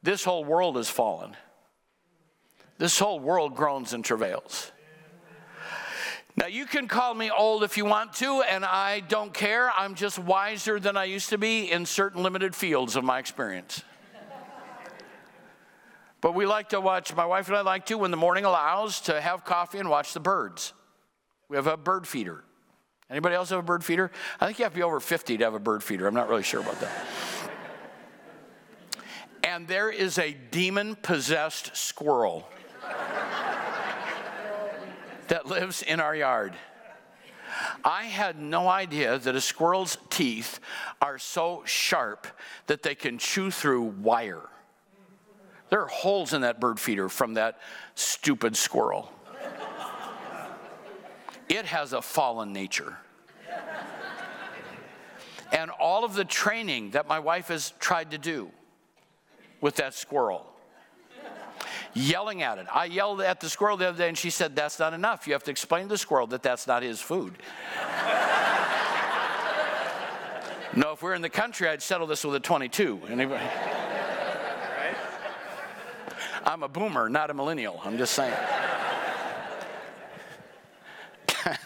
this 0.02 0.24
whole 0.24 0.44
world 0.44 0.78
is 0.78 0.88
fallen. 0.88 1.36
This 2.78 2.98
whole 2.98 3.20
world 3.20 3.54
groans 3.54 3.92
and 3.92 4.04
travails. 4.04 4.72
Now, 6.38 6.46
you 6.46 6.66
can 6.66 6.86
call 6.86 7.14
me 7.14 7.30
old 7.30 7.62
if 7.64 7.78
you 7.78 7.86
want 7.86 8.12
to, 8.14 8.42
and 8.42 8.62
I 8.62 9.00
don't 9.00 9.32
care. 9.32 9.70
I'm 9.74 9.94
just 9.94 10.18
wiser 10.18 10.78
than 10.78 10.94
I 10.94 11.04
used 11.04 11.30
to 11.30 11.38
be 11.38 11.70
in 11.70 11.86
certain 11.86 12.22
limited 12.22 12.54
fields 12.54 12.94
of 12.94 13.04
my 13.04 13.18
experience. 13.18 13.82
But 16.20 16.34
we 16.34 16.46
like 16.46 16.70
to 16.70 16.80
watch, 16.80 17.14
my 17.14 17.26
wife 17.26 17.48
and 17.48 17.56
I 17.56 17.60
like 17.60 17.86
to, 17.86 17.98
when 17.98 18.10
the 18.10 18.16
morning 18.16 18.44
allows, 18.44 19.00
to 19.02 19.20
have 19.20 19.44
coffee 19.44 19.78
and 19.78 19.88
watch 19.88 20.14
the 20.14 20.20
birds. 20.20 20.72
We 21.48 21.56
have 21.56 21.66
a 21.66 21.76
bird 21.76 22.08
feeder. 22.08 22.42
Anybody 23.08 23.36
else 23.36 23.50
have 23.50 23.58
a 23.58 23.62
bird 23.62 23.84
feeder? 23.84 24.10
I 24.40 24.46
think 24.46 24.58
you 24.58 24.64
have 24.64 24.72
to 24.72 24.76
be 24.76 24.82
over 24.82 24.98
50 24.98 25.36
to 25.38 25.44
have 25.44 25.54
a 25.54 25.60
bird 25.60 25.84
feeder. 25.84 26.06
I'm 26.06 26.14
not 26.14 26.28
really 26.28 26.42
sure 26.42 26.60
about 26.60 26.80
that. 26.80 27.06
and 29.44 29.68
there 29.68 29.90
is 29.90 30.18
a 30.18 30.32
demon 30.50 30.96
possessed 30.96 31.76
squirrel 31.76 32.48
that 35.28 35.46
lives 35.46 35.82
in 35.82 36.00
our 36.00 36.16
yard. 36.16 36.54
I 37.84 38.04
had 38.04 38.38
no 38.40 38.68
idea 38.68 39.18
that 39.18 39.34
a 39.34 39.40
squirrel's 39.40 39.98
teeth 40.10 40.60
are 41.00 41.18
so 41.18 41.62
sharp 41.64 42.26
that 42.66 42.82
they 42.82 42.94
can 42.94 43.18
chew 43.18 43.50
through 43.50 43.82
wire. 43.82 44.48
There 45.68 45.80
are 45.80 45.88
holes 45.88 46.32
in 46.32 46.42
that 46.42 46.60
bird 46.60 46.78
feeder 46.78 47.08
from 47.08 47.34
that 47.34 47.58
stupid 47.94 48.56
squirrel. 48.56 49.12
It 51.48 51.66
has 51.66 51.92
a 51.92 52.02
fallen 52.02 52.52
nature. 52.52 52.96
And 55.52 55.70
all 55.70 56.04
of 56.04 56.14
the 56.14 56.24
training 56.24 56.90
that 56.90 57.06
my 57.06 57.20
wife 57.20 57.48
has 57.48 57.72
tried 57.78 58.10
to 58.10 58.18
do 58.18 58.50
with 59.60 59.76
that 59.76 59.94
squirrel, 59.94 60.44
yelling 61.94 62.42
at 62.42 62.58
it. 62.58 62.66
I 62.72 62.86
yelled 62.86 63.20
at 63.20 63.40
the 63.40 63.48
squirrel 63.48 63.76
the 63.76 63.88
other 63.88 63.98
day 63.98 64.08
and 64.08 64.18
she 64.18 64.30
said, 64.30 64.56
That's 64.56 64.80
not 64.80 64.92
enough. 64.92 65.26
You 65.26 65.34
have 65.34 65.44
to 65.44 65.52
explain 65.52 65.84
to 65.84 65.90
the 65.90 65.98
squirrel 65.98 66.26
that 66.28 66.42
that's 66.42 66.66
not 66.66 66.82
his 66.82 67.00
food. 67.00 67.34
no, 70.76 70.92
if 70.92 71.00
we 71.02 71.08
we're 71.08 71.14
in 71.14 71.22
the 71.22 71.30
country, 71.30 71.68
I'd 71.68 71.80
settle 71.80 72.08
this 72.08 72.24
with 72.24 72.34
a 72.34 72.40
22. 72.40 73.02
Anybody? 73.08 73.44
I'm 76.46 76.62
a 76.62 76.68
boomer, 76.68 77.08
not 77.08 77.28
a 77.30 77.34
millennial. 77.34 77.80
I'm 77.84 77.98
just 77.98 78.14
saying. 78.14 78.32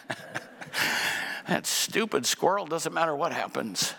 that 1.49 1.67
stupid 1.67 2.25
squirrel 2.25 2.65
doesn't 2.65 2.95
matter 2.95 3.15
what 3.15 3.33
happens. 3.33 3.93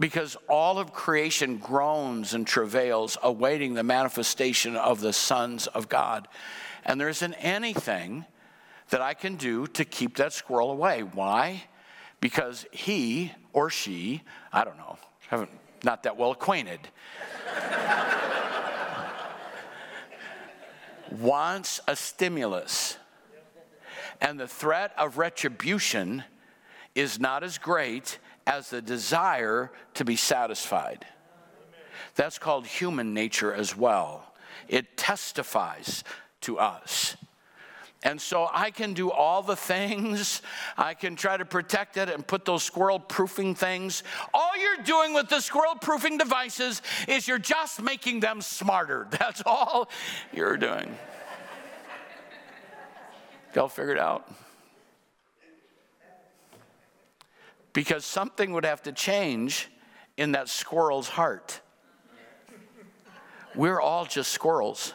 Because 0.00 0.38
all 0.48 0.78
of 0.78 0.94
creation 0.94 1.58
groans 1.58 2.32
and 2.32 2.46
travails, 2.46 3.18
awaiting 3.22 3.74
the 3.74 3.82
manifestation 3.82 4.74
of 4.74 5.02
the 5.02 5.12
sons 5.12 5.66
of 5.66 5.90
God. 5.90 6.28
And 6.86 6.98
there 6.98 7.10
isn't 7.10 7.34
anything 7.34 8.24
that 8.88 9.02
I 9.02 9.12
can 9.12 9.36
do 9.36 9.66
to 9.68 9.84
keep 9.84 10.16
that 10.16 10.32
squirrel 10.32 10.70
away. 10.70 11.02
Why? 11.02 11.64
Because 12.22 12.64
he 12.72 13.32
or 13.52 13.68
she, 13.68 14.22
I 14.50 14.64
don't 14.64 14.78
know, 14.78 14.96
haven't 15.28 15.50
not 15.84 16.04
that 16.04 16.16
well 16.16 16.30
acquainted 16.30 16.80
wants 21.20 21.80
a 21.86 21.96
stimulus. 21.96 22.96
And 24.20 24.38
the 24.38 24.48
threat 24.48 24.92
of 24.96 25.18
retribution 25.18 26.24
is 26.94 27.18
not 27.18 27.42
as 27.42 27.58
great 27.58 28.18
as 28.46 28.70
the 28.70 28.82
desire 28.82 29.70
to 29.94 30.04
be 30.04 30.16
satisfied. 30.16 31.06
That's 32.14 32.38
called 32.38 32.66
human 32.66 33.14
nature 33.14 33.52
as 33.54 33.76
well. 33.76 34.34
It 34.68 34.96
testifies 34.96 36.04
to 36.42 36.58
us. 36.58 37.16
And 38.04 38.20
so 38.20 38.48
I 38.52 38.70
can 38.70 38.94
do 38.94 39.12
all 39.12 39.42
the 39.42 39.54
things. 39.54 40.42
I 40.76 40.94
can 40.94 41.14
try 41.14 41.36
to 41.36 41.44
protect 41.44 41.96
it 41.96 42.08
and 42.08 42.26
put 42.26 42.44
those 42.44 42.64
squirrel 42.64 42.98
proofing 42.98 43.54
things. 43.54 44.02
All 44.34 44.50
you're 44.58 44.84
doing 44.84 45.14
with 45.14 45.28
the 45.28 45.40
squirrel 45.40 45.76
proofing 45.80 46.18
devices 46.18 46.82
is 47.06 47.28
you're 47.28 47.38
just 47.38 47.80
making 47.80 48.20
them 48.20 48.40
smarter. 48.40 49.06
That's 49.18 49.42
all 49.46 49.88
you're 50.32 50.56
doing. 50.56 50.96
Y'all 53.54 53.70
it 53.76 53.98
out? 53.98 54.30
Because 57.72 58.04
something 58.04 58.52
would 58.52 58.64
have 58.64 58.82
to 58.82 58.92
change 58.92 59.68
in 60.16 60.32
that 60.32 60.48
squirrel's 60.48 61.08
heart. 61.08 61.60
We're 63.54 63.80
all 63.80 64.06
just 64.06 64.32
squirrels. 64.32 64.94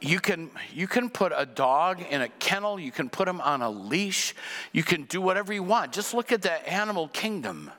You 0.00 0.18
can 0.18 0.50
you 0.72 0.88
can 0.88 1.10
put 1.10 1.32
a 1.34 1.44
dog 1.44 2.00
in 2.10 2.22
a 2.22 2.28
kennel 2.28 2.80
you 2.80 2.90
can 2.90 3.08
put 3.08 3.28
him 3.28 3.40
on 3.40 3.62
a 3.62 3.70
leash 3.70 4.34
you 4.72 4.82
can 4.82 5.04
do 5.04 5.20
whatever 5.20 5.52
you 5.52 5.62
want. 5.62 5.92
Just 5.92 6.14
look 6.14 6.32
at 6.32 6.42
the 6.42 6.68
animal 6.68 7.08
kingdom. 7.08 7.70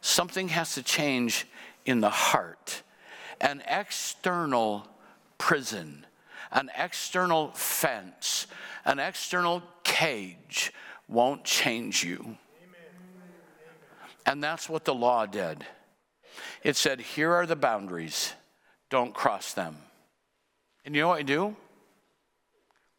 Something 0.00 0.48
has 0.48 0.74
to 0.74 0.82
change 0.82 1.46
in 1.84 2.00
the 2.00 2.10
heart. 2.10 2.82
An 3.40 3.62
external 3.68 4.86
prison 5.38 6.06
an 6.52 6.70
external 6.76 7.52
fence 7.52 8.46
an 8.84 8.98
external 8.98 9.62
cage 9.84 10.72
won't 11.08 11.44
change 11.44 12.02
you. 12.02 12.36
And 14.26 14.42
that's 14.42 14.68
what 14.68 14.84
the 14.84 14.94
law 14.94 15.26
did. 15.26 15.64
It 16.62 16.76
said 16.76 17.00
here 17.00 17.32
are 17.32 17.46
the 17.46 17.56
boundaries. 17.56 18.32
Don't 18.90 19.14
cross 19.14 19.52
them 19.52 19.76
and 20.84 20.94
you 20.94 21.02
know 21.02 21.08
what 21.08 21.18
we 21.18 21.24
do? 21.24 21.56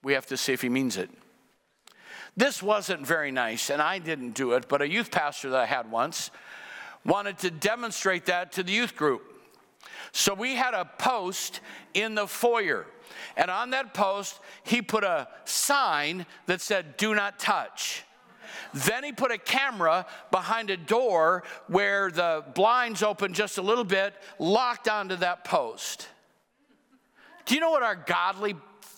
We 0.04 0.14
have 0.14 0.26
to 0.28 0.38
see 0.38 0.54
if 0.54 0.62
he 0.62 0.70
means 0.70 0.98
it. 0.98 1.10
This 2.36 2.64
wasn't 2.64 3.06
very 3.06 3.32
nice, 3.32 3.70
and 3.70 3.82
I 3.82 4.00
didn't 4.00 4.32
do 4.32 4.54
it, 4.54 4.68
but 4.70 4.82
a 4.82 4.90
youth 4.90 5.12
pastor 5.12 5.50
that 5.50 5.60
I 5.60 5.66
had 5.66 5.92
once 5.92 6.32
wanted 7.06 7.40
to 7.40 7.52
demonstrate 7.52 8.28
that 8.28 8.54
to 8.54 8.64
the 8.64 8.72
youth 8.72 8.96
group. 8.96 9.24
So 10.12 10.34
we 10.34 10.56
had 10.56 10.74
a 10.74 10.86
post 10.86 11.60
in 11.94 12.16
the 12.16 12.28
foyer, 12.28 12.86
and 13.36 13.52
on 13.52 13.72
that 13.72 13.94
post, 13.94 14.40
he 14.64 14.82
put 14.82 15.04
a 15.04 15.28
sign 15.46 16.26
that 16.46 16.62
said, 16.62 16.98
Do 16.98 17.14
not 17.16 17.40
touch. 17.40 18.04
Then 18.74 19.04
he 19.04 19.12
put 19.12 19.32
a 19.32 19.38
camera 19.38 20.06
behind 20.32 20.70
a 20.70 20.78
door 20.78 21.44
where 21.68 22.12
the 22.12 22.44
blinds 22.54 23.04
open 23.04 23.34
just 23.34 23.58
a 23.58 23.62
little 23.62 23.84
bit, 23.84 24.14
locked 24.40 24.88
onto 24.88 25.18
that 25.18 25.44
post. 25.44 26.08
Do 27.52 27.56
you 27.56 27.60
know 27.60 27.72
what 27.72 27.84
our 27.84 27.96
godly, 27.98 28.56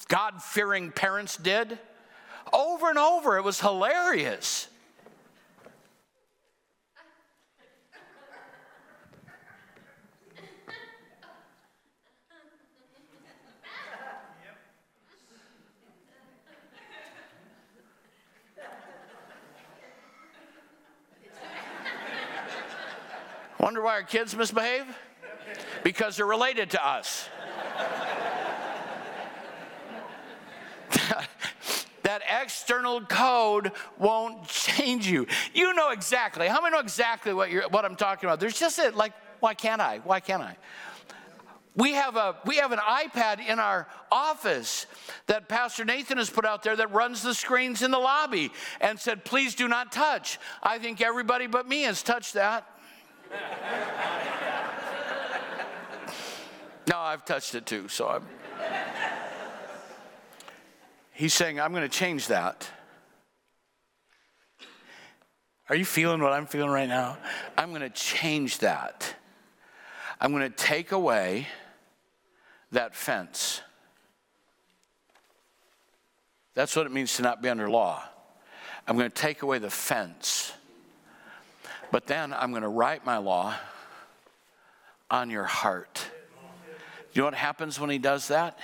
God 0.09 0.39
fearing 0.39 0.91
parents 0.91 1.37
did? 1.37 1.79
Over 2.53 2.91
and 2.91 2.99
over, 2.99 3.35
it 3.39 3.43
was 3.43 3.59
hilarious. 3.59 4.67
Wonder 23.57 23.81
why 23.81 23.93
our 23.93 24.03
kids 24.03 24.35
misbehave? 24.35 24.85
Because 25.83 26.17
they're 26.17 26.27
related 26.27 26.69
to 26.69 26.87
us. 26.87 27.27
That 32.03 32.21
external 32.41 33.01
code 33.01 33.71
won't 33.97 34.47
change 34.47 35.07
you. 35.07 35.25
You 35.53 35.73
know 35.73 35.89
exactly. 35.89 36.47
How 36.47 36.61
many 36.61 36.73
know 36.73 36.79
exactly 36.79 37.33
what, 37.33 37.49
you're, 37.49 37.67
what 37.69 37.85
I'm 37.85 37.95
talking 37.95 38.29
about? 38.29 38.39
There's 38.39 38.59
just 38.59 38.77
a, 38.79 38.91
like, 38.91 39.13
why 39.39 39.53
can't 39.53 39.81
I? 39.81 39.99
Why 40.03 40.19
can't 40.19 40.43
I? 40.43 40.57
We 41.75 41.93
have, 41.93 42.15
a, 42.17 42.35
we 42.45 42.57
have 42.57 42.71
an 42.71 42.79
iPad 42.79 43.45
in 43.47 43.57
our 43.57 43.87
office 44.11 44.85
that 45.25 45.49
Pastor 45.49 45.83
Nathan 45.83 46.19
has 46.19 46.29
put 46.29 46.45
out 46.45 46.61
there 46.61 46.75
that 46.75 46.91
runs 46.91 47.23
the 47.23 47.33
screens 47.33 47.81
in 47.81 47.89
the 47.89 47.97
lobby 47.97 48.51
and 48.79 48.99
said, 48.99 49.25
please 49.25 49.55
do 49.55 49.67
not 49.67 49.91
touch. 49.91 50.37
I 50.61 50.77
think 50.77 51.01
everybody 51.01 51.47
but 51.47 51.67
me 51.67 51.81
has 51.83 52.03
touched 52.03 52.35
that. 52.35 52.69
no, 56.87 56.99
I've 56.99 57.25
touched 57.25 57.55
it 57.55 57.65
too, 57.65 57.87
so 57.87 58.07
I'm. 58.07 58.23
He's 61.13 61.33
saying, 61.33 61.59
I'm 61.59 61.71
going 61.71 61.87
to 61.87 61.97
change 61.97 62.27
that. 62.27 62.67
Are 65.69 65.75
you 65.75 65.85
feeling 65.85 66.21
what 66.21 66.33
I'm 66.33 66.47
feeling 66.47 66.71
right 66.71 66.89
now? 66.89 67.17
I'm 67.57 67.69
going 67.69 67.81
to 67.81 67.89
change 67.89 68.57
that. 68.59 69.15
I'm 70.19 70.31
going 70.31 70.49
to 70.49 70.55
take 70.55 70.91
away 70.91 71.47
that 72.71 72.95
fence. 72.95 73.61
That's 76.55 76.75
what 76.75 76.85
it 76.85 76.91
means 76.91 77.15
to 77.17 77.21
not 77.21 77.41
be 77.41 77.49
under 77.49 77.69
law. 77.69 78.03
I'm 78.87 78.97
going 78.97 79.09
to 79.09 79.15
take 79.15 79.41
away 79.41 79.59
the 79.59 79.69
fence. 79.69 80.51
But 81.91 82.07
then 82.07 82.33
I'm 82.33 82.51
going 82.51 82.63
to 82.63 82.69
write 82.69 83.05
my 83.05 83.17
law 83.17 83.55
on 85.09 85.29
your 85.29 85.45
heart. 85.45 86.07
You 87.13 87.21
know 87.21 87.25
what 87.25 87.35
happens 87.35 87.79
when 87.79 87.89
he 87.89 87.99
does 87.99 88.27
that? 88.29 88.57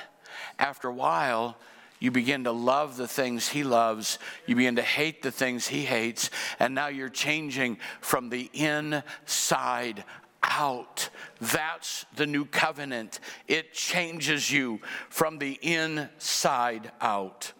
After 0.58 0.88
a 0.88 0.94
while, 0.94 1.56
you 2.00 2.12
begin 2.12 2.46
to 2.46 2.52
love 2.52 2.98
the 2.98 3.08
things 3.08 3.50
he 3.50 3.64
loves. 3.64 4.20
You 4.46 4.56
begin 4.56 4.78
to 4.78 4.82
hate 4.82 5.22
the 5.22 5.32
things 5.32 5.68
he 5.68 5.84
hates. 5.84 6.30
And 6.60 6.74
now 6.74 6.88
you're 6.88 7.10
changing 7.10 7.78
from 8.00 8.30
the 8.30 8.50
inside 8.54 10.06
out. 10.42 11.10
That's 11.42 12.06
the 12.16 12.26
new 12.26 12.46
covenant. 12.46 13.20
It 13.48 13.74
changes 13.74 14.52
you 14.52 14.80
from 15.10 15.40
the 15.40 15.60
inside 15.62 16.92
out. 17.02 17.52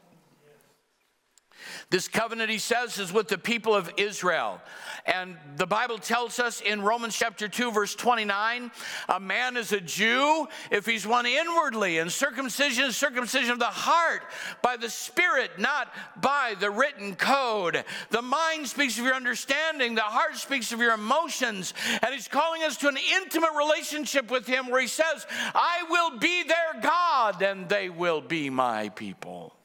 This 1.92 2.08
covenant, 2.08 2.52
he 2.52 2.60
says, 2.60 3.00
is 3.00 3.12
with 3.12 3.30
the 3.30 3.38
people 3.40 3.74
of 3.74 3.92
Israel. 3.98 4.62
And 5.08 5.36
the 5.58 5.66
Bible 5.66 5.98
tells 5.98 6.38
us 6.38 6.62
in 6.62 6.84
Romans 6.84 7.18
chapter 7.18 7.48
2, 7.48 7.72
verse 7.72 7.96
29, 7.96 8.70
a 9.08 9.20
man 9.20 9.58
is 9.58 9.72
a 9.72 9.82
Jew 9.82 10.48
if 10.70 10.86
he's 10.86 11.08
one 11.08 11.26
inwardly, 11.26 11.98
and 11.98 12.12
circumcision 12.12 12.86
is 12.86 12.96
circumcision 12.96 13.50
of 13.50 13.58
the 13.58 13.66
heart 13.66 14.22
by 14.62 14.78
the 14.78 14.90
Spirit, 14.90 15.58
not 15.58 15.92
by 16.22 16.54
the 16.60 16.70
written 16.70 17.16
code. 17.16 17.84
The 18.12 18.22
mind 18.22 18.68
speaks 18.68 19.00
of 19.00 19.06
your 19.06 19.16
understanding, 19.16 19.96
the 19.96 20.02
heart 20.02 20.36
speaks 20.36 20.72
of 20.72 20.80
your 20.80 20.94
emotions. 20.94 21.74
And 22.04 22.14
he's 22.14 22.28
calling 22.28 22.62
us 22.62 22.78
to 22.78 22.88
an 22.88 22.98
intimate 23.16 23.54
relationship 23.58 24.30
with 24.30 24.46
him 24.46 24.70
where 24.70 24.82
he 24.82 24.88
says, 24.88 25.26
I 25.56 25.86
will 25.90 26.20
be 26.20 26.44
their 26.44 26.82
God, 26.84 27.42
and 27.42 27.68
they 27.68 27.90
will 27.90 28.22
be 28.22 28.52
my 28.52 28.90
people. 28.90 29.56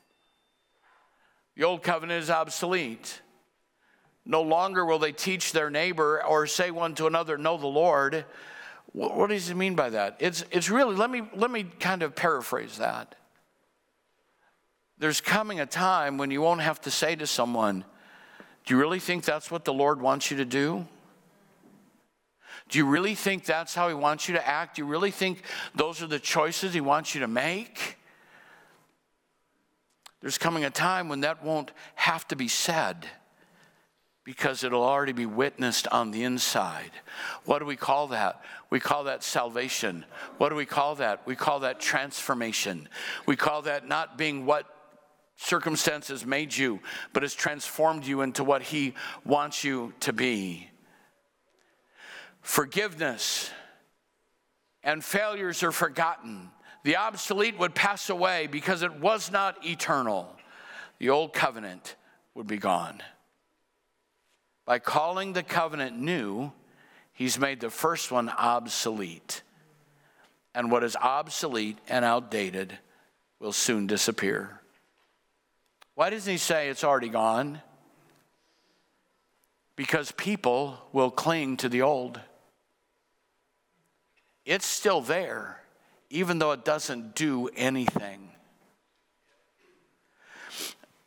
The 1.57 1.65
old 1.65 1.83
covenant 1.83 2.23
is 2.23 2.31
obsolete. 2.31 3.21
No 4.27 4.43
longer 4.43 4.85
will 4.85 4.99
they 4.99 5.13
teach 5.13 5.53
their 5.53 5.71
neighbor 5.71 6.23
or 6.25 6.47
say 6.47 6.71
one 6.71 6.95
to 6.97 7.07
another, 7.07 7.37
Know 7.37 7.57
the 7.59 7.67
Lord. 7.67 8.25
What 8.93 9.31
does 9.31 9.49
he 9.49 9.55
mean 9.55 9.75
by 9.75 9.91
that? 9.91 10.17
It's, 10.21 10.45
it's 10.51 10.71
really, 10.71 10.95
let 10.95 11.11
me, 11.11 11.23
let 11.35 11.51
me 11.51 11.65
kind 11.65 12.03
of 12.03 12.15
paraphrase 12.15 12.79
that. 12.79 13.17
There's 14.99 15.21
coming 15.21 15.59
a 15.59 15.67
time 15.67 16.17
when 16.17 16.31
you 16.31 16.41
won't 16.41 16.61
have 16.61 16.81
to 16.83 16.91
say 16.91 17.17
to 17.17 17.27
someone, 17.27 17.85
Do 18.65 18.75
you 18.75 18.81
really 18.81 19.01
think 19.01 19.25
that's 19.25 19.51
what 19.51 19.65
the 19.65 19.75
Lord 19.75 20.01
wants 20.01 20.31
you 20.31 20.37
to 20.39 20.45
do? 20.45 20.87
Do 22.69 22.79
you 22.79 22.87
really 22.87 23.15
think 23.15 23.45
that's 23.45 23.75
how 23.75 23.89
He 23.89 23.95
wants 23.95 24.29
you 24.29 24.35
to 24.37 24.49
act? 24.49 24.77
Do 24.77 24.83
you 24.83 24.87
really 24.87 25.11
think 25.11 25.43
those 25.75 26.01
are 26.01 26.07
the 26.07 26.21
choices 26.21 26.73
He 26.73 26.81
wants 26.81 27.15
you 27.15 27.21
to 27.21 27.29
make? 27.29 27.99
There's 30.25 30.39
coming 30.39 30.65
a 30.65 30.71
time 30.71 31.11
when 31.11 31.21
that 31.21 31.45
won't 31.45 31.71
have 31.97 32.27
to 32.29 32.35
be 32.35 32.49
said 32.49 33.07
because 34.25 34.65
it'll 34.65 34.83
already 34.83 35.13
be 35.13 35.27
witnessed 35.27 35.87
on 35.89 36.13
the 36.13 36.23
inside. 36.25 36.93
What 37.45 37.59
do 37.59 37.67
we 37.67 37.77
call 37.77 38.07
that? 38.07 38.41
We 38.71 38.81
call 38.81 39.05
that 39.05 39.23
salvation. 39.23 40.07
What 40.39 40.49
do 40.49 40.55
we 40.55 40.65
call 40.65 40.95
that? 40.95 41.27
We 41.27 41.37
call 41.37 41.61
that 41.61 41.79
transformation. 41.79 42.89
We 43.27 43.37
call 43.37 43.61
that 43.63 43.87
not 43.87 44.17
being 44.17 44.47
what 44.47 44.65
circumstances 45.37 46.25
made 46.25 46.57
you, 46.57 46.81
but 47.13 47.23
has 47.23 47.35
transformed 47.35 48.07
you 48.07 48.23
into 48.23 48.45
what 48.45 48.63
He 48.63 48.95
wants 49.27 49.63
you 49.63 49.93
to 50.01 50.15
be. 50.15 50.71
Forgiveness 52.41 53.51
and 54.83 55.05
failures 55.05 55.63
are 55.63 55.71
forgotten. 55.71 56.49
The 56.85 56.97
obsolete 56.97 57.59
would 57.59 57.75
pass 57.75 58.11
away 58.11 58.47
because 58.47 58.83
it 58.83 59.01
was 59.01 59.33
not 59.33 59.65
eternal. 59.65 60.37
The 60.99 61.09
old 61.09 61.33
covenant 61.33 61.97
would 62.35 62.47
be 62.47 62.59
gone. 62.59 63.03
By 64.67 64.79
calling 64.79 65.33
the 65.33 65.43
covenant 65.43 65.99
new, 65.99 66.53
he's 67.13 67.39
made 67.39 67.61
the 67.61 67.71
first 67.71 68.13
one 68.13 68.29
obsolete. 68.29 69.43
And 70.55 70.71
what 70.71 70.85
is 70.85 70.95
obsolete 70.95 71.79
and 71.89 72.05
outdated 72.05 72.79
will 73.41 73.53
soon 73.53 73.87
disappear. 73.87 74.61
Why 75.95 76.11
doesn't 76.11 76.31
he 76.31 76.39
say 76.39 76.69
it's 76.69 76.85
already 76.85 77.09
gone? 77.09 77.63
Because 79.75 80.13
people 80.13 80.79
will 80.93 81.11
cling 81.11 81.57
to 81.59 81.69
the 81.69 81.81
old. 81.83 82.21
It's 84.45 84.67
still 84.67 85.01
there 85.01 85.64
even 86.11 86.39
though 86.39 86.53
it 86.53 86.65
doesn't 86.65 87.15
do 87.15 87.49
anything. 87.57 88.31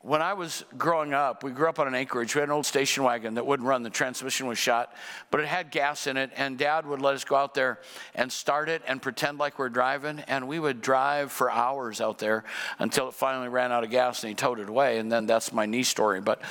When 0.08 0.22
I 0.22 0.36
was 0.36 0.64
growing 0.78 1.14
up, 1.14 1.44
we 1.44 1.52
grew 1.52 1.68
up 1.68 1.80
on 1.80 1.88
an 1.88 1.94
acreage. 1.94 2.34
We 2.34 2.40
had 2.40 2.48
an 2.48 2.54
old 2.54 2.66
station 2.66 3.04
wagon 3.04 3.34
that 3.34 3.46
wouldn't 3.46 3.68
run. 3.68 3.84
The 3.84 3.90
transmission 3.90 4.48
was 4.48 4.58
shot, 4.58 4.94
but 5.32 5.42
it 5.42 5.48
had 5.48 5.70
gas 5.70 6.08
in 6.08 6.16
it. 6.16 6.32
And 6.38 6.58
dad 6.58 6.86
would 6.86 7.02
let 7.02 7.16
us 7.16 7.26
go 7.26 7.36
out 7.36 7.54
there 7.54 7.82
and 8.16 8.32
start 8.32 8.70
it 8.70 8.82
and 8.88 9.02
pretend 9.02 9.38
like 9.38 9.60
we're 9.60 9.68
driving. 9.68 10.20
And 10.20 10.48
we 10.48 10.60
would 10.60 10.82
drive 10.82 11.32
for 11.32 11.52
hours 11.52 12.00
out 12.00 12.20
there 12.20 12.46
until 12.80 13.10
it 13.10 13.16
finally 13.16 13.50
ran 13.50 13.74
out 13.74 13.84
of 13.84 13.90
gas 13.90 14.24
and 14.24 14.30
he 14.30 14.36
towed 14.36 14.60
it 14.60 14.70
away. 14.70 14.98
And 14.98 15.12
then 15.12 15.26
that's 15.26 15.52
my 15.52 15.66
knee 15.66 15.84
story. 15.84 16.22
But 16.22 16.42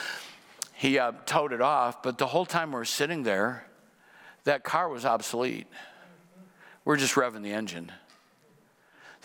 he 0.75 0.99
uh, 0.99 1.13
towed 1.25 1.55
it 1.55 1.63
off. 1.63 2.03
But 2.03 2.19
the 2.19 2.27
whole 2.27 2.45
time 2.45 2.73
we 2.73 2.77
were 2.77 2.85
sitting 2.85 3.23
there, 3.23 3.67
that 4.45 4.65
car 4.65 4.91
was 4.91 5.07
obsolete. 5.07 5.67
We're 6.85 6.99
just 6.99 7.15
revving 7.15 7.43
the 7.43 7.53
engine. 7.53 7.91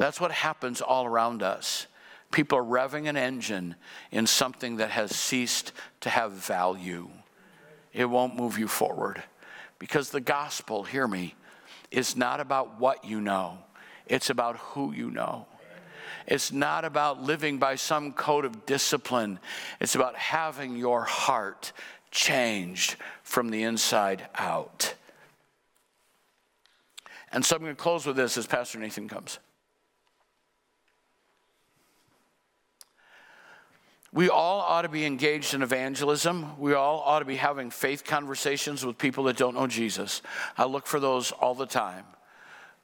That's 0.01 0.19
what 0.19 0.31
happens 0.31 0.81
all 0.81 1.05
around 1.05 1.43
us. 1.43 1.85
People 2.31 2.57
are 2.57 2.63
revving 2.63 3.07
an 3.07 3.15
engine 3.15 3.75
in 4.09 4.25
something 4.25 4.77
that 4.77 4.89
has 4.89 5.15
ceased 5.15 5.73
to 5.99 6.09
have 6.09 6.31
value. 6.31 7.07
It 7.93 8.05
won't 8.05 8.35
move 8.35 8.57
you 8.57 8.67
forward. 8.67 9.21
Because 9.77 10.09
the 10.09 10.19
gospel, 10.19 10.81
hear 10.81 11.07
me, 11.07 11.35
is 11.91 12.15
not 12.15 12.39
about 12.39 12.79
what 12.79 13.05
you 13.05 13.21
know, 13.21 13.59
it's 14.07 14.31
about 14.31 14.57
who 14.57 14.91
you 14.91 15.11
know. 15.11 15.45
It's 16.25 16.51
not 16.51 16.83
about 16.83 17.21
living 17.21 17.59
by 17.59 17.75
some 17.75 18.11
code 18.11 18.43
of 18.43 18.65
discipline. 18.65 19.37
It's 19.79 19.93
about 19.93 20.15
having 20.15 20.77
your 20.77 21.03
heart 21.03 21.73
changed 22.09 22.95
from 23.21 23.51
the 23.51 23.61
inside 23.61 24.27
out. 24.33 24.95
And 27.31 27.45
so 27.45 27.55
I'm 27.55 27.61
going 27.61 27.75
to 27.75 27.79
close 27.79 28.07
with 28.07 28.15
this 28.15 28.35
as 28.35 28.47
Pastor 28.47 28.79
Nathan 28.79 29.07
comes. 29.07 29.37
We 34.13 34.29
all 34.29 34.59
ought 34.59 34.81
to 34.81 34.89
be 34.89 35.05
engaged 35.05 35.53
in 35.53 35.61
evangelism. 35.61 36.59
We 36.59 36.73
all 36.73 36.99
ought 36.99 37.19
to 37.19 37.25
be 37.25 37.37
having 37.37 37.69
faith 37.69 38.03
conversations 38.03 38.85
with 38.85 38.97
people 38.97 39.23
that 39.25 39.37
don't 39.37 39.55
know 39.55 39.67
Jesus. 39.67 40.21
I 40.57 40.65
look 40.65 40.85
for 40.85 40.99
those 40.99 41.31
all 41.31 41.55
the 41.55 41.65
time. 41.65 42.03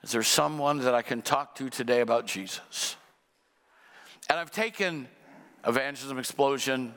Is 0.04 0.12
there 0.12 0.24
someone 0.24 0.80
that 0.80 0.96
I 0.96 1.02
can 1.02 1.22
talk 1.22 1.56
to 1.56 1.70
today 1.70 2.00
about 2.00 2.28
Jesus? 2.28 2.96
And 4.30 4.40
I've 4.40 4.52
taken 4.52 5.08
evangelism 5.66 6.18
explosion, 6.18 6.94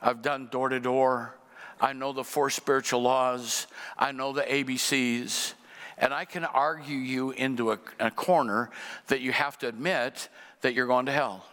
I've 0.00 0.22
done 0.22 0.48
door 0.52 0.68
to 0.68 0.78
door, 0.78 1.36
I 1.80 1.92
know 1.92 2.12
the 2.12 2.22
four 2.22 2.50
spiritual 2.50 3.02
laws, 3.02 3.66
I 3.98 4.12
know 4.12 4.32
the 4.32 4.42
ABCs, 4.42 5.54
and 5.98 6.14
I 6.14 6.24
can 6.24 6.44
argue 6.44 6.98
you 6.98 7.32
into 7.32 7.72
a, 7.72 7.78
a 7.98 8.12
corner 8.12 8.70
that 9.08 9.20
you 9.20 9.32
have 9.32 9.58
to 9.58 9.68
admit 9.68 10.28
that 10.60 10.74
you're 10.74 10.86
going 10.86 11.06
to 11.06 11.12
hell 11.12 11.44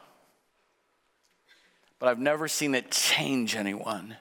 but 1.99 2.07
I've 2.07 2.19
never 2.19 2.47
seen 2.47 2.73
it 2.73 2.91
change 2.91 3.55
anyone. 3.55 4.15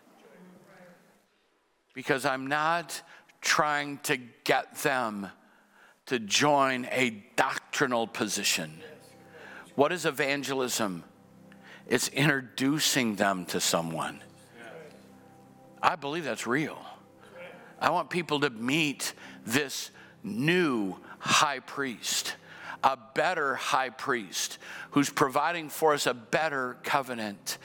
Because 1.95 2.27
I'm 2.27 2.47
not 2.49 3.01
trying 3.41 3.99
to 3.99 4.19
get 4.45 4.75
them 4.77 5.29
to 6.07 6.19
join 6.19 6.89
a 6.91 7.11
doctrinal 7.37 8.07
position. 8.07 8.81
What 9.75 9.93
is 9.93 10.07
evangelism? 10.07 11.05
It's 11.87 12.09
introducing 12.09 13.15
them 13.15 13.47
to 13.47 13.61
someone. 13.61 14.21
I 15.81 15.97
believe 15.97 16.25
that's 16.25 16.47
real. 16.47 16.79
I 17.81 17.91
want 17.91 18.11
people 18.11 18.41
to 18.41 18.51
meet 18.51 19.13
this 19.47 19.91
new 20.23 20.97
high 21.21 21.61
priest, 21.61 22.35
a 22.83 22.99
better 23.15 23.55
high 23.57 23.91
priest 23.91 24.59
who's 24.93 25.11
providing 25.11 25.69
for 25.69 25.95
us 25.95 26.07
a 26.07 26.15
better 26.15 26.77
covenant. 26.83 27.59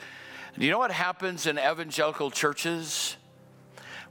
Do 0.58 0.64
you 0.64 0.70
know 0.70 0.78
what 0.78 0.90
happens 0.90 1.46
in 1.46 1.58
evangelical 1.58 2.30
churches? 2.30 3.16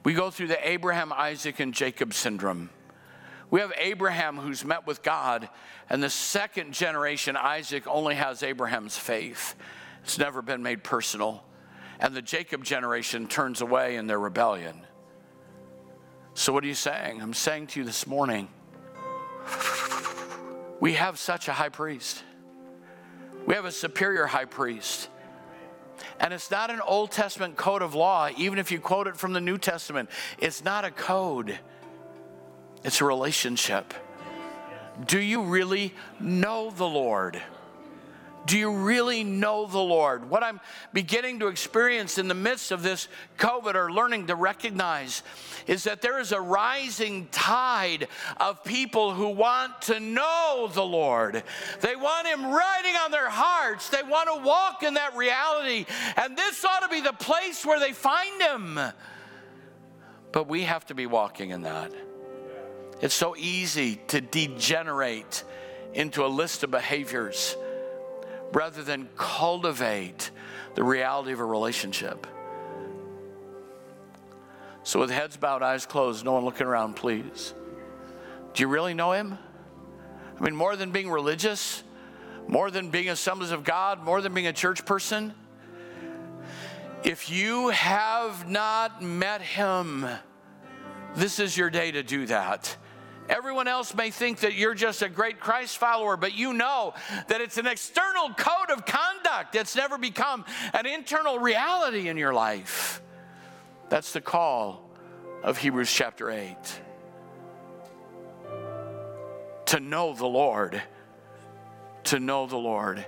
We 0.03 0.13
go 0.13 0.30
through 0.30 0.47
the 0.47 0.69
Abraham, 0.69 1.13
Isaac, 1.13 1.59
and 1.59 1.73
Jacob 1.73 2.13
syndrome. 2.13 2.69
We 3.49 3.59
have 3.59 3.71
Abraham 3.77 4.38
who's 4.38 4.65
met 4.65 4.88
with 4.88 5.03
God, 5.03 5.47
and 5.89 6.01
the 6.01 6.09
second 6.09 6.73
generation, 6.73 7.38
Isaac, 7.38 7.85
only 7.88 8.15
has 8.15 8.43
Abraham's 8.43 8.97
faith. 8.97 9.55
It's 10.03 10.17
never 10.17 10.41
been 10.41 10.63
made 10.63 10.84
personal. 10.84 11.43
And 11.99 12.15
the 12.15 12.21
Jacob 12.21 12.63
generation 12.63 13.27
turns 13.27 13.61
away 13.61 13.95
in 13.95 14.07
their 14.07 14.19
rebellion. 14.19 14.81
So, 16.34 16.51
what 16.51 16.63
are 16.63 16.67
you 16.67 16.73
saying? 16.73 17.21
I'm 17.21 17.34
saying 17.34 17.67
to 17.67 17.80
you 17.80 17.85
this 17.85 18.07
morning 18.07 18.47
we 20.84 20.95
have 20.95 21.18
such 21.18 21.47
a 21.47 21.53
high 21.53 21.69
priest, 21.69 22.26
we 23.47 23.55
have 23.55 23.64
a 23.64 23.72
superior 23.72 24.26
high 24.26 24.43
priest. 24.43 25.07
And 26.19 26.34
it's 26.34 26.51
not 26.51 26.69
an 26.72 26.81
Old 26.81 27.10
Testament 27.10 27.55
code 27.55 27.81
of 27.81 27.95
law, 27.95 28.27
even 28.35 28.60
if 28.60 28.69
you 28.69 28.81
quote 28.81 29.07
it 29.07 29.15
from 29.15 29.31
the 29.31 29.39
New 29.39 29.57
Testament. 29.57 30.10
It's 30.39 30.61
not 30.61 30.84
a 30.84 30.91
code, 30.91 31.57
it's 32.84 32.99
a 32.99 33.05
relationship. 33.05 33.93
Do 35.07 35.19
you 35.19 35.43
really 35.43 35.93
know 36.19 36.69
the 36.69 36.85
Lord? 36.85 37.41
Do 38.45 38.57
you 38.57 38.75
really 38.75 39.23
know 39.23 39.67
the 39.67 39.79
Lord? 39.79 40.29
What 40.29 40.43
I'm 40.43 40.59
beginning 40.91 41.39
to 41.39 41.47
experience 41.47 42.17
in 42.17 42.27
the 42.27 42.33
midst 42.33 42.71
of 42.71 42.83
this 42.83 43.07
COVID 43.37 43.75
or 43.75 43.91
learning 43.91 44.27
to 44.27 44.35
recognize 44.35 45.23
is 45.65 45.85
that 45.85 46.01
there 46.01 46.19
is 46.19 46.33
a 46.33 46.41
rising 46.41 47.27
tide 47.31 48.09
of 48.37 48.63
people 48.65 49.13
who 49.13 49.29
want 49.29 49.83
to 49.83 49.99
know 49.99 50.69
the 50.73 50.83
Lord. 50.83 51.41
They 51.79 51.95
want 51.95 52.27
Him 52.27 52.45
writing 52.45 52.95
on 52.95 53.11
their 53.11 53.29
hearts, 53.29 53.89
they 53.89 54.03
want 54.03 54.27
to 54.33 54.45
walk 54.45 54.83
in 54.83 54.95
that 54.95 55.15
reality. 55.15 55.85
And 56.17 56.37
this 56.37 56.65
ought 56.65 56.81
to 56.81 56.89
be 56.89 57.01
the 57.01 57.13
place 57.13 57.65
where 57.65 57.79
they 57.79 57.93
find 57.93 58.41
Him. 58.41 58.79
But 60.33 60.49
we 60.49 60.63
have 60.63 60.85
to 60.87 60.95
be 60.95 61.05
walking 61.05 61.51
in 61.51 61.61
that. 61.61 61.93
It's 63.01 63.13
so 63.13 63.35
easy 63.37 64.01
to 64.07 64.19
degenerate 64.19 65.43
into 65.93 66.25
a 66.25 66.27
list 66.27 66.63
of 66.63 66.71
behaviors 66.71 67.55
rather 68.53 68.84
than 68.84 69.09
cultivate 69.17 70.31
the 70.75 70.84
reality 70.84 71.31
of 71.31 71.39
a 71.39 71.45
relationship. 71.45 72.27
So, 74.84 74.99
with 74.99 75.11
heads 75.11 75.38
bowed, 75.38 75.63
eyes 75.63 75.85
closed, 75.85 76.25
no 76.25 76.34
one 76.34 76.45
looking 76.45 76.67
around, 76.67 76.95
please. 76.95 77.53
Do 78.53 78.61
you 78.61 78.67
really 78.67 78.93
know 78.93 79.13
Him? 79.13 79.38
I 80.38 80.43
mean, 80.43 80.55
more 80.55 80.75
than 80.75 80.91
being 80.91 81.09
religious, 81.09 81.84
more 82.47 82.69
than 82.69 82.89
being 82.89 83.09
assemblies 83.09 83.51
of 83.51 83.63
God, 83.63 84.03
more 84.03 84.21
than 84.21 84.34
being 84.34 84.47
a 84.47 84.53
church 84.53 84.85
person. 84.85 85.34
If 87.03 87.30
you 87.30 87.69
have 87.69 88.49
not 88.49 89.01
met 89.01 89.41
Him, 89.41 90.05
this 91.15 91.39
is 91.39 91.57
your 91.57 91.69
day 91.69 91.91
to 91.91 92.03
do 92.03 92.25
that. 92.27 92.75
Everyone 93.29 93.67
else 93.67 93.95
may 93.95 94.11
think 94.11 94.39
that 94.39 94.55
you're 94.55 94.73
just 94.73 95.01
a 95.01 95.09
great 95.09 95.39
Christ 95.39 95.77
follower, 95.77 96.17
but 96.17 96.33
you 96.33 96.53
know 96.53 96.93
that 97.27 97.39
it's 97.41 97.57
an 97.57 97.67
external 97.67 98.33
code 98.33 98.69
of 98.69 98.85
conduct 98.85 99.53
that's 99.53 99.75
never 99.75 99.97
become 99.97 100.43
an 100.73 100.85
internal 100.85 101.39
reality 101.39 102.09
in 102.09 102.17
your 102.17 102.33
life. 102.33 103.01
That's 103.89 104.11
the 104.11 104.21
call 104.21 104.89
of 105.41 105.57
Hebrews 105.57 105.91
chapter 105.91 106.29
8. 106.29 106.57
To 109.67 109.79
know 109.79 110.13
the 110.13 110.27
Lord. 110.27 110.81
To 112.05 112.19
know 112.19 112.45
the 112.45 112.57
Lord. 112.57 113.05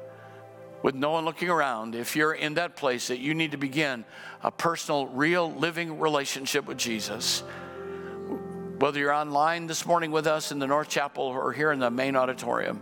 With 0.82 0.96
no 0.96 1.12
one 1.12 1.26
looking 1.26 1.50
around, 1.50 1.96
if 1.96 2.16
you're 2.16 2.34
in 2.34 2.54
that 2.54 2.76
place 2.76 3.08
that 3.08 3.20
you 3.20 3.34
need 3.34 3.52
to 3.52 3.58
begin 3.58 4.06
a 4.44 4.52
personal, 4.52 5.08
real, 5.08 5.52
living 5.52 6.00
relationship 6.00 6.66
with 6.68 6.78
Jesus 6.78 7.44
whether 8.86 9.00
you're 9.00 9.12
online 9.12 9.66
this 9.66 9.84
morning 9.84 10.12
with 10.12 10.28
us 10.28 10.52
in 10.52 10.60
the 10.60 10.68
North 10.68 10.88
Chapel 10.88 11.24
or 11.24 11.52
here 11.52 11.72
in 11.72 11.80
the 11.80 11.90
main 11.90 12.16
auditorium, 12.16 12.80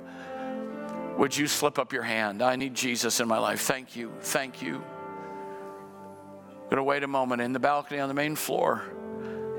would 1.18 1.38
you 1.38 1.48
slip 1.48 1.80
up 1.80 1.94
your 1.94 2.04
hand? 2.04 2.42
I 2.42 2.58
need 2.58 2.76
Jesus 2.76 3.22
in 3.22 3.28
my 3.30 3.38
life. 3.38 3.62
Thank 3.62 3.96
you. 3.96 4.12
Thank 4.20 4.62
you. 4.62 4.84
I'm 4.84 6.64
going 6.66 6.76
to 6.76 6.84
wait 6.84 7.04
a 7.04 7.08
moment. 7.08 7.42
In 7.42 7.54
the 7.54 7.60
balcony 7.60 8.02
on 8.02 8.10
the 8.10 8.14
main 8.14 8.36
floor, 8.36 8.84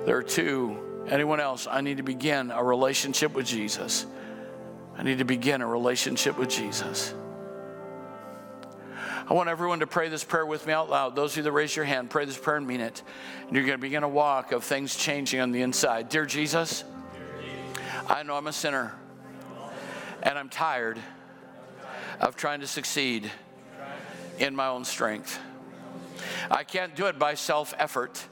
there 0.04 0.18
are 0.18 0.22
two. 0.22 1.06
Anyone 1.08 1.40
else? 1.40 1.66
I 1.66 1.80
need 1.80 1.96
to 1.96 2.02
begin 2.02 2.50
a 2.50 2.62
relationship 2.62 3.32
with 3.32 3.46
Jesus. 3.46 4.04
I 4.98 5.02
need 5.02 5.20
to 5.20 5.24
begin 5.24 5.62
a 5.62 5.66
relationship 5.66 6.36
with 6.36 6.50
Jesus. 6.50 7.14
I 9.26 9.32
want 9.32 9.48
everyone 9.48 9.80
to 9.80 9.86
pray 9.86 10.10
this 10.10 10.22
prayer 10.22 10.44
with 10.44 10.66
me 10.66 10.74
out 10.74 10.90
loud. 10.90 11.16
Those 11.16 11.32
of 11.32 11.38
you 11.38 11.42
that 11.44 11.52
raise 11.52 11.74
your 11.74 11.86
hand, 11.86 12.10
pray 12.10 12.26
this 12.26 12.36
prayer 12.36 12.58
and 12.58 12.66
mean 12.66 12.82
it. 12.82 13.02
And 13.46 13.56
you're 13.56 13.64
going 13.64 13.78
to 13.78 13.80
begin 13.80 14.02
a 14.02 14.08
walk 14.08 14.52
of 14.52 14.64
things 14.64 14.94
changing 14.94 15.40
on 15.40 15.50
the 15.50 15.62
inside. 15.62 16.10
Dear 16.10 16.26
Jesus, 16.26 16.84
I 18.06 18.22
know 18.22 18.36
I'm 18.36 18.46
a 18.48 18.52
sinner 18.52 18.94
and 20.22 20.38
I'm 20.38 20.50
tired 20.50 20.98
of 22.20 22.36
trying 22.36 22.60
to 22.60 22.66
succeed 22.66 23.30
in 24.38 24.54
my 24.54 24.66
own 24.66 24.84
strength. 24.84 25.38
I 26.50 26.62
can't 26.62 26.94
do 26.94 27.06
it 27.06 27.18
by 27.18 27.34
self 27.34 27.72
effort. 27.78 28.22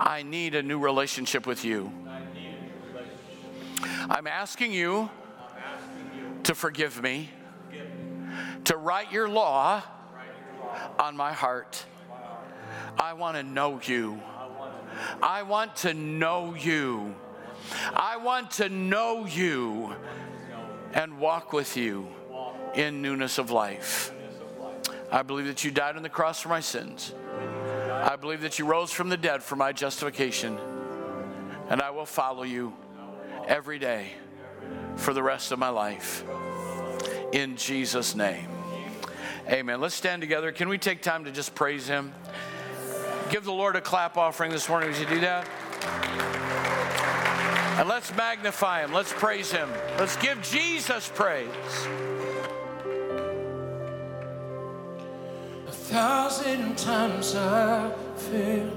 I 0.00 0.24
need 0.24 0.56
a 0.56 0.62
new 0.64 0.80
relationship 0.80 1.46
with 1.46 1.64
you. 1.64 1.92
I'm 4.10 4.26
asking 4.26 4.72
you 4.72 5.10
to 6.42 6.56
forgive 6.56 7.00
me 7.00 7.30
to 8.64 8.76
write 8.76 9.12
your 9.12 9.28
law 9.28 9.82
on 10.98 11.16
my 11.16 11.32
heart. 11.32 11.84
I 12.98 13.14
want 13.14 13.36
to 13.36 13.42
know 13.42 13.80
you. 13.82 14.20
I 15.22 15.42
want 15.42 15.76
to 15.76 15.94
know 15.94 16.54
you. 16.54 17.14
I 17.94 18.16
want 18.18 18.52
to 18.52 18.68
know 18.68 19.26
you 19.26 19.94
and 20.92 21.18
walk 21.18 21.52
with 21.52 21.76
you 21.76 22.08
in 22.74 23.02
newness 23.02 23.38
of 23.38 23.50
life. 23.50 24.12
I 25.10 25.22
believe 25.22 25.46
that 25.46 25.64
you 25.64 25.70
died 25.70 25.96
on 25.96 26.02
the 26.02 26.08
cross 26.08 26.40
for 26.40 26.48
my 26.48 26.60
sins. 26.60 27.14
I 27.90 28.16
believe 28.16 28.40
that 28.42 28.58
you 28.58 28.66
rose 28.66 28.90
from 28.90 29.08
the 29.08 29.16
dead 29.16 29.42
for 29.42 29.56
my 29.56 29.72
justification. 29.72 30.58
And 31.68 31.80
I 31.80 31.90
will 31.90 32.06
follow 32.06 32.42
you 32.42 32.74
every 33.46 33.78
day 33.78 34.12
for 34.96 35.14
the 35.14 35.22
rest 35.22 35.52
of 35.52 35.58
my 35.58 35.68
life. 35.68 36.24
In 37.32 37.56
Jesus' 37.56 38.14
name. 38.14 38.46
Amen. 39.48 39.80
Let's 39.80 39.94
stand 39.94 40.20
together. 40.20 40.52
Can 40.52 40.68
we 40.68 40.78
take 40.78 41.00
time 41.02 41.24
to 41.24 41.32
just 41.32 41.54
praise 41.54 41.88
Him? 41.88 42.12
Give 43.30 43.42
the 43.42 43.52
Lord 43.52 43.74
a 43.74 43.80
clap 43.80 44.18
offering 44.18 44.50
this 44.50 44.68
morning 44.68 44.90
as 44.90 45.00
you 45.00 45.06
do 45.06 45.20
that. 45.20 45.48
And 47.78 47.88
let's 47.88 48.14
magnify 48.14 48.84
Him. 48.84 48.92
Let's 48.92 49.12
praise 49.14 49.50
Him. 49.50 49.70
Let's 49.98 50.16
give 50.16 50.42
Jesus 50.42 51.10
praise. 51.14 51.48
A 55.66 55.72
thousand 55.72 56.76
times 56.76 57.34
I 57.34 57.92
fail, 58.16 58.70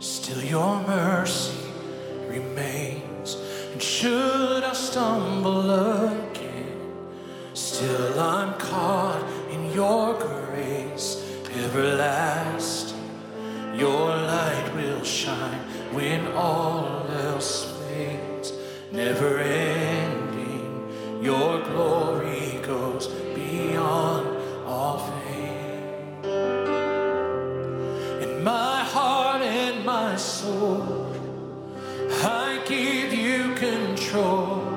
still 0.00 0.42
your 0.42 0.82
mercy 0.86 1.58
remains. 2.26 3.36
And 3.72 3.82
should 3.82 4.64
I 4.64 4.72
stumble 4.72 5.70
still 7.82 8.20
I'm 8.20 8.54
caught 8.60 9.24
in 9.50 9.72
your 9.72 10.14
grace 10.14 11.08
everlasting. 11.64 13.10
Your 13.74 14.06
light 14.34 14.70
will 14.76 15.02
shine 15.02 15.62
when 15.92 16.28
all 16.28 17.04
else 17.10 17.64
fades, 17.80 18.52
never 18.92 19.38
ending. 19.38 20.70
Your 21.20 21.60
glory 21.64 22.60
goes 22.62 23.08
beyond 23.34 24.28
all 24.64 24.98
fame. 24.98 26.24
In 28.24 28.44
my 28.44 28.78
heart 28.94 29.42
and 29.42 29.84
my 29.84 30.14
soul, 30.14 31.12
I 32.22 32.62
give 32.64 33.12
you 33.12 33.54
control. 33.56 34.72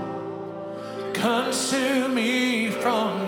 Consume 1.14 2.16
me 2.16 2.55
from 2.86 3.25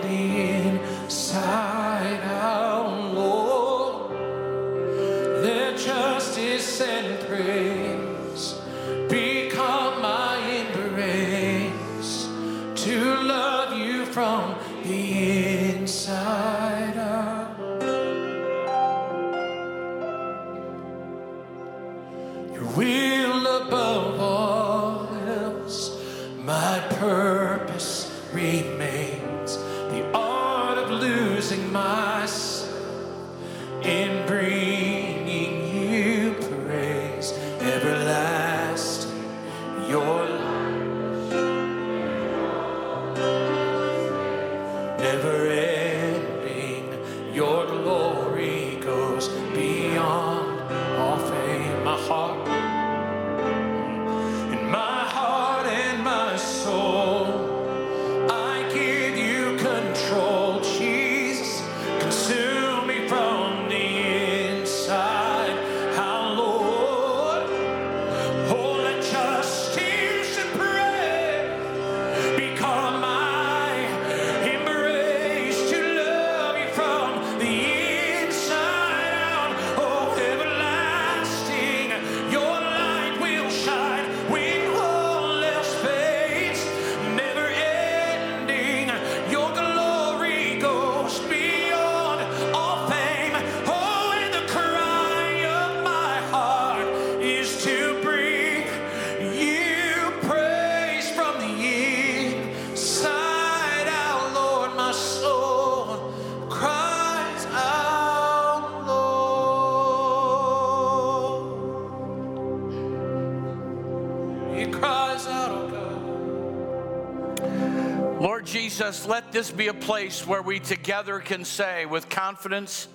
Jesus, 118.88 119.06
let 119.06 119.34
this 119.34 119.52
be 119.52 119.68
a 119.68 119.74
place 119.74 120.26
where 120.26 120.42
we 120.42 120.62
together 120.62 121.20
can 121.20 121.44
say 121.44 121.86
with 121.86 122.08
confidence 122.08 122.88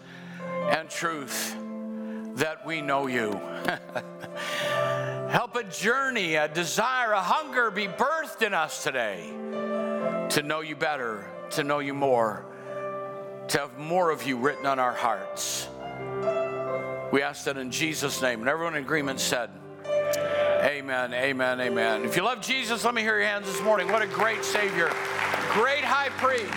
and 0.71 0.89
truth 0.89 1.55
that 2.37 2.65
we 2.65 2.81
know 2.81 3.09
you. 3.09 3.31
Help 5.29 5.55
a 5.55 5.65
journey, 5.65 6.37
a 6.37 6.49
desire, 6.49 7.13
a 7.13 7.21
hunger 7.21 7.71
be 7.71 7.89
birthed 7.89 8.41
in 8.41 8.55
us 8.55 8.83
today 8.83 9.29
to 10.31 10.43
know 10.43 10.63
you 10.63 10.77
better, 10.77 11.27
to 11.51 11.63
know 11.63 11.81
you 11.81 11.93
more, 11.93 12.47
to 13.49 13.59
have 13.59 13.77
more 13.77 14.11
of 14.11 14.23
you 14.23 14.39
written 14.39 14.65
on 14.65 14.79
our 14.79 14.95
hearts. 14.95 15.69
We 17.13 17.21
ask 17.21 17.45
that 17.45 17.59
in 17.59 17.71
Jesus' 17.71 18.23
name. 18.23 18.41
And 18.41 18.49
everyone 18.49 18.77
in 18.77 18.83
agreement 18.83 19.21
said, 19.21 19.51
Amen, 20.63 21.13
amen, 21.13 21.61
amen. 21.61 22.05
If 22.05 22.17
you 22.17 22.23
love 22.23 22.41
Jesus, 22.41 22.85
let 22.85 22.95
me 22.95 23.03
hear 23.03 23.19
your 23.19 23.27
hands 23.27 23.47
this 23.47 23.61
morning. 23.61 23.91
What 23.91 24.01
a 24.01 24.07
great 24.07 24.45
Savior, 24.45 24.93
great 25.53 25.85
high 25.85 26.09
priest. 26.17 26.49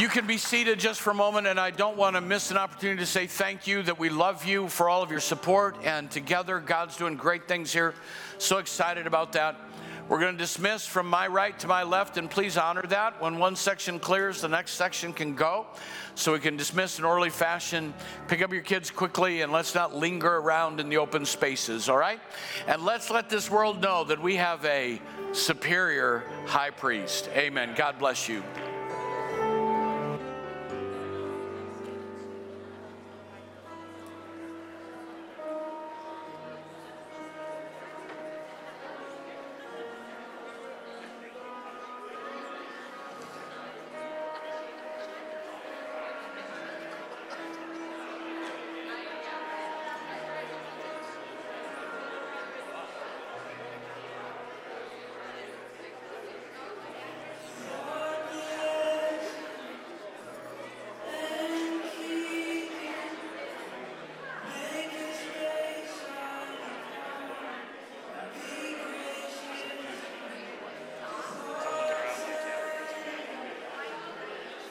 You 0.00 0.08
can 0.08 0.26
be 0.26 0.38
seated 0.38 0.80
just 0.80 1.02
for 1.02 1.10
a 1.10 1.14
moment, 1.14 1.46
and 1.46 1.60
I 1.60 1.70
don't 1.70 1.98
want 1.98 2.16
to 2.16 2.22
miss 2.22 2.50
an 2.50 2.56
opportunity 2.56 3.00
to 3.00 3.06
say 3.06 3.26
thank 3.26 3.66
you 3.66 3.82
that 3.82 3.98
we 3.98 4.08
love 4.08 4.44
you 4.46 4.68
for 4.68 4.88
all 4.88 5.02
of 5.02 5.10
your 5.10 5.20
support. 5.20 5.76
And 5.84 6.10
together, 6.10 6.60
God's 6.60 6.96
doing 6.96 7.16
great 7.16 7.46
things 7.46 7.72
here. 7.72 7.94
So 8.38 8.56
excited 8.56 9.06
about 9.06 9.32
that. 9.34 9.60
We're 10.08 10.18
going 10.18 10.32
to 10.32 10.38
dismiss 10.38 10.86
from 10.86 11.08
my 11.08 11.26
right 11.26 11.58
to 11.60 11.68
my 11.68 11.82
left, 11.82 12.16
and 12.16 12.30
please 12.30 12.56
honor 12.56 12.82
that. 12.88 13.22
When 13.22 13.38
one 13.38 13.54
section 13.54 13.98
clears, 13.98 14.40
the 14.40 14.48
next 14.48 14.72
section 14.72 15.12
can 15.12 15.34
go. 15.34 15.66
So 16.14 16.32
we 16.32 16.40
can 16.40 16.56
dismiss 16.56 16.98
in 16.98 17.04
orderly 17.04 17.30
fashion. 17.30 17.94
Pick 18.28 18.42
up 18.42 18.52
your 18.52 18.62
kids 18.62 18.90
quickly, 18.90 19.42
and 19.42 19.52
let's 19.52 19.74
not 19.74 19.94
linger 19.94 20.36
around 20.36 20.80
in 20.80 20.88
the 20.88 20.96
open 20.96 21.24
spaces, 21.24 21.88
all 21.88 21.98
right? 21.98 22.20
And 22.66 22.84
let's 22.84 23.10
let 23.10 23.28
this 23.28 23.50
world 23.50 23.80
know 23.80 24.04
that 24.04 24.20
we 24.20 24.36
have 24.36 24.64
a 24.64 25.00
superior 25.34 26.24
high 26.46 26.70
priest. 26.70 27.28
Amen. 27.34 27.74
God 27.76 27.98
bless 27.98 28.28
you. 28.28 28.42